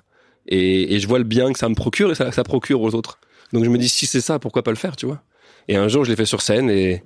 et, 0.46 0.94
et 0.94 1.00
je 1.00 1.08
vois 1.08 1.18
le 1.18 1.24
bien 1.24 1.52
que 1.52 1.58
ça 1.58 1.68
me 1.68 1.74
procure 1.74 2.10
et 2.10 2.14
ça, 2.14 2.30
ça 2.32 2.44
procure 2.44 2.80
aux 2.82 2.94
autres. 2.94 3.18
Donc 3.52 3.64
je 3.64 3.68
me 3.70 3.78
dis 3.78 3.88
si 3.88 4.06
c'est 4.06 4.20
ça, 4.20 4.38
pourquoi 4.38 4.62
pas 4.62 4.70
le 4.70 4.76
faire, 4.76 4.96
tu 4.96 5.06
vois. 5.06 5.22
Et 5.68 5.76
un 5.76 5.88
jour 5.88 6.04
je 6.04 6.10
l'ai 6.10 6.16
fait 6.16 6.24
sur 6.26 6.40
scène 6.42 6.70
et, 6.70 7.02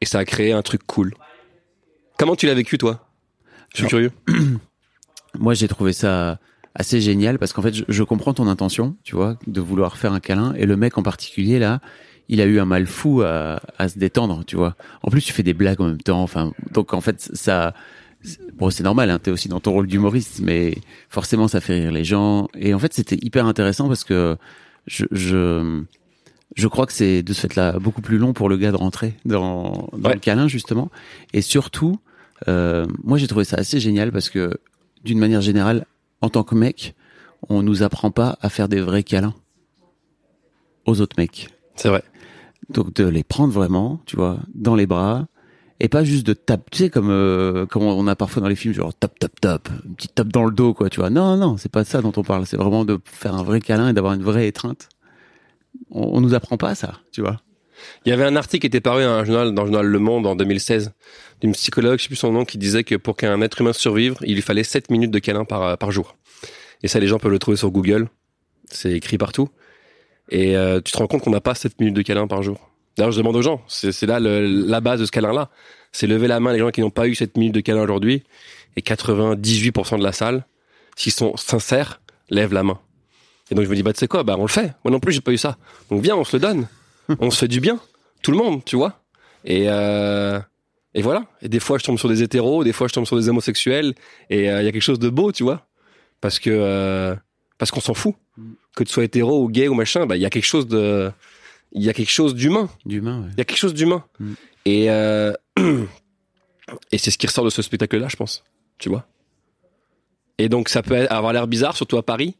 et 0.00 0.06
ça 0.06 0.18
a 0.18 0.24
créé 0.24 0.52
un 0.52 0.62
truc 0.62 0.82
cool. 0.86 1.14
Comment 2.18 2.36
tu 2.36 2.46
l'as 2.46 2.54
vécu, 2.54 2.78
toi? 2.78 3.08
Je 3.74 3.78
suis 3.78 3.86
curieux. 3.86 4.12
Moi, 5.38 5.54
j'ai 5.54 5.68
trouvé 5.68 5.92
ça 5.92 6.38
assez 6.74 7.00
génial 7.00 7.38
parce 7.38 7.52
qu'en 7.52 7.62
fait, 7.62 7.74
je, 7.74 7.84
je 7.88 8.02
comprends 8.02 8.34
ton 8.34 8.46
intention, 8.46 8.96
tu 9.04 9.14
vois, 9.14 9.36
de 9.46 9.60
vouloir 9.60 9.96
faire 9.96 10.12
un 10.12 10.20
câlin. 10.20 10.54
Et 10.54 10.66
le 10.66 10.76
mec 10.76 10.98
en 10.98 11.02
particulier, 11.02 11.58
là, 11.58 11.80
il 12.28 12.40
a 12.40 12.46
eu 12.46 12.60
un 12.60 12.64
mal 12.64 12.86
fou 12.86 13.22
à, 13.22 13.60
à 13.78 13.88
se 13.88 13.98
détendre, 13.98 14.44
tu 14.44 14.56
vois. 14.56 14.76
En 15.02 15.10
plus, 15.10 15.22
tu 15.22 15.32
fais 15.32 15.42
des 15.42 15.54
blagues 15.54 15.80
en 15.80 15.86
même 15.86 16.00
temps. 16.00 16.22
Enfin, 16.22 16.52
donc 16.72 16.94
en 16.94 17.00
fait, 17.00 17.20
ça, 17.20 17.74
bon, 18.54 18.70
c'est 18.70 18.84
normal. 18.84 19.10
Hein, 19.10 19.18
T'es 19.18 19.30
aussi 19.30 19.48
dans 19.48 19.60
ton 19.60 19.72
rôle 19.72 19.86
d'humoriste, 19.86 20.40
mais 20.40 20.76
forcément, 21.08 21.48
ça 21.48 21.60
fait 21.60 21.74
rire 21.74 21.92
les 21.92 22.04
gens. 22.04 22.48
Et 22.54 22.74
en 22.74 22.78
fait, 22.78 22.92
c'était 22.94 23.18
hyper 23.20 23.46
intéressant 23.46 23.88
parce 23.88 24.04
que 24.04 24.36
je, 24.86 25.06
je, 25.10 25.82
je 26.56 26.66
crois 26.68 26.86
que 26.86 26.92
c'est 26.92 27.22
de 27.22 27.32
ce 27.32 27.42
fait-là 27.42 27.78
beaucoup 27.78 28.02
plus 28.02 28.18
long 28.18 28.32
pour 28.32 28.48
le 28.48 28.56
gars 28.56 28.70
de 28.72 28.76
rentrer 28.76 29.14
dans, 29.24 29.88
dans 29.96 30.08
Ouais. 30.08 30.14
le 30.14 30.20
câlin 30.20 30.48
justement. 30.48 30.90
Et 31.32 31.42
surtout, 31.42 31.98
euh, 32.48 32.86
moi, 33.04 33.18
j'ai 33.18 33.26
trouvé 33.28 33.44
ça 33.44 33.56
assez 33.56 33.80
génial 33.80 34.10
parce 34.12 34.30
que 34.30 34.58
d'une 35.04 35.18
manière 35.18 35.40
générale, 35.42 35.86
en 36.22 36.28
tant 36.28 36.42
que 36.42 36.54
mec, 36.54 36.94
on 37.48 37.62
nous 37.62 37.82
apprend 37.82 38.10
pas 38.10 38.36
à 38.42 38.48
faire 38.50 38.68
des 38.68 38.80
vrais 38.80 39.02
câlins 39.02 39.34
aux 40.86 41.00
autres 41.00 41.16
mecs. 41.18 41.48
C'est 41.76 41.88
vrai. 41.88 42.02
Donc 42.70 42.94
de 42.94 43.04
les 43.08 43.24
prendre 43.24 43.52
vraiment, 43.52 44.00
tu 44.06 44.16
vois, 44.16 44.38
dans 44.54 44.74
les 44.74 44.86
bras 44.86 45.26
et 45.80 45.88
pas 45.88 46.04
juste 46.04 46.26
de 46.26 46.34
tape, 46.34 46.70
tu 46.70 46.78
sais 46.78 46.90
comme 46.90 47.08
euh, 47.10 47.64
comme 47.64 47.82
on 47.84 48.06
a 48.06 48.14
parfois 48.14 48.42
dans 48.42 48.48
les 48.48 48.54
films 48.54 48.74
genre 48.74 48.92
top 48.94 49.18
top 49.18 49.40
top, 49.40 49.68
une 49.86 49.94
petite 49.94 50.14
tape 50.14 50.28
dans 50.28 50.44
le 50.44 50.52
dos 50.52 50.74
quoi, 50.74 50.90
tu 50.90 51.00
vois. 51.00 51.08
Non 51.10 51.36
non, 51.36 51.48
non, 51.52 51.56
c'est 51.56 51.72
pas 51.72 51.84
ça 51.84 52.02
dont 52.02 52.12
on 52.16 52.22
parle, 52.22 52.44
c'est 52.46 52.58
vraiment 52.58 52.84
de 52.84 52.98
faire 53.04 53.34
un 53.34 53.42
vrai 53.42 53.60
câlin 53.60 53.88
et 53.88 53.92
d'avoir 53.94 54.12
une 54.12 54.22
vraie 54.22 54.46
étreinte. 54.46 54.88
On, 55.90 56.16
on 56.18 56.20
nous 56.20 56.34
apprend 56.34 56.56
pas 56.56 56.74
ça, 56.74 56.94
tu 57.12 57.20
vois. 57.20 57.40
Il 58.04 58.10
y 58.10 58.12
avait 58.12 58.24
un 58.24 58.36
article 58.36 58.60
qui 58.62 58.66
était 58.66 58.80
paru 58.82 59.02
dans 59.02 59.10
un 59.10 59.24
journal, 59.24 59.54
dans 59.54 59.62
le 59.62 59.68
journal 59.68 59.86
Le 59.86 59.98
Monde 59.98 60.26
en 60.26 60.36
2016 60.36 60.92
d'une 61.40 61.52
psychologue, 61.52 61.98
je 61.98 62.02
sais 62.04 62.08
plus 62.08 62.16
son 62.16 62.32
nom, 62.32 62.44
qui 62.44 62.58
disait 62.58 62.84
que 62.84 62.94
pour 62.96 63.16
qu'un 63.16 63.40
être 63.40 63.60
humain 63.62 63.72
survive, 63.72 64.16
il 64.22 64.34
lui 64.34 64.42
fallait 64.42 64.64
7 64.64 64.90
minutes 64.90 65.10
de 65.10 65.18
câlin 65.18 65.46
par, 65.46 65.78
par 65.78 65.90
jour. 65.90 66.16
Et 66.82 66.88
ça, 66.88 67.00
les 67.00 67.06
gens 67.06 67.18
peuvent 67.18 67.32
le 67.32 67.38
trouver 67.38 67.56
sur 67.56 67.70
Google. 67.70 68.08
C'est 68.70 68.92
écrit 68.92 69.16
partout. 69.16 69.48
Et 70.30 70.56
euh, 70.56 70.80
tu 70.82 70.92
te 70.92 70.98
rends 70.98 71.06
compte 71.06 71.22
qu'on 71.22 71.30
n'a 71.30 71.40
pas 71.40 71.54
7 71.54 71.80
minutes 71.80 71.96
de 71.96 72.02
câlin 72.02 72.26
par 72.26 72.42
jour. 72.42 72.70
D'ailleurs, 72.98 73.12
je 73.12 73.18
demande 73.18 73.36
aux 73.36 73.42
gens, 73.42 73.62
c'est 73.68 73.92
c'est 73.92 74.06
là 74.06 74.20
le- 74.20 74.46
la 74.46 74.80
base 74.82 75.00
de 75.00 75.06
ce 75.06 75.10
câlin-là. 75.10 75.48
C'est 75.92 76.06
lever 76.06 76.28
la 76.28 76.38
main 76.40 76.52
les 76.52 76.58
gens 76.58 76.70
qui 76.70 76.82
n'ont 76.82 76.90
pas 76.90 77.08
eu 77.08 77.14
7 77.14 77.36
minutes 77.38 77.54
de 77.54 77.60
câlin 77.60 77.82
aujourd'hui. 77.82 78.22
Et 78.76 78.82
98% 78.82 79.98
de 79.98 80.02
la 80.04 80.12
salle, 80.12 80.44
s'ils 80.96 81.12
sont 81.12 81.36
sincères, 81.36 82.00
lèvent 82.28 82.52
la 82.52 82.62
main. 82.62 82.78
Et 83.50 83.54
donc 83.54 83.64
je 83.64 83.70
me 83.70 83.74
dis, 83.74 83.82
bah 83.82 83.92
tu 83.92 83.98
sais 83.98 84.08
quoi, 84.08 84.22
bah 84.22 84.36
on 84.38 84.42
le 84.42 84.48
fait. 84.48 84.74
Moi 84.84 84.92
non 84.92 85.00
plus, 85.00 85.12
j'ai 85.12 85.20
pas 85.20 85.32
eu 85.32 85.38
ça. 85.38 85.56
Donc 85.90 86.02
viens, 86.02 86.16
on 86.16 86.24
se 86.24 86.36
le 86.36 86.40
donne. 86.40 86.68
on 87.20 87.30
se 87.30 87.38
fait 87.38 87.48
du 87.48 87.60
bien. 87.60 87.78
Tout 88.22 88.30
le 88.30 88.36
monde, 88.36 88.64
tu 88.64 88.76
vois. 88.76 89.02
Et, 89.44 89.64
euh, 89.68 90.38
et 90.94 91.02
voilà. 91.02 91.24
Et 91.42 91.48
des 91.48 91.60
fois, 91.60 91.78
je 91.78 91.84
tombe 91.84 91.98
sur 91.98 92.08
des 92.08 92.22
hétéros, 92.22 92.64
des 92.64 92.72
fois, 92.72 92.86
je 92.88 92.92
tombe 92.92 93.06
sur 93.06 93.16
des 93.16 93.28
homosexuels. 93.28 93.94
Et 94.28 94.50
euh, 94.50 94.62
il 94.62 94.64
y 94.64 94.68
a 94.68 94.72
quelque 94.72 94.82
chose 94.82 94.98
de 94.98 95.08
beau, 95.08 95.32
tu 95.32 95.42
vois. 95.42 95.66
Parce 96.20 96.38
que 96.38 96.50
euh, 96.50 97.14
parce 97.58 97.70
qu'on 97.70 97.80
s'en 97.80 97.94
fout. 97.94 98.14
Que 98.76 98.84
tu 98.84 98.92
sois 98.92 99.04
hétéro 99.04 99.42
ou 99.42 99.48
gay 99.48 99.68
ou 99.68 99.74
machin, 99.74 100.06
bah 100.06 100.16
il 100.16 100.22
y 100.22 100.24
a 100.24 100.30
quelque 100.30 100.46
chose 100.46 100.68
de, 100.68 101.10
il 101.72 101.82
y 101.82 101.88
a 101.88 101.92
quelque 101.92 102.10
chose 102.10 102.34
d'humain. 102.34 102.68
D'humain, 102.84 103.20
ouais. 103.20 103.28
Il 103.32 103.38
y 103.38 103.40
a 103.40 103.44
quelque 103.44 103.58
chose 103.58 103.74
d'humain. 103.74 104.04
Mm. 104.18 104.32
Et 104.64 104.90
euh, 104.90 105.32
et 106.92 106.98
c'est 106.98 107.10
ce 107.10 107.18
qui 107.18 107.26
ressort 107.26 107.44
de 107.44 107.50
ce 107.50 107.62
spectacle-là, 107.62 108.08
je 108.08 108.16
pense. 108.16 108.44
Tu 108.78 108.88
vois. 108.88 109.06
Et 110.38 110.48
donc 110.48 110.68
ça 110.68 110.82
peut 110.82 111.06
avoir 111.10 111.32
l'air 111.32 111.46
bizarre, 111.46 111.76
surtout 111.76 111.98
à 111.98 112.02
Paris, 112.02 112.36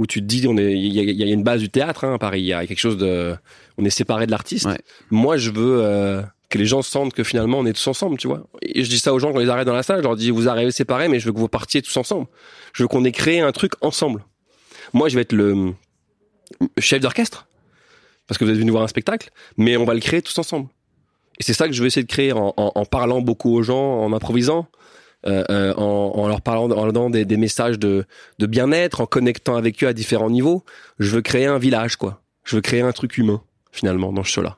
où 0.00 0.06
tu 0.06 0.20
te 0.20 0.24
dis 0.26 0.46
on 0.48 0.56
est, 0.56 0.72
il 0.72 0.92
y 0.94 0.98
a, 0.98 1.02
il 1.02 1.16
y 1.16 1.22
a 1.22 1.26
une 1.32 1.42
base 1.42 1.60
du 1.60 1.68
théâtre 1.68 2.04
hein, 2.04 2.14
à 2.14 2.18
Paris. 2.18 2.40
Il 2.40 2.46
y 2.46 2.52
a 2.54 2.66
quelque 2.66 2.78
chose 2.80 2.96
de, 2.96 3.36
on 3.76 3.84
est 3.84 3.90
séparé 3.90 4.24
de 4.26 4.30
l'artiste. 4.30 4.64
Ouais. 4.66 4.78
Moi, 5.10 5.36
je 5.36 5.50
veux 5.50 5.82
euh, 5.84 6.22
que 6.48 6.56
les 6.58 6.64
gens 6.66 6.80
sentent 6.82 7.12
que 7.12 7.22
finalement 7.22 7.58
on 7.58 7.66
est 7.66 7.74
tous 7.74 7.86
ensemble, 7.86 8.16
tu 8.16 8.26
vois. 8.26 8.46
Et 8.62 8.82
je 8.82 8.88
dis 8.88 8.98
ça 8.98 9.12
aux 9.12 9.18
gens 9.18 9.30
quand 9.30 9.36
on 9.36 9.40
les 9.40 9.48
arrête 9.50 9.66
dans 9.66 9.74
la 9.74 9.82
salle. 9.82 9.98
Je 9.98 10.02
leur 10.04 10.16
dis 10.16 10.30
vous 10.30 10.48
arrivez 10.48 10.70
séparés, 10.72 11.08
mais 11.08 11.20
je 11.20 11.26
veux 11.26 11.32
que 11.32 11.38
vous 11.38 11.48
partiez 11.48 11.82
tous 11.82 11.96
ensemble. 11.98 12.26
Je 12.72 12.82
veux 12.82 12.88
qu'on 12.88 13.04
ait 13.04 13.12
créé 13.12 13.40
un 13.40 13.52
truc 13.52 13.72
ensemble. 13.82 14.24
Moi, 14.94 15.08
je 15.10 15.16
vais 15.16 15.20
être 15.22 15.32
le 15.34 15.74
chef 16.78 17.00
d'orchestre 17.00 17.46
parce 18.26 18.38
que 18.38 18.44
vous 18.44 18.50
êtes 18.50 18.56
venu 18.58 18.70
voir 18.70 18.82
un 18.84 18.88
spectacle, 18.88 19.30
mais 19.58 19.76
on 19.76 19.84
va 19.84 19.92
le 19.94 20.00
créer 20.00 20.22
tous 20.22 20.38
ensemble. 20.38 20.68
Et 21.38 21.42
c'est 21.42 21.52
ça 21.54 21.66
que 21.66 21.72
je 21.74 21.80
vais 21.82 21.88
essayer 21.88 22.04
de 22.04 22.10
créer 22.10 22.32
en, 22.32 22.54
en- 22.56 22.72
en 22.74 22.84
parlant 22.84 23.20
beaucoup 23.20 23.54
aux 23.54 23.62
gens, 23.62 24.00
en 24.02 24.12
improvisant, 24.12 24.66
euh, 25.26 25.44
euh, 25.50 25.74
en, 25.74 26.12
en 26.16 26.28
leur 26.28 26.40
parlant, 26.40 26.64
en 26.70 26.84
leur 26.84 26.92
donnant 26.92 27.10
des, 27.10 27.24
des 27.24 27.36
messages 27.36 27.78
de, 27.78 28.04
de 28.38 28.46
bien-être, 28.46 29.00
en 29.00 29.06
connectant 29.06 29.56
avec 29.56 29.82
eux 29.84 29.86
à 29.88 29.92
différents 29.92 30.30
niveaux. 30.30 30.64
Je 30.98 31.10
veux 31.10 31.22
créer 31.22 31.46
un 31.46 31.58
village, 31.58 31.96
quoi. 31.96 32.22
Je 32.44 32.56
veux 32.56 32.62
créer 32.62 32.80
un 32.80 32.92
truc 32.92 33.18
humain, 33.18 33.42
finalement, 33.70 34.12
dans 34.12 34.24
ce 34.24 34.30
show-là. 34.30 34.56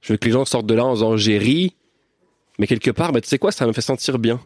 Je 0.00 0.12
veux 0.12 0.16
que 0.18 0.26
les 0.26 0.32
gens 0.32 0.44
sortent 0.44 0.66
de 0.66 0.74
là 0.74 0.84
en 0.84 0.94
disant 0.94 1.16
j'ai 1.16 1.38
ri, 1.38 1.74
mais 2.58 2.66
quelque 2.66 2.90
part, 2.90 3.12
bah, 3.12 3.20
tu 3.20 3.28
sais 3.28 3.38
quoi, 3.38 3.52
ça 3.52 3.66
me 3.66 3.72
fait 3.72 3.80
sentir 3.80 4.18
bien. 4.18 4.40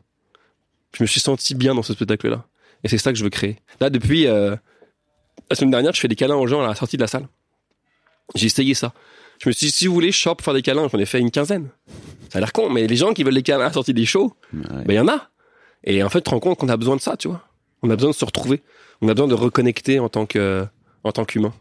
Je 0.97 1.03
me 1.03 1.07
suis 1.07 1.21
senti 1.21 1.55
bien 1.55 1.75
dans 1.75 1.83
ce 1.83 1.93
spectacle-là. 1.95 2.45
Et 2.85 2.89
c'est 2.89 2.99
ça 2.99 3.11
que 3.13 3.19
je 3.19 3.25
veux 3.25 3.31
créer. 3.31 3.57
Là, 3.81 3.91
depuis 3.91 4.27
euh, 4.27 4.55
la 5.51 5.57
semaine 5.57 5.71
dernière, 5.73 5.93
je 5.95 6.01
fais 6.01 6.09
des 6.09 6.15
câlins 6.15 6.37
aux 6.37 6.47
gens 6.47 6.63
à 6.63 6.69
la 6.69 6.75
sortie 6.75 6.97
de 6.97 7.03
la 7.03 7.09
salle. 7.09 7.27
J'ai 8.35 8.47
essayé 8.47 8.75
ça. 8.75 8.93
Je 9.43 9.49
me 9.49 9.53
suis 9.53 9.67
dit, 9.67 9.73
si 9.73 9.87
vous 9.87 9.95
voulez, 9.95 10.13
shop 10.13 10.37
pour 10.37 10.45
faire 10.45 10.55
des 10.55 10.63
câlins, 10.63 10.89
j'en 10.93 10.99
ai 10.99 11.07
fait 11.07 11.19
une 11.21 11.31
quinzaine. 11.31 11.69
Ça 12.31 12.39
a 12.39 12.41
l'air 12.41 12.53
con, 12.53 12.71
mais 12.71 12.87
les 12.87 12.97
gens 12.97 13.13
qui 13.15 13.25
veulent 13.25 13.35
des 13.35 13.43
câlins 13.43 13.65
à 13.65 13.69
la 13.69 13.73
sortie 13.73 13.95
des 13.95 14.05
shows, 14.07 14.33
Ouais. 14.53 14.63
ben 14.85 14.93
il 14.93 14.95
y 14.97 15.01
en 15.01 15.09
a. 15.09 15.29
Et 15.85 16.03
en 16.03 16.09
fait, 16.09 16.19
tu 16.21 16.25
te 16.25 16.31
rends 16.31 16.41
compte 16.41 16.59
qu'on 16.59 16.69
a 16.69 16.77
besoin 16.77 16.97
de 16.97 17.01
ça, 17.01 17.17
tu 17.17 17.29
vois. 17.29 17.43
On 17.83 17.91
a 17.91 17.97
besoin 17.97 18.11
de 18.11 18.14
se 18.17 18.25
retrouver. 18.25 18.62
On 19.01 19.09
a 19.09 19.14
besoin 19.14 19.29
de 19.29 19.35
reconnecter 19.35 20.01
en 20.01 20.09
tant 20.09 20.27
que, 20.27 20.67
en 21.05 21.12
tant 21.12 21.25
qu'humain. 21.25 21.53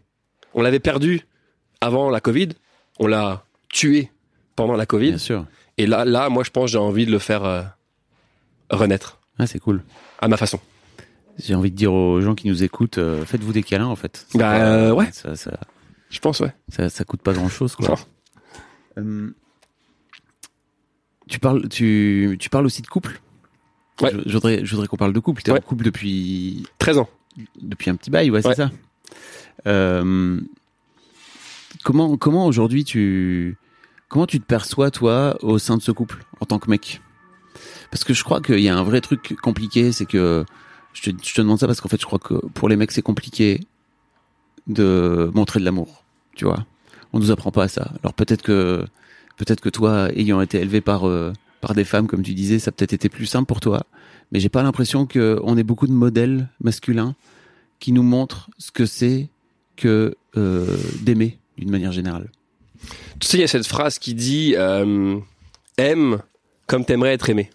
On 0.53 0.61
l'avait 0.61 0.79
perdu 0.79 1.21
avant 1.81 2.09
la 2.09 2.19
Covid. 2.19 2.49
On 2.99 3.05
l'a 3.07 3.43
tué 3.69 4.11
pendant 4.55 4.75
la 4.75 4.85
Covid. 4.87 5.09
Bien 5.09 5.17
sûr. 5.19 5.45
Et 5.77 5.85
là, 5.85 6.03
là, 6.05 6.29
moi, 6.29 6.43
je 6.43 6.49
pense, 6.49 6.71
j'ai 6.71 6.79
envie 6.79 7.05
de 7.05 7.11
le 7.11 7.19
faire 7.19 7.43
euh, 7.45 7.61
renaître 8.71 9.19
Ah, 9.37 9.45
c'est 9.45 9.59
cool. 9.59 9.83
à 10.19 10.27
ma 10.27 10.37
façon. 10.37 10.59
J'ai 11.37 11.53
envie 11.53 11.69
de 11.69 11.75
dire 11.75 11.93
aux 11.93 12.19
gens 12.19 12.33
qui 12.33 12.47
nous 12.47 12.63
écoutent, 12.63 12.97
euh, 12.97 13.23
faites-vous 13.23 13.53
des 13.53 13.61
câlins 13.61 13.85
en 13.85 13.95
fait. 13.95 14.25
C'est 14.29 14.39
Bah, 14.39 14.55
euh, 14.55 14.91
ouais. 14.91 15.09
Ça, 15.11 15.35
ça, 15.35 15.51
Je 16.09 16.17
pense, 16.19 16.39
ouais. 16.39 16.51
ça, 16.69 16.89
ça 16.89 17.03
coûte 17.03 17.21
pas 17.21 17.33
grand 17.33 17.47
chose 17.49 17.75
quoi. 17.75 17.95
Tu 21.29 21.39
parles, 21.39 21.67
tu, 21.69 22.37
tu 22.39 22.49
parles 22.49 22.65
aussi 22.65 22.81
de 22.81 22.87
couple? 22.87 23.19
Ouais. 24.01 24.11
Je, 24.13 24.19
je 24.29 24.33
voudrais, 24.33 24.65
je 24.65 24.71
voudrais 24.71 24.87
qu'on 24.87 24.97
parle 24.97 25.13
de 25.13 25.19
couple. 25.19 25.41
T'es 25.41 25.51
Ouais. 25.51 25.59
en 25.59 25.61
couple 25.61 25.83
depuis 25.85 26.63
13 26.79 26.97
ans. 26.99 27.09
depuis 27.61 27.89
un 27.89 27.95
petit 27.95 28.09
bail, 28.09 28.31
ouais, 28.31 28.41
c'est 28.41 28.47
Ouais. 28.49 28.55
ça. 28.55 28.71
Euh, 29.67 30.39
comment 31.83 32.17
comment 32.17 32.45
aujourd'hui 32.45 32.83
tu 32.83 33.57
comment 34.09 34.25
tu 34.27 34.39
te 34.39 34.45
perçois 34.45 34.91
toi 34.91 35.37
au 35.43 35.57
sein 35.59 35.77
de 35.77 35.81
ce 35.81 35.91
couple 35.91 36.23
en 36.39 36.45
tant 36.45 36.59
que 36.59 36.69
mec? 36.69 37.01
Parce 37.91 38.03
que 38.03 38.13
je 38.13 38.23
crois 38.23 38.41
qu'il 38.41 38.59
y 38.59 38.69
a 38.69 38.77
un 38.77 38.83
vrai 38.83 39.01
truc 39.01 39.35
compliqué, 39.41 39.91
c'est 39.91 40.05
que 40.05 40.45
je 40.93 41.01
te, 41.11 41.15
je 41.23 41.33
te 41.33 41.41
demande 41.41 41.59
ça 41.59 41.67
parce 41.67 41.81
qu'en 41.81 41.89
fait 41.89 41.99
je 41.99 42.05
crois 42.05 42.19
que 42.19 42.33
pour 42.47 42.69
les 42.69 42.75
mecs 42.75 42.91
c'est 42.91 43.01
compliqué 43.01 43.61
de 44.67 45.31
montrer 45.33 45.59
de 45.59 45.65
l'amour, 45.65 46.03
tu 46.35 46.45
vois. 46.45 46.65
On 47.13 47.19
nous 47.19 47.31
apprend 47.31 47.51
pas 47.51 47.63
à 47.63 47.67
ça. 47.67 47.91
Alors 48.03 48.13
peut-être 48.13 48.41
que 48.41 48.85
peut-être 49.37 49.61
que 49.61 49.69
toi 49.69 50.09
ayant 50.15 50.41
été 50.41 50.59
élevé 50.59 50.81
par 50.81 51.07
euh, 51.07 51.31
par 51.61 51.73
des 51.73 51.83
femmes 51.83 52.07
comme 52.07 52.23
tu 52.23 52.33
disais, 52.33 52.59
ça 52.59 52.69
a 52.69 52.71
peut-être 52.71 52.93
été 52.93 53.09
plus 53.09 53.25
simple 53.25 53.45
pour 53.47 53.59
toi, 53.59 53.85
mais 54.31 54.39
j'ai 54.39 54.49
pas 54.49 54.63
l'impression 54.63 55.05
que 55.05 55.39
on 55.43 55.57
ait 55.57 55.63
beaucoup 55.63 55.87
de 55.87 55.91
modèles 55.93 56.49
masculins 56.61 57.15
qui 57.79 57.91
nous 57.91 58.03
montrent 58.03 58.49
ce 58.57 58.71
que 58.71 58.85
c'est 58.85 59.29
que 59.75 60.15
euh, 60.37 60.77
d'aimer 61.01 61.37
d'une 61.57 61.69
manière 61.71 61.91
générale. 61.91 62.29
Tu 63.19 63.27
sais, 63.27 63.37
il 63.37 63.41
y 63.41 63.43
a 63.43 63.47
cette 63.47 63.65
phrase 63.67 63.97
qui 63.99 64.13
dit 64.13 64.53
euh, 64.57 65.17
aime 65.77 66.19
comme 66.67 66.85
t'aimerais 66.85 67.13
être 67.13 67.29
aimé. 67.29 67.49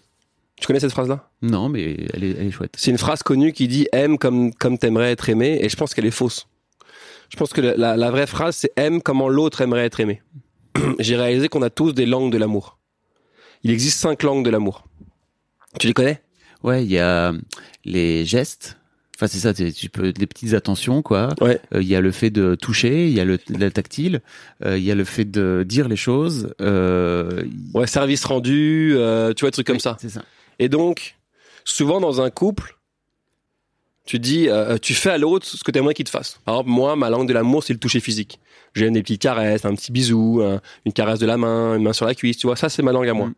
Tu 0.59 0.67
connais 0.67 0.79
cette 0.79 0.91
phrase-là? 0.91 1.29
Non, 1.41 1.67
mais 1.69 2.07
elle 2.13 2.23
est, 2.23 2.31
elle 2.39 2.47
est 2.47 2.51
chouette. 2.51 2.73
C'est 2.77 2.91
une 2.91 2.97
phrase 2.97 3.21
connue 3.23 3.51
qui 3.51 3.67
dit 3.67 3.87
aime 3.91 4.17
comme 4.17 4.53
comme 4.53 4.77
t'aimerais 4.77 5.11
être 5.11 5.27
aimé, 5.29 5.59
et 5.61 5.67
je 5.69 5.75
pense 5.75 5.93
qu'elle 5.93 6.05
est 6.05 6.11
fausse. 6.11 6.47
Je 7.29 7.35
pense 7.37 7.51
que 7.51 7.61
la, 7.61 7.75
la- 7.75 7.97
la 7.97 8.11
vraie 8.11 8.27
phrase 8.27 8.55
c'est 8.57 8.71
aime 8.75 9.01
comment 9.01 9.27
l'autre 9.27 9.61
aimerait 9.61 9.85
être 9.85 9.99
aimé. 9.99 10.21
J'ai 10.99 11.15
réalisé 11.15 11.49
qu'on 11.49 11.61
a 11.63 11.69
tous 11.69 11.91
des 11.93 12.05
langues 12.05 12.31
de 12.31 12.37
l'amour. 12.37 12.77
Il 13.63 13.71
existe 13.71 13.99
cinq 13.99 14.23
langues 14.23 14.43
de 14.45 14.49
l'amour. 14.49 14.85
Tu 15.79 15.87
les 15.87 15.93
connais? 15.93 16.21
Ouais, 16.63 16.83
il 16.83 16.91
y 16.91 16.99
a 16.99 17.33
les 17.85 18.25
gestes. 18.25 18.77
Enfin, 19.15 19.27
c'est 19.27 19.39
ça, 19.39 19.53
tu 19.53 19.89
peux 19.89 20.11
des 20.11 20.25
petites 20.27 20.53
attentions, 20.53 21.01
quoi. 21.01 21.29
Ouais. 21.39 21.59
Euh, 21.73 21.81
Il 21.81 21.87
y 21.87 21.95
a 21.95 22.01
le 22.01 22.11
fait 22.11 22.29
de 22.31 22.55
toucher, 22.55 23.07
il 23.07 23.13
y 23.13 23.19
a 23.19 23.25
le, 23.25 23.37
le 23.49 23.69
tactile, 23.69 24.21
euh, 24.65 24.77
il 24.77 24.83
y 24.83 24.91
a 24.91 24.95
le 24.95 25.03
fait 25.05 25.25
de 25.25 25.63
dire 25.67 25.87
les 25.87 25.95
choses. 25.95 26.53
Euh, 26.61 27.43
Ouais, 27.73 27.85
service 27.87 28.25
rendu, 28.25 28.93
euh, 28.95 29.33
tu 29.33 29.41
vois, 29.41 29.49
des 29.49 29.53
trucs 29.53 29.67
comme 29.67 29.79
ça. 29.79 29.97
C'est 29.99 30.09
ça. 30.09 30.23
Et 30.59 30.67
donc, 30.67 31.15
souvent 31.63 32.01
dans 32.01 32.21
un 32.21 32.29
couple, 32.31 32.77
tu 34.05 34.19
dis, 34.19 34.49
euh, 34.49 34.77
tu 34.77 34.93
fais 34.93 35.11
à 35.11 35.17
l'autre 35.17 35.45
ce 35.45 35.63
que 35.63 35.71
tu 35.71 35.77
aimerais 35.79 35.93
qu'il 35.93 36.05
te 36.05 36.09
fasse. 36.09 36.39
Par 36.43 36.55
exemple, 36.55 36.69
moi, 36.71 36.95
ma 36.95 37.09
langue 37.09 37.27
de 37.27 37.33
l'amour, 37.33 37.63
c'est 37.63 37.73
le 37.73 37.79
toucher 37.79 37.99
physique. 37.99 38.39
J'aime 38.73 38.93
des 38.93 39.03
petites 39.03 39.21
caresses, 39.21 39.63
un 39.63 39.75
petit 39.75 39.91
bisou, 39.91 40.41
un- 40.43 40.59
une 40.85 40.91
caresse 40.91 41.19
de 41.19 41.25
la 41.27 41.37
main, 41.37 41.75
une 41.77 41.83
main 41.83 41.93
sur 41.93 42.05
la 42.05 42.15
cuisse, 42.15 42.37
tu 42.37 42.47
vois, 42.47 42.55
ça 42.55 42.67
c'est 42.67 42.81
ma 42.81 42.91
langue 42.91 43.07
à 43.07 43.13
moi. 43.13 43.27
Mm. 43.27 43.33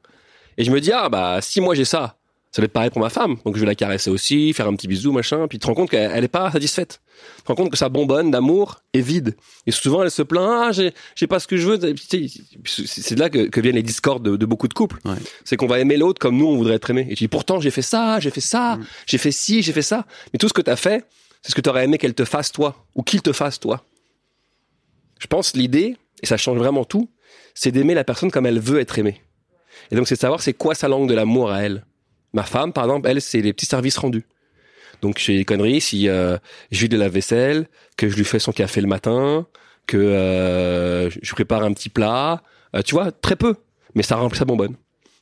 Et 0.57 0.63
je 0.63 0.71
me 0.71 0.79
dis, 0.79 0.91
ah 0.91 1.09
bah, 1.09 1.39
si 1.41 1.61
moi 1.61 1.75
j'ai 1.75 1.85
ça, 1.85 2.17
Ça 2.51 2.61
va 2.61 2.67
être 2.67 2.71
pareil 2.71 2.89
pour 2.89 3.01
ma 3.01 3.09
femme. 3.09 3.35
Donc 3.43 3.55
je 3.55 3.59
vais 3.59 3.65
la 3.65 3.75
caresser 3.75 4.09
aussi, 4.09 4.53
faire 4.53 4.67
un 4.69 4.75
petit 4.77 4.87
bisou, 4.87 5.11
machin. 5.11 5.45
Puis 5.49 5.57
tu 5.57 5.63
te 5.63 5.67
rends 5.67 5.73
compte 5.73 5.89
qu'elle 5.89 6.09
elle 6.13 6.23
est 6.23 6.29
pas 6.29 6.49
satisfaite. 6.51 7.01
Tu 7.35 7.43
te 7.43 7.47
rends 7.49 7.55
compte 7.55 7.69
que 7.69 7.77
sa 7.77 7.89
bonbonne 7.89 8.31
d'amour 8.31 8.79
est 8.93 9.01
vide. 9.01 9.35
Et 9.67 9.71
souvent 9.71 10.01
elle 10.03 10.09
se 10.09 10.21
plaint, 10.21 10.67
ah, 10.67 10.71
j'ai, 10.71 11.27
pas 11.27 11.39
ce 11.39 11.47
que 11.47 11.57
je 11.57 11.67
veux. 11.69 11.77
Tu 11.93 12.29
C'est 12.65 13.15
de 13.15 13.19
là 13.19 13.29
que, 13.29 13.49
que 13.49 13.59
viennent 13.59 13.75
les 13.75 13.83
discordes 13.83 14.23
de, 14.23 14.37
de 14.37 14.45
beaucoup 14.45 14.69
de 14.69 14.73
couples. 14.73 14.99
Ouais. 15.03 15.17
C'est 15.43 15.57
qu'on 15.57 15.67
va 15.67 15.79
aimer 15.81 15.97
l'autre 15.97 16.19
comme 16.21 16.37
nous 16.37 16.47
on 16.47 16.55
voudrait 16.55 16.75
être 16.75 16.89
aimé. 16.89 17.05
Et 17.09 17.15
tu 17.15 17.25
dis 17.25 17.27
pourtant 17.27 17.59
j'ai 17.59 17.71
fait 17.71 17.81
ça, 17.81 18.21
j'ai 18.21 18.31
fait 18.31 18.39
ça, 18.39 18.77
Mm. 18.77 18.85
j'ai 19.05 19.17
fait 19.17 19.31
ci, 19.33 19.61
j'ai 19.61 19.73
fait 19.73 19.81
ça. 19.81 20.05
Mais 20.31 20.37
tout 20.39 20.47
ce 20.47 20.53
que 20.53 20.61
t'as 20.61 20.77
fait, 20.77 21.03
c'est 21.41 21.51
ce 21.51 21.55
que 21.55 21.61
t'aurais 21.61 21.83
aimé 21.83 21.97
qu'elle 21.97 22.13
te 22.15 22.23
fasse 22.23 22.53
toi 22.53 22.85
ou 22.95 23.03
qu'il 23.03 23.21
te 23.21 23.33
fasse 23.33 23.59
toi. 23.59 23.83
Je 25.19 25.27
pense 25.27 25.55
l'idée 25.55 25.97
et 26.23 26.25
ça 26.25 26.37
change 26.37 26.57
vraiment 26.57 26.85
tout, 26.85 27.09
c'est 27.53 27.71
d'aimer 27.71 27.95
la 27.95 28.05
personne 28.05 28.31
comme 28.31 28.45
elle 28.45 28.59
veut 28.59 28.79
être 28.79 28.97
aimée. 28.97 29.21
Et 29.91 29.95
donc 29.95 30.07
c'est 30.07 30.15
de 30.15 30.19
savoir 30.19 30.41
c'est 30.41 30.53
quoi 30.53 30.75
sa 30.75 30.87
langue 30.87 31.09
de 31.09 31.13
l'amour 31.13 31.51
à 31.51 31.63
elle. 31.63 31.85
Ma 32.33 32.43
femme, 32.43 32.73
par 32.73 32.83
exemple, 32.83 33.07
elle, 33.07 33.21
c'est 33.21 33.41
les 33.41 33.53
petits 33.53 33.65
services 33.65 33.97
rendus. 33.97 34.25
Donc 35.01 35.19
j'ai 35.19 35.37
des 35.37 35.45
conneries 35.45 35.81
si 35.81 36.09
euh, 36.09 36.37
je 36.71 36.81
lui 36.81 36.89
de 36.89 36.97
la 36.97 37.09
vaisselle, 37.09 37.67
que 37.97 38.09
je 38.09 38.15
lui 38.15 38.25
fais 38.25 38.39
son 38.39 38.51
café 38.51 38.81
le 38.81 38.87
matin, 38.87 39.47
que 39.87 39.97
euh, 39.97 41.09
je 41.09 41.31
prépare 41.33 41.63
un 41.63 41.73
petit 41.73 41.89
plat, 41.89 42.43
euh, 42.75 42.81
tu 42.81 42.95
vois, 42.95 43.11
très 43.11 43.35
peu, 43.35 43.55
mais 43.93 44.03
ça 44.03 44.15
remplit 44.15 44.39
sa 44.39 44.45
bonbonne. 44.45 44.75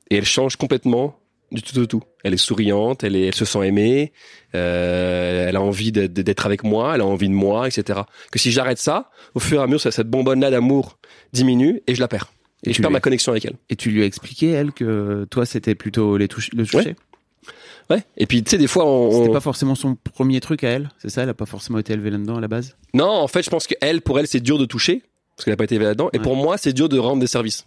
Et 0.10 0.18
elle 0.18 0.26
change 0.26 0.56
complètement 0.56 1.20
du 1.52 1.62
tout 1.62 1.78
au 1.78 1.86
tout. 1.86 2.02
Elle 2.24 2.34
est 2.34 2.38
souriante, 2.38 3.04
elle, 3.04 3.34
se 3.34 3.46
sent 3.46 3.68
aimée, 3.68 4.12
elle 4.54 5.56
a 5.56 5.62
envie 5.62 5.92
d'être 5.92 6.46
avec 6.48 6.64
moi, 6.64 6.96
elle 6.96 7.02
a 7.02 7.06
envie 7.06 7.30
de 7.30 7.34
moi, 7.34 7.68
etc. 7.68 8.02
Que 8.32 8.40
si 8.40 8.52
j'arrête 8.52 8.80
ça, 8.80 9.12
au 9.36 9.40
fur 9.40 9.60
et 9.60 9.64
à 9.64 9.68
mesure, 9.68 9.94
cette 9.94 10.10
bonbonne-là 10.10 10.50
d'amour 10.50 10.98
diminue 11.32 11.84
et 11.86 11.94
je 11.94 12.00
la 12.00 12.08
perds. 12.08 12.32
Et, 12.66 12.70
Et 12.70 12.74
je 12.74 12.82
perds 12.82 12.92
ma 12.92 13.00
connexion 13.00 13.32
avec 13.32 13.46
elle. 13.46 13.56
Et 13.70 13.76
tu 13.76 13.90
lui 13.92 14.04
as 14.04 14.06
expliqué, 14.06 14.50
elle, 14.52 14.72
que 14.72 15.26
toi, 15.30 15.46
c'était 15.46 15.76
plutôt 15.76 16.18
les 16.18 16.28
le 16.54 16.66
toucher 16.66 16.96
Ouais. 17.90 18.02
Et 18.16 18.26
puis 18.26 18.42
tu 18.44 18.52
sais, 18.52 18.58
des 18.58 18.68
fois, 18.68 18.86
on, 18.86 19.12
C'était 19.12 19.30
on- 19.30 19.34
pas 19.34 19.42
forcément 19.42 19.76
son 19.76 19.96
premier 19.96 20.40
truc 20.40 20.64
à 20.64 20.70
elle, 20.70 20.90
c'est 21.00 21.10
ça? 21.10 21.24
Elle 21.24 21.30
a 21.30 21.34
pas 21.34 21.46
forcément 21.46 21.78
été 21.80 21.92
élevée 21.92 22.12
là-dedans 22.12 22.38
à 22.38 22.42
la 22.42 22.48
base? 22.48 22.78
Non, 22.94 23.10
en 23.10 23.28
fait, 23.28 23.44
je 23.44 23.50
pense 23.50 23.68
que 23.68 23.74
elle, 23.82 24.02
pour 24.02 24.18
elle, 24.20 24.28
c'est 24.28 24.40
dur 24.40 24.58
de 24.58 24.64
toucher 24.66 25.02
parce 25.36 25.44
qu'elle 25.44 25.54
a 25.54 25.58
pas 25.58 25.66
été 25.66 25.76
élevée 25.76 25.88
là-dedans. 25.88 26.10
Et 26.14 26.18
Ouais. 26.18 26.24
pour 26.24 26.38
moi, 26.38 26.58
c'est 26.58 26.72
dur 26.72 26.88
de 26.88 26.98
rendre 26.98 27.20
des 27.20 27.28
services. 27.28 27.66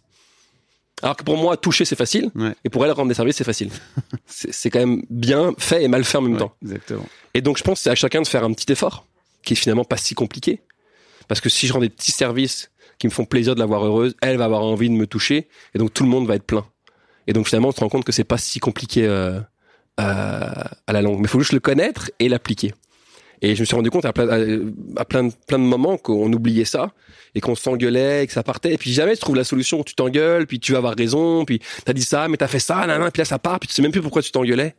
Alors 1.02 1.14
que 1.16 1.22
pour 1.24 1.36
moi, 1.36 1.58
toucher 1.58 1.84
c'est 1.84 1.96
facile, 1.96 2.30
Ouais. 2.34 2.54
et 2.64 2.70
pour 2.70 2.82
elle, 2.86 2.92
rendre 2.92 3.08
des 3.08 3.14
services 3.14 3.36
c'est 3.36 3.44
facile. 3.44 3.68
c'est 4.26 4.70
quand 4.70 4.78
même 4.78 5.02
bien 5.10 5.52
fait 5.58 5.84
et 5.84 5.88
mal 5.88 6.02
fait 6.04 6.16
en 6.16 6.22
même 6.22 6.32
Ouais, 6.32 6.38
temps. 6.38 6.54
Exactement. 6.62 7.06
Et 7.34 7.42
donc, 7.42 7.58
je 7.58 7.62
pense 7.62 7.80
que 7.80 7.82
c'est 7.84 7.90
à 7.90 7.94
chacun 7.94 8.22
de 8.22 8.26
faire 8.26 8.42
un 8.44 8.52
petit 8.54 8.72
effort, 8.72 9.04
qui 9.44 9.52
est 9.52 9.56
finalement 9.56 9.84
pas 9.84 9.98
si 9.98 10.14
compliqué. 10.14 10.60
Parce 11.28 11.42
que 11.42 11.50
si 11.50 11.66
je 11.66 11.74
rends 11.74 11.80
des 11.80 11.90
petits 11.90 12.12
services 12.12 12.70
qui 12.98 13.06
me 13.06 13.12
font 13.12 13.24
plaisir 13.24 13.54
de 13.54 13.60
la 13.60 13.66
voir 13.66 13.84
heureuse, 13.84 14.14
elle 14.22 14.36
va 14.36 14.44
avoir 14.44 14.62
envie 14.62 14.88
de 14.88 14.94
me 14.94 15.06
toucher, 15.06 15.48
et 15.74 15.78
donc 15.78 15.92
tout 15.92 16.04
le 16.04 16.08
monde 16.08 16.26
va 16.26 16.36
être 16.36 16.46
plein. 16.46 16.66
Et 17.26 17.32
donc 17.32 17.48
finalement, 17.48 17.68
on 17.68 17.72
se 17.72 17.80
rend 17.80 17.88
compte 17.88 18.04
que 18.04 18.12
c'est 18.12 18.24
pas 18.24 18.38
si 18.38 18.60
compliqué 18.60 19.04
euh, 19.06 19.40
à, 19.96 20.70
à 20.86 20.92
la 20.92 21.02
langue. 21.02 21.16
Mais 21.16 21.24
il 21.24 21.28
faut 21.28 21.40
juste 21.40 21.52
le 21.52 21.60
connaître 21.60 22.10
et 22.18 22.28
l'appliquer. 22.28 22.72
Et 23.42 23.54
je 23.54 23.60
me 23.60 23.64
suis 23.66 23.76
rendu 23.76 23.90
compte 23.90 24.04
à 24.04 24.12
plein, 24.12 24.26
plein, 25.08 25.24
de, 25.24 25.56
moments 25.64 25.98
qu'on 25.98 26.32
oubliait 26.32 26.64
ça 26.64 26.92
et 27.34 27.40
qu'on 27.40 27.54
s'engueulait 27.54 28.24
et 28.24 28.26
que 28.26 28.32
ça 28.32 28.42
partait. 28.42 28.74
Et 28.74 28.78
puis 28.78 28.92
jamais 28.92 29.14
tu 29.14 29.20
trouves 29.20 29.36
la 29.36 29.44
solution. 29.44 29.82
Tu 29.82 29.94
t'engueules, 29.94 30.46
puis 30.46 30.58
tu 30.58 30.72
vas 30.72 30.78
avoir 30.78 30.94
raison, 30.94 31.44
puis 31.44 31.60
t'as 31.84 31.92
dit 31.92 32.02
ça, 32.02 32.28
mais 32.28 32.38
t'as 32.38 32.48
fait 32.48 32.58
ça, 32.58 32.86
nan, 32.86 33.00
nan, 33.00 33.10
puis 33.10 33.20
là 33.20 33.24
ça 33.24 33.38
part, 33.38 33.60
puis 33.60 33.68
tu 33.68 33.74
sais 33.74 33.82
même 33.82 33.92
plus 33.92 34.00
pourquoi 34.00 34.22
tu 34.22 34.30
t'engueulais. 34.30 34.74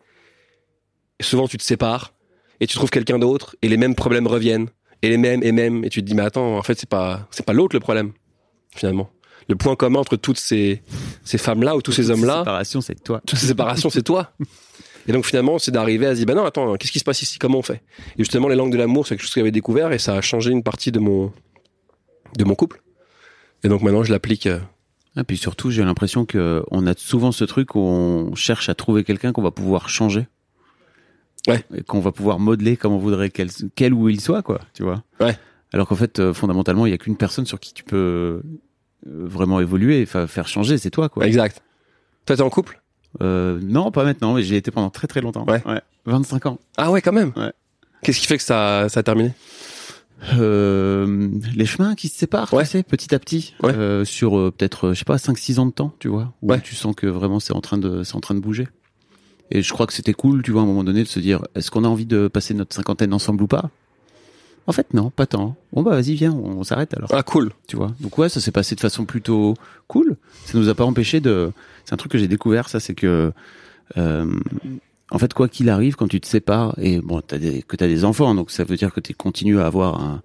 Souvent 1.21 1.47
tu 1.47 1.57
te 1.57 1.63
sépares 1.63 2.13
et 2.59 2.67
tu 2.67 2.75
trouves 2.75 2.89
quelqu'un 2.89 3.19
d'autre 3.19 3.55
et 3.61 3.67
les 3.67 3.77
mêmes 3.77 3.95
problèmes 3.95 4.27
reviennent 4.27 4.69
et 5.01 5.09
les 5.09 5.17
mêmes 5.17 5.43
et 5.43 5.51
mêmes 5.51 5.83
et 5.85 5.89
tu 5.89 6.01
te 6.01 6.05
dis 6.05 6.15
mais 6.15 6.23
attends 6.23 6.57
en 6.57 6.63
fait 6.63 6.77
c'est 6.79 6.89
pas 6.89 7.27
c'est 7.31 7.45
pas 7.45 7.53
l'autre 7.53 7.75
le 7.75 7.79
problème 7.79 8.11
finalement. 8.75 9.09
Le 9.49 9.55
point 9.55 9.75
commun 9.75 9.99
entre 9.99 10.17
toutes 10.17 10.39
ces 10.39 10.81
ces 11.23 11.37
femmes 11.37 11.63
là 11.63 11.75
ou 11.77 11.81
tous 11.81 11.91
ces 11.93 12.09
hommes 12.11 12.25
là 12.25 12.39
Séparation, 12.39 12.81
c'est 12.81 13.01
toi. 13.03 13.21
toutes 13.25 13.39
ces 13.39 13.47
séparations, 13.47 13.89
c'est 13.89 14.01
toi. 14.03 14.31
Et 15.07 15.13
donc 15.13 15.25
finalement, 15.25 15.57
c'est 15.57 15.71
d'arriver 15.71 16.05
à 16.05 16.11
se 16.11 16.17
dire, 16.17 16.25
bah 16.25 16.33
non, 16.33 16.43
attends, 16.43 16.75
qu'est-ce 16.75 16.91
qui 16.91 16.99
se 16.99 17.05
passe 17.05 17.21
ici? 17.21 17.39
Comment 17.39 17.59
on 17.59 17.61
fait? 17.61 17.81
Et 18.17 18.19
justement, 18.19 18.49
les 18.49 18.57
langues 18.57 18.73
de 18.73 18.77
l'amour, 18.77 19.07
c'est 19.07 19.15
quelque 19.15 19.23
chose 19.23 19.33
que 19.33 19.39
j'avais 19.39 19.51
découvert 19.51 19.93
et 19.93 19.99
ça 19.99 20.15
a 20.15 20.21
changé 20.21 20.51
une 20.51 20.63
partie 20.63 20.91
de 20.91 20.99
mon 20.99 21.31
de 22.37 22.43
mon 22.43 22.55
couple. 22.55 22.81
Et 23.63 23.69
donc 23.69 23.81
maintenant, 23.83 24.03
je 24.03 24.11
l'applique. 24.11 24.47
euh, 24.47 24.59
Et 25.15 25.23
puis 25.23 25.37
surtout, 25.37 25.71
j'ai 25.71 25.83
l'impression 25.85 26.25
que 26.25 26.61
on 26.71 26.85
a 26.85 26.93
souvent 26.97 27.31
ce 27.31 27.45
truc 27.45 27.75
où 27.75 27.79
on 27.79 28.35
cherche 28.35 28.67
à 28.67 28.75
trouver 28.75 29.05
quelqu'un 29.05 29.31
qu'on 29.31 29.41
va 29.41 29.51
pouvoir 29.51 29.87
changer. 29.87 30.27
Ouais. 31.47 31.63
Et 31.75 31.81
qu'on 31.83 31.99
va 31.99 32.11
pouvoir 32.11 32.39
modeler 32.39 32.75
comme 32.77 32.93
on 32.93 32.97
voudrait 32.97 33.29
qu'elle 33.29 33.49
qu'elle 33.75 33.93
ou 33.93 34.09
il 34.09 34.19
soit, 34.21 34.41
quoi, 34.41 34.59
tu 34.73 34.83
vois. 34.83 35.03
Ouais. 35.19 35.37
Alors 35.73 35.87
qu'en 35.87 35.95
fait, 35.95 36.19
euh, 36.19 36.33
fondamentalement, 36.33 36.85
il 36.85 36.91
y 36.91 36.93
a 36.93 36.97
qu'une 36.97 37.17
personne 37.17 37.45
sur 37.45 37.59
qui 37.59 37.73
tu 37.73 37.83
peux 37.83 37.97
euh, 37.97 38.41
vraiment 39.05 39.59
évoluer, 39.59 40.05
fa- 40.05 40.27
faire 40.27 40.47
changer, 40.47 40.77
c'est 40.77 40.89
toi, 40.91 41.09
quoi. 41.09 41.25
Exact. 41.25 41.61
Toi, 42.25 42.35
t'es 42.35 42.41
en 42.41 42.49
couple? 42.49 42.81
Euh, 43.21 43.59
non, 43.63 43.91
pas 43.91 44.03
maintenant, 44.03 44.33
mais 44.33 44.43
j'y 44.43 44.53
ai 44.55 44.57
été 44.57 44.71
pendant 44.71 44.89
très 44.89 45.07
très 45.07 45.21
longtemps. 45.21 45.45
Ouais. 45.47 45.61
25 46.05 46.45
ans. 46.47 46.59
Ah 46.77 46.91
ouais, 46.91 47.01
quand 47.01 47.13
même. 47.13 47.31
Ouais. 47.35 47.51
Qu'est-ce 48.03 48.19
qui 48.19 48.27
fait 48.27 48.37
que 48.37 48.43
ça, 48.43 48.87
ça 48.89 48.99
a 48.99 49.03
terminé? 49.03 49.33
Euh, 50.33 51.29
les 51.55 51.65
chemins 51.65 51.95
qui 51.95 52.07
se 52.09 52.17
séparent, 52.17 52.53
Ouais. 52.53 52.63
tu 52.63 52.69
sais, 52.71 52.83
petit 52.83 53.13
à 53.13 53.19
petit, 53.19 53.53
Ouais. 53.63 53.73
euh, 53.73 54.03
sur 54.05 54.37
euh, 54.37 54.51
peut-être, 54.51 54.89
je 54.93 54.99
sais 54.99 55.05
pas, 55.05 55.17
5-6 55.17 55.59
ans 55.59 55.65
de 55.65 55.71
temps, 55.71 55.93
tu 55.99 56.07
vois, 56.07 56.33
où 56.41 56.51
Ouais. 56.51 56.59
tu 56.61 56.75
sens 56.75 56.95
que 56.95 57.07
vraiment 57.07 57.39
c'est 57.39 57.53
en 57.53 57.61
train 57.61 57.77
de, 57.77 58.03
c'est 58.03 58.15
en 58.15 58.19
train 58.19 58.35
de 58.35 58.39
bouger. 58.39 58.67
Et 59.51 59.61
je 59.61 59.71
crois 59.73 59.87
que 59.87 59.93
c'était 59.93 60.13
cool, 60.13 60.41
tu 60.43 60.51
vois, 60.51 60.61
à 60.61 60.63
un 60.63 60.67
moment 60.67 60.83
donné, 60.83 61.03
de 61.03 61.07
se 61.07 61.19
dire, 61.19 61.41
est-ce 61.55 61.71
qu'on 61.71 61.83
a 61.83 61.87
envie 61.87 62.05
de 62.05 62.27
passer 62.27 62.53
notre 62.53 62.75
cinquantaine 62.75 63.13
ensemble 63.13 63.43
ou 63.43 63.47
pas? 63.47 63.69
En 64.69 64.73
fait, 64.73 64.93
non, 64.93 65.09
pas 65.09 65.25
tant. 65.25 65.55
Bon 65.71 65.81
bah 65.81 65.91
vas-y, 65.91 66.15
viens, 66.15 66.33
on, 66.33 66.59
on 66.59 66.63
s'arrête 66.65 66.93
alors, 66.93 67.09
Ah 67.13 67.23
cool. 67.23 67.51
tu 67.69 67.77
vois? 67.77 67.93
Donc 68.01 68.17
ouais, 68.17 68.27
ça 68.27 68.41
s'est 68.41 68.51
passé 68.51 68.75
de 68.75 68.81
façon 68.81 69.05
plutôt 69.05 69.53
cool. 69.87 70.17
Ça 70.43 70.57
nous 70.57 70.67
a 70.67 70.75
pas 70.75 70.83
empêché 70.83 71.21
de. 71.21 71.51
C'est 71.85 71.93
un 71.93 71.97
truc 71.97 72.11
que 72.11 72.17
j'ai 72.17 72.27
découvert, 72.27 72.67
ça, 72.67 72.81
c'est 72.81 72.93
que. 72.95 73.31
euh, 73.95 74.25
en 75.09 75.19
fait, 75.19 75.33
quoi 75.33 75.47
qu'il 75.47 75.69
arrive, 75.69 75.95
quand 75.95 76.09
tu 76.09 76.19
te 76.19 76.27
sépares, 76.27 76.75
et 76.81 76.99
bon, 76.99 77.21
t'as 77.21 77.37
des, 77.37 77.61
que 77.61 77.77
tu 77.77 77.83
as 77.85 77.87
des 77.87 78.03
enfants, 78.03 78.35
donc 78.35 78.51
ça 78.51 78.65
veut 78.65 78.75
dire 78.75 78.93
que 78.93 78.99
tu 78.99 79.13
continues 79.13 79.61
à 79.61 79.65
avoir 79.67 80.01
un- 80.03 80.21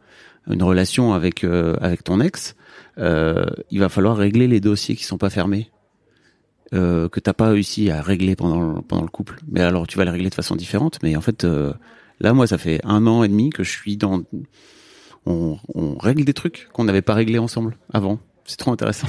une 0.51 0.65
relation 0.65 1.13
avec, 1.13 1.45
euh, 1.45 1.77
avec 1.81 2.03
ton 2.03 2.19
ex, 2.21 2.57
euh, 2.99 3.47
il 3.71 3.79
va 3.79 3.89
falloir 3.89 4.17
régler 4.17 4.49
les 4.49 4.59
dossiers 4.59 4.97
qui 4.97 5.05
sont 5.05 5.19
pas 5.19 5.31
fermés, 5.31 5.71
euh, 6.75 7.09
que 7.09 7.21
t'as 7.21 7.33
pas 7.35 7.49
réussi 7.51 7.91
à 7.91 8.01
régler 8.03 8.35
pendant, 8.37 8.61
le- 8.75 8.81
pendant 8.83 9.03
le 9.03 9.09
couple. 9.09 9.39
Mais 9.51 9.61
alors, 9.61 9.87
tu 9.87 9.99
vas 9.99 10.05
les 10.05 10.11
régler 10.11 10.31
de 10.31 10.35
façon 10.35 10.57
différente. 10.57 10.99
Mais 11.03 11.17
en 11.17 11.21
fait, 11.21 11.45
euh, 11.45 11.73
là, 12.21 12.33
moi, 12.33 12.47
ça 12.47 12.59
fait 12.59 12.81
un 12.85 13.07
an 13.07 13.23
et 13.25 13.29
demi 13.29 13.51
que 13.51 13.63
je 13.65 13.71
suis 13.71 13.97
dans... 13.97 14.23
On, 15.27 15.57
on 15.75 15.97
règle 15.99 16.25
des 16.25 16.35
trucs 16.35 16.69
qu'on 16.73 16.85
n'avait 16.85 17.03
pas 17.03 17.15
réglés 17.15 17.39
ensemble 17.39 17.77
avant. 17.93 18.19
C'est 18.45 18.57
trop 18.57 18.73
intéressant. 18.73 19.07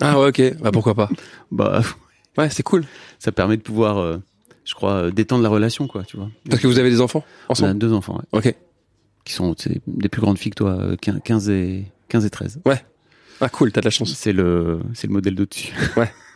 Ah 0.00 0.18
ouais, 0.18 0.28
ok. 0.28 0.58
Bah 0.60 0.72
pourquoi 0.72 0.94
pas. 0.94 1.08
Bah, 1.52 1.82
Ouais, 2.38 2.48
c'est 2.50 2.62
cool. 2.62 2.84
ça 3.18 3.30
permet 3.30 3.56
de 3.58 3.62
pouvoir, 3.62 3.98
euh, 3.98 4.16
je 4.64 4.74
crois, 4.74 4.94
euh, 4.94 5.10
détendre 5.10 5.42
la 5.42 5.50
relation, 5.50 5.86
quoi, 5.86 6.02
tu 6.02 6.16
vois. 6.16 6.30
Parce 6.48 6.62
que 6.62 6.66
vous 6.66 6.78
avez 6.78 6.88
des 6.90 7.00
enfants 7.02 7.22
On 7.26 7.50
a 7.50 7.52
ensemble. 7.52 7.78
deux 7.78 7.92
enfants, 7.92 8.14
ouais, 8.32 8.38
Ok. 8.48 8.56
qui 9.24 9.34
sont 9.34 9.54
des 9.86 10.08
plus 10.08 10.20
grandes 10.22 10.38
filles 10.38 10.50
que 10.52 10.56
toi, 10.56 10.70
euh, 10.80 10.96
15 10.96 11.20
15 11.22 11.50
et, 11.50 11.84
15 12.08 12.24
et 12.24 12.30
13. 12.30 12.60
Ah 13.40 13.48
cool, 13.50 13.70
t'as 13.70 13.80
de 13.82 13.84
la 13.84 13.90
chance. 13.90 14.12
C'est 14.14 14.32
le, 14.32 14.80
c'est 14.94 15.06
le 15.08 15.12
modèle 15.12 15.34
d'au-dessus. 15.34 15.74
Ouais, 15.96 16.10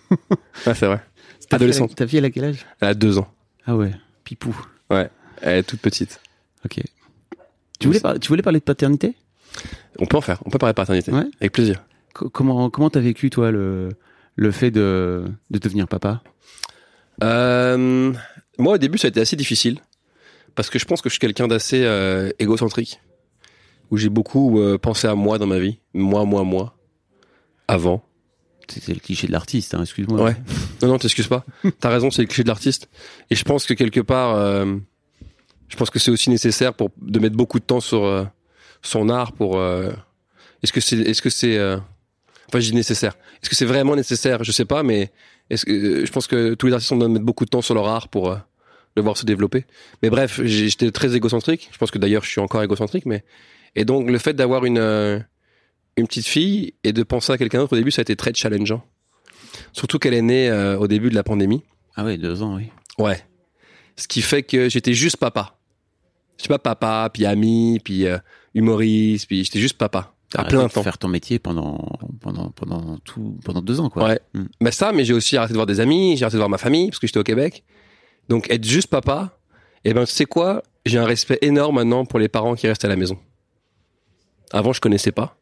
c'est 0.65 0.87
vrai. 0.87 1.01
Ta 1.49 1.57
Adolescente. 1.57 1.95
Ta 1.95 2.07
fille, 2.07 2.19
elle 2.19 2.25
a 2.25 2.31
quel 2.31 2.45
âge? 2.45 2.67
Elle 2.81 2.89
a 2.89 2.95
deux 2.95 3.19
ans. 3.19 3.29
Ah 3.67 3.77
ouais, 3.77 3.93
pipou. 4.25 4.57
Elle 4.91 5.11
est 5.59 5.63
toute 5.63 5.81
petite. 5.81 6.21
Ok. 6.65 6.81
Tu 7.79 7.87
voulais, 7.89 8.01
par- 8.01 8.19
tu 8.19 8.29
voulais 8.29 8.43
parler 8.43 8.59
de 8.61 8.65
paternité? 8.65 9.15
On 9.99 10.07
peut 10.07 10.17
en 10.17 10.21
faire. 10.23 10.41
On 10.47 10.51
peut 10.51 10.59
parler 10.59 10.73
de 10.73 10.77
paternité. 10.77 11.13
Ouais. 11.13 11.25
Avec 11.41 11.53
plaisir. 11.53 11.83
Co- 12.15 12.31
Comment 12.31 12.71
comment 12.71 12.89
t'as 12.91 13.01
vécu 13.01 13.29
toi 13.31 13.51
le 13.51 13.91
le 14.35 14.51
fait 14.51 14.71
de 14.71 15.25
de 15.51 15.59
devenir 15.59 15.87
papa? 15.89 16.23
Euh, 17.23 18.13
moi, 18.59 18.75
au 18.75 18.79
début, 18.79 18.99
ça 18.99 19.07
a 19.07 19.11
été 19.11 19.21
assez 19.21 19.37
difficile 19.37 19.81
parce 20.55 20.71
que 20.71 20.79
je 20.79 20.85
pense 20.85 21.03
que 21.03 21.09
je 21.09 21.15
suis 21.15 21.21
quelqu'un 21.21 21.49
d'assez 21.49 21.83
euh, 21.85 22.31
égocentrique, 22.39 23.01
où 23.91 23.97
j'ai 23.99 24.09
beaucoup 24.09 24.59
euh, 24.61 24.79
pensé 24.79 25.07
à 25.07 25.15
moi 25.15 25.39
dans 25.39 25.47
ma 25.47 25.59
vie, 25.59 25.79
moi, 25.93 26.25
moi, 26.25 26.45
moi, 26.45 26.77
avant. 27.69 28.06
C'était 28.69 28.95
le 28.95 29.01
cliché 29.01 29.27
de 29.27 29.33
l'artiste, 29.33 29.75
hein, 29.75 29.83
excuse-moi. 29.83 30.23
Ouais. 30.23 30.37
Non, 30.83 30.89
non, 30.89 30.99
t'excuses 30.99 31.29
pas. 31.29 31.45
T'as 31.81 31.89
raison, 31.91 32.11
c'est 32.11 32.23
le 32.23 32.29
cliché 32.29 32.43
de 32.43 32.49
l'artiste. 32.49 32.89
Et 33.31 33.35
je 33.35 33.45
pense 33.45 33.67
que 33.67 33.75
quelque 33.75 34.01
part, 34.01 34.35
euh, 34.35 34.77
je 35.69 35.77
pense 35.77 35.91
que 35.91 35.99
c'est 35.99 36.11
aussi 36.11 36.31
nécessaire 36.31 36.75
pour 36.75 36.91
de 37.01 37.19
mettre 37.19 37.37
beaucoup 37.37 37.59
de 37.59 37.65
temps 37.65 37.81
sur 37.81 38.05
euh, 38.05 38.25
son 38.83 39.09
art 39.09 39.33
pour. 39.33 39.59
euh, 39.59 39.93
est-ce 40.63 40.73
que 40.73 40.81
c'est, 40.81 40.99
est-ce 40.99 41.23
que 41.23 41.31
c'est, 41.31 41.61
enfin, 42.49 42.61
je 42.61 42.71
dis 42.71 42.75
nécessaire. 42.75 43.17
Est-ce 43.43 43.51
que 43.51 43.57
c'est 43.57 43.67
vraiment 43.67 43.95
nécessaire? 43.95 44.43
Je 44.43 44.53
sais 44.53 44.65
pas, 44.65 44.83
mais 44.83 45.13
est-ce 45.51 45.65
que 45.65 46.05
je 46.05 46.11
pense 46.11 46.27
que 46.27 46.55
tous 46.55 46.67
les 46.67 46.73
artistes 46.73 46.91
ont 46.93 46.97
besoin 46.97 47.09
de 47.11 47.15
mettre 47.15 47.27
beaucoup 47.27 47.45
de 47.45 47.51
temps 47.51 47.63
sur 47.63 47.75
leur 47.75 47.87
art 47.87 48.09
pour 48.09 48.37
le 48.97 49.03
voir 49.03 49.17
se 49.17 49.27
développer. 49.27 49.67
Mais 50.03 50.11
bref, 50.11 50.41
j'étais 50.43 50.91
très 50.91 51.15
égocentrique. 51.15 51.69
Je 51.71 51.79
pense 51.79 51.91
que 51.91 51.99
d'ailleurs, 51.99 52.25
je 52.25 52.31
suis 52.31 52.41
encore 52.41 52.63
égocentrique, 52.63 53.07
mais 53.07 53.25
et 53.75 53.85
donc 53.85 54.11
le 54.11 54.19
fait 54.19 54.33
d'avoir 54.33 54.65
une 54.65 55.25
une 55.97 56.07
petite 56.07 56.27
fille 56.27 56.75
et 56.85 56.93
de 56.93 57.03
penser 57.03 57.33
à 57.33 57.39
quelqu'un 57.39 57.59
d'autre 57.59 57.73
au 57.73 57.77
début, 57.77 57.91
ça 57.91 58.01
a 58.01 58.03
été 58.03 58.17
très 58.17 58.35
challengeant. 58.35 58.83
Surtout 59.73 59.99
qu'elle 59.99 60.15
est 60.15 60.23
née 60.23 60.49
euh, 60.51 60.79
au 60.79 60.87
début 60.87 61.11
de 61.11 61.15
la 61.15 61.23
pandémie. 61.23 61.63
Ah 61.95 62.05
ouais, 62.05 62.19
deux 62.19 62.43
ans, 62.43 62.57
oui. 62.57 62.71
Ouais. 62.99 63.23
Ce 63.97 64.07
qui 64.07 64.21
fait 64.21 64.43
que 64.43 64.69
j'étais 64.69 64.93
juste 64.93 65.17
papa. 65.17 65.59
J'étais 66.37 66.49
pas 66.49 66.59
papa, 66.59 67.09
puis 67.13 67.25
ami, 67.25 67.81
puis 67.83 68.07
euh, 68.07 68.19
humoriste, 68.55 69.27
puis 69.27 69.45
j'étais 69.45 69.61
juste 69.61 69.79
papa. 69.79 70.13
À 70.35 70.45
plein 70.45 70.65
de 70.65 70.69
temps. 70.69 70.83
Faire 70.83 70.99
ton 70.99 71.09
métier 71.09 71.39
pendant 71.39 71.79
pendant 72.21 72.51
pendant 72.51 72.99
tout 72.99 73.39
pendant 73.45 73.63
deux 73.63 73.81
ans, 73.81 73.89
quoi. 73.89 74.09
Ouais. 74.09 74.21
Mm. 74.35 74.45
Mais 74.61 74.71
ça, 74.73 74.93
mais 74.93 75.05
j'ai 75.05 75.15
aussi 75.15 75.37
arrêté 75.37 75.53
de 75.53 75.57
voir 75.57 75.67
des 75.67 75.81
amis, 75.81 76.17
j'ai 76.17 76.25
arrêté 76.25 76.35
de 76.35 76.41
voir 76.41 76.51
ma 76.51 76.59
famille, 76.59 76.89
parce 76.89 76.99
que 76.99 77.07
j'étais 77.07 77.21
au 77.21 77.25
Québec. 77.25 77.65
Donc 78.29 78.51
être 78.51 78.65
juste 78.65 78.89
papa, 78.89 79.39
eh 79.85 79.95
ben 79.95 80.05
tu 80.05 80.13
sais 80.13 80.27
quoi? 80.27 80.63
J'ai 80.85 80.99
un 80.99 81.05
respect 81.05 81.39
énorme 81.43 81.77
maintenant 81.77 82.05
pour 82.05 82.19
les 82.19 82.29
parents 82.29 82.55
qui 82.55 82.67
restent 82.67 82.85
à 82.85 82.89
la 82.89 82.97
maison. 82.97 83.19
Avant, 84.53 84.73
je 84.73 84.81
connaissais 84.81 85.13
pas. 85.13 85.39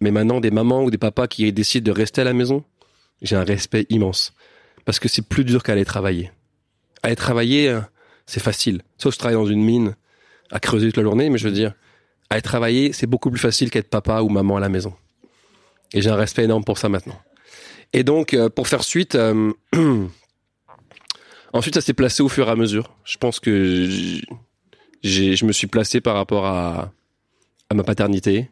Mais 0.00 0.10
maintenant, 0.10 0.40
des 0.40 0.50
mamans 0.50 0.84
ou 0.84 0.90
des 0.90 0.98
papas 0.98 1.26
qui 1.26 1.50
décident 1.52 1.84
de 1.84 1.96
rester 1.96 2.20
à 2.20 2.24
la 2.24 2.32
maison, 2.32 2.64
j'ai 3.22 3.36
un 3.36 3.44
respect 3.44 3.86
immense. 3.90 4.32
Parce 4.84 4.98
que 4.98 5.08
c'est 5.08 5.22
plus 5.22 5.44
dur 5.44 5.62
qu'aller 5.62 5.84
travailler. 5.84 6.30
Aller 7.02 7.16
travailler, 7.16 7.68
euh, 7.68 7.80
c'est 8.26 8.40
facile. 8.40 8.82
Sauf 8.96 9.10
que 9.10 9.14
je 9.14 9.18
travaille 9.18 9.36
dans 9.36 9.46
une 9.46 9.62
mine 9.62 9.96
à 10.50 10.60
creuser 10.60 10.88
toute 10.88 10.98
la 10.98 11.02
journée, 11.02 11.30
mais 11.30 11.38
je 11.38 11.46
veux 11.46 11.54
dire, 11.54 11.74
aller 12.30 12.42
travailler, 12.42 12.92
c'est 12.92 13.06
beaucoup 13.06 13.30
plus 13.30 13.40
facile 13.40 13.70
qu'être 13.70 13.90
papa 13.90 14.20
ou 14.20 14.28
maman 14.28 14.56
à 14.56 14.60
la 14.60 14.68
maison. 14.68 14.94
Et 15.92 16.02
j'ai 16.02 16.10
un 16.10 16.16
respect 16.16 16.44
énorme 16.44 16.64
pour 16.64 16.78
ça 16.78 16.88
maintenant. 16.88 17.18
Et 17.92 18.04
donc, 18.04 18.34
euh, 18.34 18.48
pour 18.48 18.68
faire 18.68 18.84
suite, 18.84 19.14
euh, 19.14 19.52
ensuite, 21.52 21.74
ça 21.74 21.80
s'est 21.80 21.94
placé 21.94 22.22
au 22.22 22.28
fur 22.28 22.48
et 22.48 22.50
à 22.50 22.56
mesure. 22.56 22.94
Je 23.04 23.16
pense 23.16 23.40
que 23.40 23.88
je 25.02 25.44
me 25.44 25.52
suis 25.52 25.66
placé 25.66 26.00
par 26.00 26.14
rapport 26.14 26.46
à, 26.46 26.92
à 27.70 27.74
ma 27.74 27.82
paternité. 27.84 28.50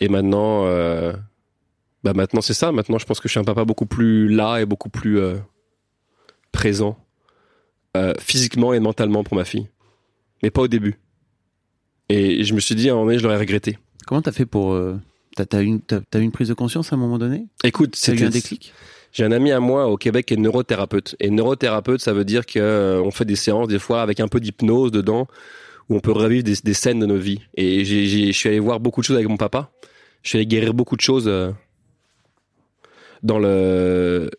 Et 0.00 0.08
maintenant, 0.08 0.66
euh, 0.66 1.12
bah 2.02 2.12
maintenant 2.14 2.40
c'est 2.40 2.54
ça. 2.54 2.72
Maintenant, 2.72 2.98
je 2.98 3.06
pense 3.06 3.20
que 3.20 3.28
je 3.28 3.32
suis 3.32 3.40
un 3.40 3.44
papa 3.44 3.64
beaucoup 3.64 3.86
plus 3.86 4.28
là 4.28 4.58
et 4.58 4.66
beaucoup 4.66 4.88
plus 4.88 5.18
euh, 5.18 5.36
présent, 6.52 6.98
euh, 7.96 8.12
physiquement 8.20 8.74
et 8.74 8.80
mentalement 8.80 9.24
pour 9.24 9.36
ma 9.36 9.44
fille. 9.44 9.68
Mais 10.42 10.50
pas 10.50 10.62
au 10.62 10.68
début. 10.68 10.98
Et 12.08 12.44
je 12.44 12.54
me 12.54 12.60
suis 12.60 12.74
dit, 12.74 12.90
à 12.90 12.92
un 12.92 12.96
moment 12.96 13.06
donné, 13.06 13.18
je 13.18 13.24
l'aurais 13.24 13.38
regretté. 13.38 13.78
Comment 14.06 14.20
t'as 14.20 14.32
fait 14.32 14.44
pour 14.44 14.78
t'as 15.36 15.62
eu 15.62 15.64
une 15.64 15.80
une 16.12 16.32
prise 16.32 16.48
de 16.48 16.54
conscience 16.54 16.92
à 16.92 16.96
un 16.96 16.98
moment 16.98 17.18
donné? 17.18 17.46
Écoute, 17.64 17.96
c'était 17.96 18.24
un 18.24 18.30
déclic? 18.30 18.74
J'ai 19.12 19.24
un 19.24 19.32
ami 19.32 19.52
à 19.52 19.60
moi 19.60 19.86
au 19.86 19.96
Québec 19.96 20.26
qui 20.26 20.34
est 20.34 20.36
neurothérapeute. 20.36 21.14
Et 21.20 21.30
neurothérapeute, 21.30 22.00
ça 22.00 22.12
veut 22.12 22.24
dire 22.24 22.44
que 22.44 23.00
on 23.02 23.12
fait 23.12 23.24
des 23.24 23.36
séances 23.36 23.68
des 23.68 23.78
fois 23.78 24.02
avec 24.02 24.18
un 24.18 24.28
peu 24.28 24.40
d'hypnose 24.40 24.90
dedans, 24.90 25.28
où 25.88 25.96
on 25.96 26.00
peut 26.00 26.12
revivre 26.12 26.44
des, 26.44 26.74
scènes 26.74 27.00
de 27.00 27.06
nos 27.06 27.16
vies. 27.16 27.40
Et 27.56 27.84
je 27.84 28.32
suis 28.32 28.48
allé 28.48 28.58
voir 28.58 28.80
beaucoup 28.80 29.00
de 29.00 29.06
choses 29.06 29.16
avec 29.16 29.28
mon 29.28 29.36
papa. 29.36 29.70
Je 30.22 30.30
suis 30.30 30.38
allé 30.38 30.46
guérir 30.46 30.74
beaucoup 30.74 30.96
de 30.96 31.00
choses 31.02 31.28
euh, 31.28 31.52
dans 33.22 33.38
le 33.38 34.30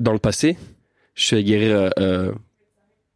dans 0.00 0.12
le 0.12 0.18
passé. 0.18 0.56
Je 1.14 1.24
suis 1.24 1.36
allé 1.36 1.44
guérir 1.44 1.76
euh, 1.76 1.90
euh, 1.98 2.32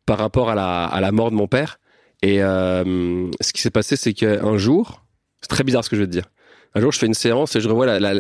par 0.07 0.18
rapport 0.18 0.51
à 0.51 0.55
la 0.55 0.85
à 0.85 1.01
la 1.01 1.12
mort 1.12 1.30
de 1.30 1.37
mon 1.37 1.49
père. 1.49 1.78
Et 2.24 2.39
ce 2.39 3.53
qui 3.53 3.61
s'est 3.61 3.70
passé, 3.70 3.97
c'est 3.97 4.12
qu'un 4.12 4.57
jour, 4.57 5.03
c'est 5.41 5.49
très 5.49 5.64
bizarre 5.64 5.83
ce 5.83 5.91
que 5.91 5.97
je 5.97 6.03
veux 6.03 6.07
te 6.07 6.12
dire. 6.12 6.30
Un 6.76 6.80
jour, 6.80 6.93
je 6.93 6.99
fais 7.01 7.07
une 7.07 7.14
séance 7.14 7.57
et 7.57 7.61
je 7.61 7.68
revois 7.68 7.85
la, 7.85 7.99
la, 7.99 8.14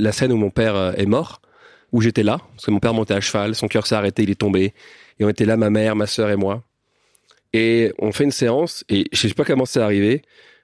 la- 0.00 0.12
scène 0.12 0.32
où 0.32 0.36
mon 0.36 0.50
père 0.50 0.98
est 0.98 1.06
mort 1.06 1.40
où 1.92 2.00
j'étais 2.00 2.22
là, 2.22 2.38
parce 2.54 2.66
que 2.66 2.70
mon 2.70 2.80
père 2.80 2.94
montait 2.94 3.14
à 3.14 3.20
cheval, 3.20 3.54
son 3.54 3.68
cœur 3.68 3.86
s'est 3.86 3.94
arrêté, 3.94 4.22
il 4.22 4.30
est 4.30 4.38
tombé, 4.40 4.74
et 5.18 5.24
on 5.24 5.28
était 5.28 5.44
là, 5.44 5.56
ma 5.56 5.70
mère, 5.70 5.96
ma 5.96 6.06
sœur 6.06 6.30
et 6.30 6.36
moi. 6.36 6.62
Et 7.52 7.92
on 7.98 8.12
fait 8.12 8.24
une 8.24 8.30
séance, 8.30 8.84
et 8.88 9.06
je 9.12 9.26
sais 9.28 9.34
pas 9.34 9.44
comment 9.44 9.64
c'est 9.64 9.80
arrivé, 9.80 10.22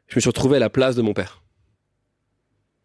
je 0.09 0.17
me 0.17 0.21
suis 0.21 0.29
retrouvé 0.29 0.57
à 0.57 0.61
la 0.61 0.69
place 0.71 0.97
de 0.97 1.03
mon 1.03 1.15
père. 1.15 1.43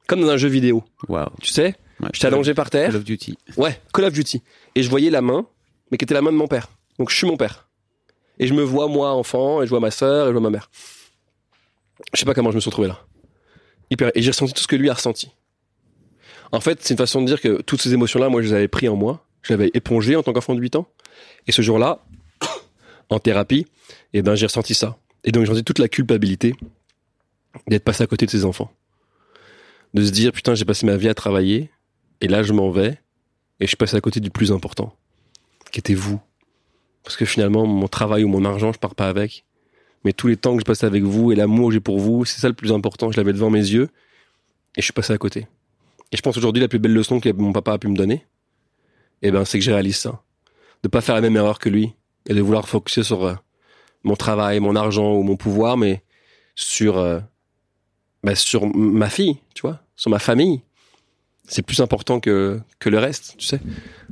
Comme 0.07 0.21
dans 0.21 0.29
un 0.29 0.37
jeu 0.37 0.47
vidéo, 0.49 0.83
Waouh. 1.07 1.29
tu 1.41 1.49
sais? 1.49 1.75
Ouais, 1.99 2.07
J'étais 2.13 2.27
allongé 2.27 2.53
par 2.53 2.69
terre, 2.69 2.87
Call 2.91 2.95
of 2.97 3.03
Duty. 3.03 3.37
ouais, 3.57 3.79
Call 3.93 4.05
of 4.05 4.13
Duty, 4.13 4.41
et 4.75 4.83
je 4.83 4.89
voyais 4.89 5.09
la 5.09 5.21
main, 5.21 5.45
mais 5.91 5.97
qui 5.97 6.05
était 6.05 6.13
la 6.13 6.21
main 6.21 6.31
de 6.31 6.37
mon 6.37 6.47
père. 6.47 6.69
Donc 6.97 7.09
je 7.09 7.15
suis 7.15 7.27
mon 7.27 7.35
père. 7.37 7.67
Et 8.39 8.47
je 8.47 8.53
me 8.53 8.63
vois, 8.63 8.87
moi, 8.87 9.11
enfant, 9.11 9.61
et 9.61 9.65
je 9.65 9.69
vois 9.69 9.81
ma 9.81 9.91
sœur, 9.91 10.25
et 10.25 10.29
je 10.29 10.31
vois 10.31 10.41
ma 10.41 10.49
mère. 10.49 10.69
Je 12.13 12.19
sais 12.19 12.25
pas 12.25 12.33
comment 12.33 12.51
je 12.51 12.55
me 12.55 12.61
suis 12.61 12.69
retrouvé 12.69 12.87
là. 12.87 13.01
Hyper- 13.91 14.11
Et 14.15 14.21
j'ai 14.21 14.31
ressenti 14.31 14.53
tout 14.53 14.61
ce 14.63 14.67
que 14.67 14.77
lui 14.77 14.89
a 14.89 14.93
ressenti. 14.93 15.31
En 16.53 16.61
fait, 16.61 16.79
c'est 16.81 16.93
une 16.93 16.97
façon 16.97 17.21
de 17.21 17.27
dire 17.27 17.41
que 17.41 17.61
toutes 17.61 17.81
ces 17.81 17.93
émotions-là, 17.93 18.29
moi, 18.29 18.41
je 18.41 18.47
les 18.47 18.53
avais 18.53 18.67
pris 18.69 18.87
en 18.87 18.95
moi. 18.95 19.25
Je 19.41 19.51
l'avais 19.53 19.69
épongé 19.73 20.15
en 20.15 20.23
tant 20.23 20.31
qu'enfant 20.31 20.55
de 20.55 20.61
8 20.61 20.77
ans. 20.77 20.87
Et 21.47 21.51
ce 21.51 21.61
jour-là, 21.61 22.03
en 23.09 23.19
thérapie, 23.19 23.67
eh 24.13 24.21
ben, 24.21 24.35
j'ai 24.35 24.45
ressenti 24.45 24.73
ça. 24.73 24.97
Et 25.23 25.31
donc, 25.31 25.43
j'ai 25.43 25.49
ressenti 25.49 25.65
toute 25.65 25.79
la 25.79 25.87
culpabilité 25.87 26.55
d'être 27.67 27.83
passé 27.83 28.03
à 28.03 28.07
côté 28.07 28.25
de 28.25 28.31
ses 28.31 28.45
enfants. 28.45 28.71
De 29.93 30.03
se 30.03 30.11
dire, 30.11 30.31
putain, 30.31 30.55
j'ai 30.55 30.65
passé 30.65 30.85
ma 30.85 30.97
vie 30.97 31.09
à 31.09 31.13
travailler, 31.13 31.71
et 32.21 32.27
là, 32.27 32.43
je 32.43 32.53
m'en 32.53 32.69
vais, 32.69 32.99
et 33.59 33.65
je 33.65 33.67
suis 33.67 33.77
passé 33.77 33.95
à 33.97 34.01
côté 34.01 34.19
du 34.19 34.29
plus 34.29 34.51
important, 34.51 34.95
qui 35.71 35.79
était 35.79 35.95
vous. 35.95 36.19
Parce 37.03 37.17
que 37.17 37.25
finalement, 37.25 37.65
mon 37.65 37.87
travail 37.87 38.23
ou 38.23 38.27
mon 38.27 38.45
argent, 38.45 38.71
je 38.71 38.79
pars 38.79 38.95
pas 38.95 39.09
avec. 39.09 39.45
Mais 40.05 40.13
tous 40.13 40.27
les 40.27 40.37
temps 40.37 40.53
que 40.53 40.61
je 40.61 40.65
passe 40.65 40.83
avec 40.83 41.03
vous 41.03 41.31
et 41.31 41.35
l'amour 41.35 41.69
que 41.69 41.73
j'ai 41.73 41.79
pour 41.79 41.99
vous, 41.99 42.23
c'est 42.23 42.39
ça 42.39 42.47
le 42.47 42.53
plus 42.53 42.71
important. 42.71 43.11
Je 43.11 43.17
l'avais 43.17 43.33
devant 43.33 43.49
mes 43.49 43.59
yeux, 43.59 43.89
et 44.75 44.81
je 44.81 44.83
suis 44.83 44.93
passé 44.93 45.13
à 45.13 45.17
côté. 45.17 45.47
Et 46.11 46.17
je 46.17 46.21
pense 46.21 46.37
aujourd'hui 46.37 46.61
la 46.61 46.67
plus 46.67 46.79
belle 46.79 46.93
leçon 46.93 47.19
que 47.19 47.29
mon 47.29 47.51
papa 47.51 47.73
a 47.73 47.77
pu 47.77 47.87
me 47.87 47.95
donner, 47.95 48.25
eh 49.21 49.31
ben, 49.31 49.45
c'est 49.45 49.59
que 49.59 49.65
j'ai 49.65 49.73
réalisé 49.73 49.97
ça. 49.97 50.21
De 50.83 50.87
pas 50.87 51.01
faire 51.01 51.15
la 51.15 51.21
même 51.21 51.35
erreur 51.35 51.59
que 51.59 51.69
lui. 51.69 51.93
Et 52.27 52.33
de 52.33 52.41
vouloir 52.41 52.67
focuser 52.67 53.03
sur 53.03 53.25
euh, 53.25 53.35
mon 54.03 54.15
travail, 54.15 54.59
mon 54.59 54.75
argent 54.75 55.13
ou 55.13 55.23
mon 55.23 55.35
pouvoir, 55.35 55.77
mais 55.77 56.03
sur, 56.55 56.97
euh, 56.97 57.19
bah, 58.23 58.35
sur 58.35 58.65
ma 58.65 59.09
fille, 59.09 59.37
tu 59.53 59.61
vois, 59.61 59.81
sur 59.95 60.09
ma 60.09 60.19
famille. 60.19 60.61
C'est 61.47 61.61
plus 61.61 61.81
important 61.81 62.19
que, 62.19 62.59
que 62.79 62.89
le 62.89 62.99
reste, 62.99 63.35
tu 63.37 63.45
sais. 63.45 63.59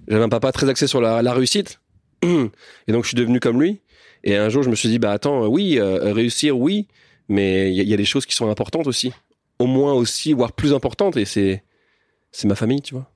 J'avais 0.07 0.23
un 0.23 0.29
papa 0.29 0.51
très 0.51 0.69
axé 0.69 0.87
sur 0.87 1.01
la, 1.01 1.33
réussite. 1.33 1.79
Et 2.23 2.91
donc, 2.91 3.03
je 3.03 3.09
suis 3.09 3.17
devenu 3.17 3.39
comme 3.39 3.61
lui. 3.61 3.81
Et 4.23 4.35
un 4.35 4.49
jour, 4.49 4.63
je 4.63 4.69
me 4.69 4.75
suis 4.75 4.89
dit, 4.89 4.97
bah, 4.97 5.11
attends, 5.11 5.43
euh, 5.43 5.47
oui, 5.47 5.77
euh, 5.77 6.13
réussir, 6.13 6.57
oui, 6.57 6.87
mais 7.29 7.71
il 7.71 7.81
y, 7.81 7.89
y 7.89 7.93
a 7.93 7.97
des 7.97 8.05
choses 8.05 8.25
qui 8.25 8.33
sont 8.33 8.49
importantes 8.49 8.87
aussi. 8.87 9.13
Au 9.59 9.67
moins 9.67 9.93
aussi, 9.93 10.33
voire 10.33 10.53
plus 10.53 10.73
importantes. 10.73 11.17
Et 11.17 11.25
c'est, 11.25 11.63
c'est 12.31 12.47
ma 12.47 12.55
famille, 12.55 12.81
tu 12.81 12.95
vois. 12.95 13.11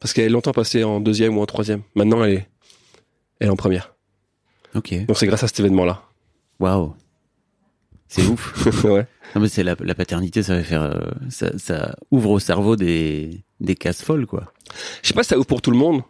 Parce 0.00 0.12
qu'elle 0.12 0.24
est 0.26 0.30
longtemps 0.30 0.52
passée 0.52 0.84
en 0.84 1.00
deuxième 1.00 1.38
ou 1.38 1.40
en 1.40 1.46
troisième. 1.46 1.82
Maintenant, 1.94 2.24
elle 2.24 2.34
est, 2.34 2.48
elle 3.40 3.48
est 3.48 3.50
en 3.50 3.56
première. 3.56 3.95
Ok. 4.76 5.06
Donc 5.06 5.16
c'est 5.18 5.26
grâce 5.26 5.42
à 5.42 5.48
cet 5.48 5.58
événement-là. 5.60 6.02
Waouh. 6.60 6.94
C'est 8.08 8.22
ouf. 8.26 8.84
ouais. 8.84 9.06
Non 9.34 9.40
mais 9.40 9.48
c'est 9.48 9.64
la, 9.64 9.74
la 9.80 9.94
paternité, 9.94 10.42
ça 10.42 10.54
va 10.54 10.62
faire, 10.62 10.82
euh, 10.82 11.00
ça, 11.28 11.56
ça 11.58 11.96
ouvre 12.10 12.30
au 12.30 12.38
cerveau 12.38 12.76
des 12.76 13.42
des 13.60 13.74
cases 13.74 14.02
folles 14.02 14.26
quoi. 14.26 14.52
Je 15.02 15.08
sais 15.08 15.14
pas 15.14 15.22
si 15.22 15.30
ça 15.30 15.36
ouvre 15.38 15.46
pour 15.46 15.62
tout 15.62 15.70
le 15.70 15.76
monde. 15.78 16.02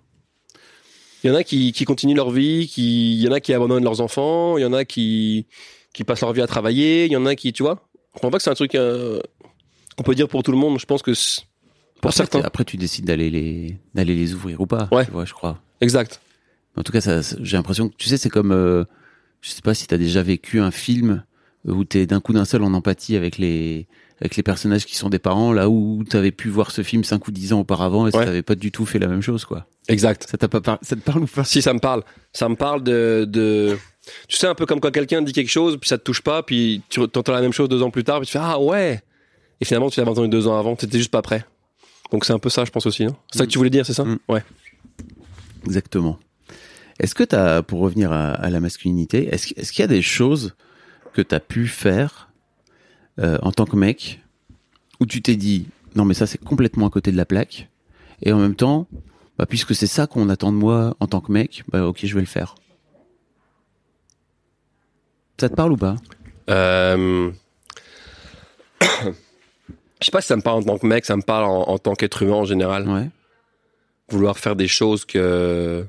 Il 1.25 1.29
y 1.29 1.31
en 1.33 1.35
a 1.35 1.43
qui, 1.43 1.73
qui 1.73 1.85
continuent 1.85 2.15
leur 2.15 2.31
vie, 2.31 2.69
qui, 2.69 3.15
il 3.15 3.21
y 3.23 3.29
en 3.29 3.33
a 3.33 3.41
qui 3.41 3.53
abandonnent 3.55 3.83
leurs 3.83 4.01
enfants, 4.01 4.59
il 4.59 4.63
y 4.63 4.65
en 4.65 4.73
a 4.73 4.85
qui, 4.85 5.47
qui 5.93 6.05
passent 6.05 6.21
leur 6.21 6.33
vie 6.33 6.43
à 6.43 6.47
travailler, 6.47 7.07
il 7.07 7.13
y 7.13 7.17
en 7.17 7.27
a 7.27 7.35
qui, 7.35 7.53
tu 7.53 7.63
vois. 7.63 7.89
Je 8.15 8.21
pense 8.21 8.31
pas 8.31 8.37
que 8.37 8.43
c'est 8.45 8.51
un 8.51 8.55
truc 8.55 8.75
euh, 8.75 9.19
qu'on 9.97 10.03
peut 10.05 10.15
dire 10.15 10.29
pour 10.29 10.43
tout 10.43 10.53
le 10.53 10.59
monde. 10.59 10.79
Je 10.79 10.87
pense 10.87 11.03
que 11.03 11.13
pour 11.13 12.11
Après, 12.11 12.13
certains. 12.13 12.41
Après 12.43 12.65
tu 12.65 12.77
décides 12.77 13.07
d'aller 13.07 13.31
les 13.31 13.79
d'aller 13.95 14.15
les 14.15 14.35
ouvrir 14.35 14.61
ou 14.61 14.67
pas. 14.67 14.89
Ouais. 14.93 15.07
Tu 15.07 15.11
vois, 15.11 15.25
je 15.25 15.33
crois. 15.33 15.59
Exact. 15.81 16.21
En 16.77 16.83
tout 16.83 16.93
cas, 16.93 17.01
ça, 17.01 17.23
ça- 17.23 17.37
j'ai 17.41 17.57
l'impression 17.57 17.89
que 17.89 17.95
tu 17.97 18.09
sais, 18.09 18.17
c'est 18.17 18.29
comme, 18.31 18.53
euh, 18.53 18.85
je 19.41 19.51
sais 19.51 19.63
pas 19.63 19.75
si 19.75 19.87
t'as 19.87 19.97
déjà 19.99 20.23
vécu 20.23 20.61
un 20.61 20.71
film 20.71 21.25
où 21.67 21.85
t'es 21.85 22.07
d'un 22.07 22.21
coup 22.21 22.33
d'un 22.33 22.45
seul 22.45 22.63
en 22.63 22.73
empathie 22.75 23.17
avec 23.17 23.39
les 23.39 23.87
avec 24.21 24.37
les 24.37 24.43
personnages 24.43 24.87
qui 24.87 24.97
sont 24.97 25.11
des 25.11 25.19
parents, 25.19 25.53
là 25.53 25.69
où 25.69 26.03
t'avais 26.09 26.31
pu 26.31 26.49
voir 26.49 26.71
ce 26.71 26.83
film 26.83 27.05
5 27.05 27.29
ou 27.29 27.31
10 27.31 27.53
ans 27.53 27.61
auparavant 27.61 28.07
et 28.07 28.11
ça 28.13 28.19
Ouais. 28.19 28.25
t'avait 28.25 28.43
pas 28.43 28.55
du 28.55 28.73
tout 28.73 28.87
fait 28.87 28.99
la 28.99 29.09
même 29.09 29.21
chose 29.21 29.45
quoi. 29.45 29.67
Exact. 29.89 30.27
Ça 30.31 30.39
t'a 30.39 30.49
pas 30.49 30.63
par- 30.63 30.79
ça 30.81 30.97
te 30.97 31.01
parle 31.03 31.25
ou 31.25 31.27
pas? 31.27 31.45
Si 31.45 31.61
ça 31.61 31.75
me 31.75 31.81
parle, 31.81 32.03
ça 32.33 32.49
me 32.49 32.55
parle 32.57 32.83
de, 32.83 33.27
de, 33.29 33.77
tu 34.27 34.37
sais 34.39 34.47
un 34.47 34.55
peu 34.55 34.65
comme 34.65 34.81
quand 34.81 34.91
quelqu'un 34.91 35.21
dit 35.21 35.35
quelque 35.35 35.51
chose, 35.51 35.77
puis 35.79 35.89
ça 35.89 35.99
te 35.99 36.03
touche 36.05 36.23
pas, 36.23 36.43
puis 36.43 36.81
tu 36.89 37.01
entends 37.01 37.31
la 37.33 37.43
même 37.43 37.53
chose 37.53 37.69
deux 37.69 37.83
ans 37.83 37.91
plus 37.91 38.05
tard, 38.05 38.21
puis 38.21 38.27
tu 38.27 38.33
fais 38.33 38.39
ah 38.41 38.59
ouais, 38.59 39.03
et 39.61 39.65
finalement 39.67 39.91
tu 39.91 40.01
l'avais 40.01 40.11
entendu 40.13 40.29
deux 40.31 40.47
ans 40.47 40.59
avant, 40.59 40.77
t'étais 40.77 40.97
juste 40.99 41.11
pas 41.11 41.21
prêt. 41.21 41.45
Donc 42.11 42.25
c'est 42.25 42.33
un 42.33 42.39
peu 42.39 42.49
ça, 42.49 42.65
je 42.65 42.71
pense 42.71 42.87
aussi, 42.87 43.05
non? 43.05 43.17
C'est 43.31 43.39
ça 43.39 43.45
que 43.45 43.51
tu 43.51 43.59
voulais 43.59 43.69
dire, 43.71 43.85
c'est 43.85 43.93
ça? 43.95 44.05
Mm. 44.05 44.19
Ouais. 44.31 44.43
Exactement. 45.67 46.19
Est-ce 46.99 47.15
que 47.15 47.25
t'as, 47.25 47.63
pour 47.63 47.81
revenir 47.81 48.13
à, 48.13 48.31
à 48.31 48.51
la 48.51 48.61
masculinité, 48.61 49.29
est-ce, 49.33 49.73
qu'il 49.73 49.81
y 49.81 49.83
a 49.83 49.89
des 49.89 50.03
choses 50.03 50.55
que 51.13 51.23
t'as 51.23 51.41
pu 51.41 51.67
faire 51.67 52.31
euh, 53.19 53.39
en 53.43 53.53
tant 53.53 53.67
que 53.67 53.77
mec 53.77 54.21
où 55.01 55.07
tu 55.07 55.23
t'es 55.23 55.37
dit 55.37 55.69
non 55.95 56.05
mais 56.05 56.15
ça 56.15 56.27
c'est 56.27 56.43
complètement 56.43 56.87
à 56.87 56.91
côté 56.91 57.11
de 57.11 57.17
la 57.17 57.25
plaque 57.25 57.71
et 58.23 58.33
en 58.33 58.39
même 58.39 58.55
temps 58.55 58.87
bah, 59.39 59.47
puisque 59.47 59.75
c'est 59.75 59.87
ça 59.87 60.07
qu'on 60.07 60.29
attend 60.29 60.53
de 60.53 60.59
moi 60.59 60.95
en 61.01 61.07
tant 61.07 61.21
que 61.21 61.33
mec 61.33 61.65
bah 61.69 61.87
ok 61.87 62.01
je 62.05 62.15
vais 62.15 62.21
le 62.21 62.27
faire. 62.27 62.55
Ça 65.39 65.51
te 65.51 65.55
parle 65.55 65.73
ou 65.73 65.77
pas? 65.77 65.97
Euh... 66.49 67.31
Je 69.99 70.05
sais 70.05 70.11
pas 70.11 70.21
si 70.21 70.27
ça 70.27 70.37
me 70.37 70.43
parle 70.43 70.59
en 70.59 70.63
tant 70.63 70.79
que 70.79 70.87
mec, 70.87 71.07
ça 71.07 71.17
me 71.17 71.23
parle 71.23 71.45
en, 71.45 71.71
en 71.71 71.79
tant 71.79 71.95
qu'être 71.95 72.23
humain 72.23 72.35
en 72.35 72.45
général. 72.45 72.87
Ouais. 72.87 73.09
Vouloir 74.11 74.39
faire 74.39 74.55
des 74.55 74.69
choses 74.69 75.07
que 75.07 75.87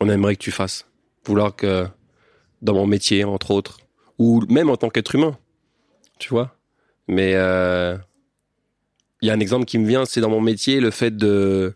on 0.00 0.08
aimerait 0.08 0.36
que 0.36 0.42
tu 0.42 0.50
fasses. 0.50 0.86
Vouloir 1.24 1.54
que 1.54 1.86
dans 2.62 2.74
mon 2.74 2.86
métier, 2.86 3.24
entre 3.24 3.50
autres, 3.50 3.80
ou 4.18 4.42
même 4.48 4.70
en 4.70 4.76
tant 4.76 4.88
qu'être 4.88 5.14
humain, 5.14 5.38
tu 6.18 6.30
vois? 6.30 6.56
Mais 7.08 7.34
euh, 7.34 7.96
il 9.22 9.28
y 9.28 9.30
a 9.30 9.34
un 9.34 9.40
exemple 9.40 9.64
qui 9.64 9.78
me 9.78 9.86
vient, 9.86 10.04
c'est 10.04 10.20
dans 10.20 10.30
mon 10.30 10.40
métier, 10.40 10.80
le 10.80 10.90
fait 10.90 11.16
de 11.16 11.74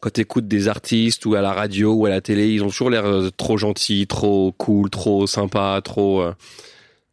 quand 0.00 0.10
tu 0.10 0.20
écoutes 0.20 0.46
des 0.46 0.68
artistes 0.68 1.26
ou 1.26 1.34
à 1.34 1.40
la 1.40 1.52
radio 1.52 1.92
ou 1.92 2.06
à 2.06 2.10
la 2.10 2.20
télé, 2.20 2.48
ils 2.48 2.62
ont 2.62 2.68
toujours 2.68 2.90
l'air 2.90 3.04
euh, 3.04 3.30
trop 3.30 3.56
gentils, 3.56 4.06
trop 4.06 4.52
cool, 4.52 4.90
trop 4.90 5.26
sympa, 5.26 5.80
trop 5.82 6.22
euh, 6.22 6.34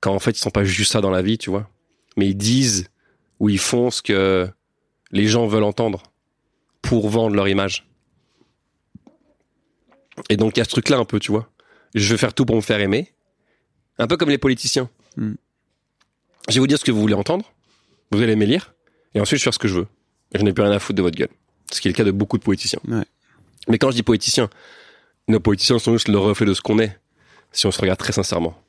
quand 0.02 0.14
en 0.14 0.20
fait 0.20 0.32
ils 0.32 0.42
sont 0.42 0.52
pas 0.52 0.64
juste 0.64 0.92
ça 0.92 1.02
dans 1.02 1.10
la 1.10 1.22
vie, 1.22 1.38
tu 1.38 1.50
vois. 1.50 1.68
Mais 2.16 2.28
ils 2.28 2.38
disent 2.38 2.90
ou 3.40 3.50
ils 3.50 3.60
font 3.60 3.90
ce 3.90 4.02
que 4.02 4.48
les 5.12 5.28
gens 5.28 5.48
veulent 5.48 5.64
entendre 5.64 6.04
pour 6.82 7.10
vendre 7.10 7.36
leur 7.36 7.48
image. 7.48 7.88
Et 10.30 10.38
donc 10.38 10.58
il 10.58 10.60
y 10.60 10.62
a 10.62 10.66
ce 10.66 10.70
truc-là 10.70 10.98
un 10.98 11.06
peu, 11.06 11.20
tu 11.20 11.32
vois. 11.32 11.50
Je 11.94 12.12
veux 12.12 12.18
faire 12.18 12.34
tout 12.34 12.46
pour 12.46 12.56
me 12.56 12.62
faire 12.62 12.80
aimer. 12.80 13.14
Un 13.98 14.08
peu 14.08 14.18
comme 14.18 14.30
les 14.30 14.38
politiciens. 14.38 14.90
Hmm. 15.18 15.34
Je 16.50 16.56
vais 16.56 16.60
vous 16.60 16.68
dire 16.68 16.78
ce 16.78 16.86
que 16.86 16.92
vous 16.92 17.02
voulez 17.02 17.14
entendre. 17.14 17.52
Vous 18.12 18.22
allez 18.22 18.36
me 18.36 18.46
lire. 18.46 18.74
Et 19.14 19.20
ensuite, 19.20 19.40
je 19.40 19.44
vais 19.44 19.46
faire 19.46 19.54
ce 19.54 19.60
que 19.60 19.68
je 19.68 19.76
veux. 19.76 19.88
Et 20.34 20.40
je 20.40 20.44
n'ai 20.44 20.54
plus 20.54 20.64
rien 20.64 20.72
à 20.72 20.80
foutre 20.80 20.98
de 20.98 21.02
votre 21.02 21.18
gueule. 21.18 21.30
Ce 21.72 21.80
qui 21.82 21.88
est 21.88 21.92
le 21.92 21.96
cas 21.96 22.04
de 22.04 22.12
beaucoup 22.12 22.38
de 22.38 22.44
politiciens. 22.44 22.80
Ouais. 22.88 23.06
Mais 23.68 23.78
quand 23.78 23.90
je 23.90 23.96
dis 23.96 24.04
politiciens, 24.04 24.50
nos 25.28 25.40
politiciens 25.40 25.80
sont 25.80 25.94
juste 25.94 26.10
le 26.10 26.18
reflet 26.18 26.46
de 26.46 26.54
ce 26.54 26.62
qu'on 26.62 26.80
est. 26.80 26.98
Si 27.52 27.66
on 27.66 27.72
se 27.72 27.80
regarde 27.80 27.98
très 27.98 28.12
sincèrement. 28.12 28.62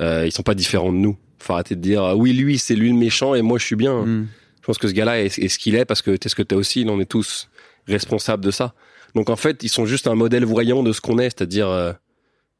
Euh, 0.00 0.26
ils 0.26 0.32
sont 0.32 0.42
pas 0.42 0.54
différents 0.54 0.92
de 0.92 0.98
nous. 0.98 1.16
Faut 1.38 1.52
arrêter 1.52 1.76
de 1.76 1.80
dire, 1.80 2.02
ah 2.02 2.16
oui, 2.16 2.32
lui, 2.32 2.58
c'est 2.58 2.74
lui 2.74 2.90
le 2.90 2.96
méchant 2.96 3.34
et 3.34 3.42
moi, 3.42 3.58
je 3.58 3.64
suis 3.64 3.76
bien. 3.76 4.04
Hmm. 4.04 4.26
Je 4.60 4.66
pense 4.66 4.78
que 4.78 4.88
ce 4.88 4.92
gars-là 4.92 5.22
est, 5.22 5.38
est 5.38 5.48
ce 5.48 5.58
qu'il 5.58 5.76
est 5.76 5.84
parce 5.84 6.02
que 6.02 6.16
t'es 6.16 6.28
ce 6.28 6.34
que 6.34 6.42
t'es 6.42 6.56
aussi. 6.56 6.84
On 6.88 7.00
est 7.00 7.06
tous 7.06 7.48
responsables 7.86 8.44
de 8.44 8.50
ça. 8.50 8.74
Donc 9.14 9.30
en 9.30 9.36
fait, 9.36 9.62
ils 9.62 9.68
sont 9.68 9.86
juste 9.86 10.06
un 10.06 10.14
modèle 10.14 10.44
voyant 10.44 10.82
de 10.82 10.92
ce 10.92 11.00
qu'on 11.00 11.18
est, 11.18 11.30
c'est-à-dire 11.30 11.68
euh, 11.68 11.92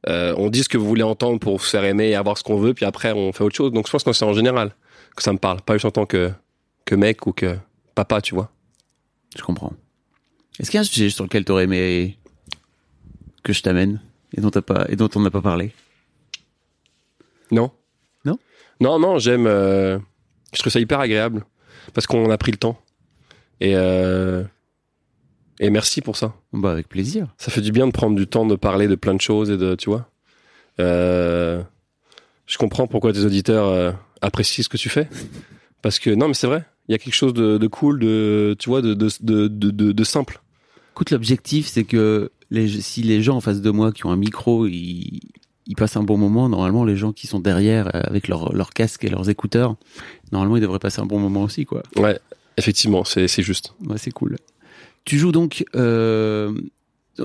euh, 0.09 0.35
on 0.39 0.49
dit 0.49 0.63
ce 0.63 0.69
que 0.69 0.79
vous 0.79 0.87
voulez 0.87 1.03
entendre 1.03 1.39
pour 1.39 1.61
se 1.61 1.71
faire 1.71 1.85
aimer 1.85 2.09
et 2.09 2.15
avoir 2.15 2.39
ce 2.39 2.45
qu'on 2.45 2.57
veut, 2.57 2.75
puis 2.75 2.85
après 2.85 3.13
on 3.13 3.33
fait 3.33 3.45
autre 3.45 3.57
chose. 3.57 3.73
Donc 3.73 3.87
je 3.87 3.93
pense 3.93 4.05
que 4.05 4.13
c'est 4.13 4.25
en 4.25 4.33
général 4.35 4.75
que 5.17 5.23
ça 5.23 5.33
me 5.33 5.39
parle, 5.39 5.61
pas 5.63 5.75
juste 5.75 5.85
en 5.87 5.91
tant 5.91 6.07
que 6.07 6.31
que 6.85 6.95
mec 6.95 7.27
ou 7.27 7.33
que 7.33 7.57
papa, 7.95 8.21
tu 8.21 8.35
vois. 8.35 8.51
Je 9.37 9.43
comprends. 9.43 9.73
Est-ce 10.59 10.71
qu'il 10.71 10.79
y 10.79 10.79
a 10.79 10.83
un 10.83 10.85
sujet 10.85 11.11
sur 11.11 11.25
lequel 11.25 11.45
t'aurais 11.45 11.65
aimé 11.65 12.17
que 13.43 13.53
je 13.53 13.63
t'amène 13.63 14.01
et 14.37 14.41
dont 14.41 14.51
t'as 14.51 14.63
pas 14.63 14.87
et 14.89 14.97
dont 14.97 15.11
on 15.15 15.21
n'a 15.21 15.31
pas 15.31 15.43
parlé? 15.43 15.73
Non. 17.51 17.71
Non? 18.25 18.39
Non, 18.81 18.99
non, 18.99 19.19
j'aime. 19.19 19.47
euh, 19.47 19.99
je 20.53 20.61
trouve 20.61 20.73
ça 20.73 20.81
hyper 20.81 21.01
agréable 21.01 21.45
parce 21.93 22.07
qu'on 22.07 22.31
a 22.31 22.39
pris 22.39 22.53
le 22.53 22.57
temps 22.59 22.81
et 23.61 23.75
euh, 23.75 24.45
et 25.61 25.71
merci 25.71 26.01
pour 26.01 26.17
ça. 26.17 26.35
Bah 26.53 26.73
avec 26.73 26.89
plaisir. 26.89 27.29
Ça 27.39 27.51
fait 27.51 27.61
du 27.61 27.73
bien 27.73 27.87
de 27.87 27.93
prendre 27.93 28.17
du 28.17 28.27
temps 28.27 28.47
de 28.47 28.57
parler 28.57 28.89
de 28.89 28.95
plein 28.95 29.15
de 29.15 29.21
choses 29.21 29.51
et 29.51 29.57
de, 29.57 29.75
tu 29.75 29.91
vois. 29.91 30.09
Euh, 30.81 31.63
je 32.47 32.59
comprends 32.59 32.87
pourquoi 32.87 33.13
tes 33.13 33.25
auditeurs 33.25 33.67
euh, 33.67 33.93
apprécient 34.21 34.63
ce 34.63 34.69
que 34.69 34.77
tu 34.77 34.89
fais. 34.89 35.09
Parce 35.83 35.99
que, 35.99 36.11
non, 36.11 36.29
mais 36.29 36.35
c'est 36.35 36.47
vrai. 36.47 36.65
Il 36.89 36.93
y 36.93 36.95
a 36.95 36.99
quelque 36.99 37.15
chose 37.15 37.35
de, 37.35 37.59
de 37.59 37.67
cool, 37.67 37.99
de, 37.99 38.55
tu 38.59 38.69
vois, 38.69 38.83
de, 38.83 38.95
de, 38.95 39.09
de, 39.49 39.71
de, 39.71 40.05
simple. 40.05 40.41
Écoute, 40.93 41.11
l'objectif 41.11 41.67
c'est 41.67 41.85
que 41.85 42.31
les, 42.51 42.69
si 42.81 43.03
les 43.03 43.23
gens 43.23 43.37
en 43.37 43.41
face 43.41 43.61
de 43.61 43.71
moi 43.71 43.91
qui 43.91 44.07
ont 44.07 44.11
un 44.11 44.17
micro, 44.17 44.67
ils, 44.67 45.21
ils 45.67 45.75
passent 45.75 45.97
un 45.97 46.05
bon 46.05 46.17
moment. 46.17 46.49
Normalement, 46.49 46.85
les 46.85 46.97
gens 46.97 47.13
qui 47.13 47.27
sont 47.27 47.41
derrière 47.41 47.89
euh, 47.89 48.01
avec 48.05 48.29
leur, 48.29 48.53
leur 48.53 48.71
casque 48.71 49.05
et 49.05 49.09
leurs 49.09 49.29
écouteurs, 49.29 49.77
normalement 50.31 50.57
ils 50.57 50.63
devraient 50.63 50.79
passer 50.79 51.01
un 51.01 51.07
bon 51.07 51.19
moment 51.19 51.43
aussi, 51.43 51.65
quoi. 51.65 51.83
Ouais, 51.97 52.19
effectivement, 52.57 53.05
c'est, 53.05 53.27
c'est 53.27 53.43
juste. 53.43 53.75
Ouais, 53.89 53.99
c'est 53.99 54.13
cool. 54.13 54.37
Tu 55.07 55.17
joues 55.19 55.33
donc. 55.33 55.65
euh, 55.75 56.53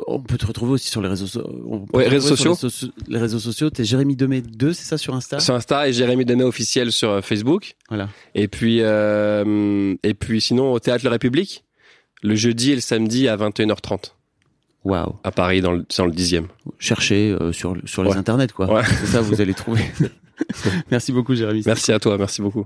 on 0.07 0.21
peut 0.21 0.38
te 0.38 0.45
retrouver 0.45 0.71
aussi 0.71 0.88
sur 0.88 1.01
les 1.01 1.09
réseaux, 1.09 1.27
so- 1.27 1.45
Ouais, 1.93 2.07
réseaux 2.07 2.34
sociaux. 2.38 2.55
Les, 3.09 3.15
les 3.15 3.19
réseaux 3.19 3.39
sociaux. 3.39 3.69
T'es 3.69 3.84
Jérémy 3.84 4.15
Demé 4.15 4.39
2, 4.41 4.71
c'est 4.71 4.86
ça 4.86 4.97
sur 4.97 5.13
Insta? 5.13 5.41
Sur 5.41 5.53
Insta 5.53 5.89
et 5.89 5.91
Jérémy 5.91 6.23
Demé 6.23 6.45
officiel 6.45 6.93
sur 6.93 7.09
euh, 7.09 7.21
Facebook. 7.21 7.75
Voilà. 7.89 8.07
Et 8.34 8.47
puis, 8.47 8.77
euh, 8.79 9.93
et 10.03 10.13
puis 10.13 10.39
sinon, 10.39 10.71
au 10.71 10.79
Théâtre 10.79 11.03
La 11.03 11.11
République, 11.11 11.65
le 12.23 12.36
jeudi 12.36 12.71
et 12.71 12.75
le 12.75 12.79
samedi 12.82 13.27
à 13.27 13.36
21h30 13.36 14.13
Waouh. 14.86 15.15
à 15.25 15.32
Paris, 15.32 15.59
dans 15.59 15.73
le, 15.73 15.86
c'est 15.89 16.01
dans 16.01 16.07
le 16.07 16.13
10e. 16.13 16.45
Cherchez 16.79 17.32
euh, 17.32 17.51
sur, 17.51 17.75
sur 17.86 18.03
les 18.03 18.11
Ouais. 18.11 18.17
internets, 18.17 18.47
quoi. 18.55 18.71
Ouais. 18.73 18.84
C'est 18.86 19.07
ça, 19.07 19.19
vous 19.21 19.41
allez 19.41 19.53
trouver. 19.53 19.82
Merci 20.89 21.11
beaucoup, 21.11 21.36
Jérémy. 21.36 21.63
Merci 21.65 21.91
à 21.91 21.99
toi, 21.99 22.17
merci 22.17 22.41
beaucoup. 22.41 22.65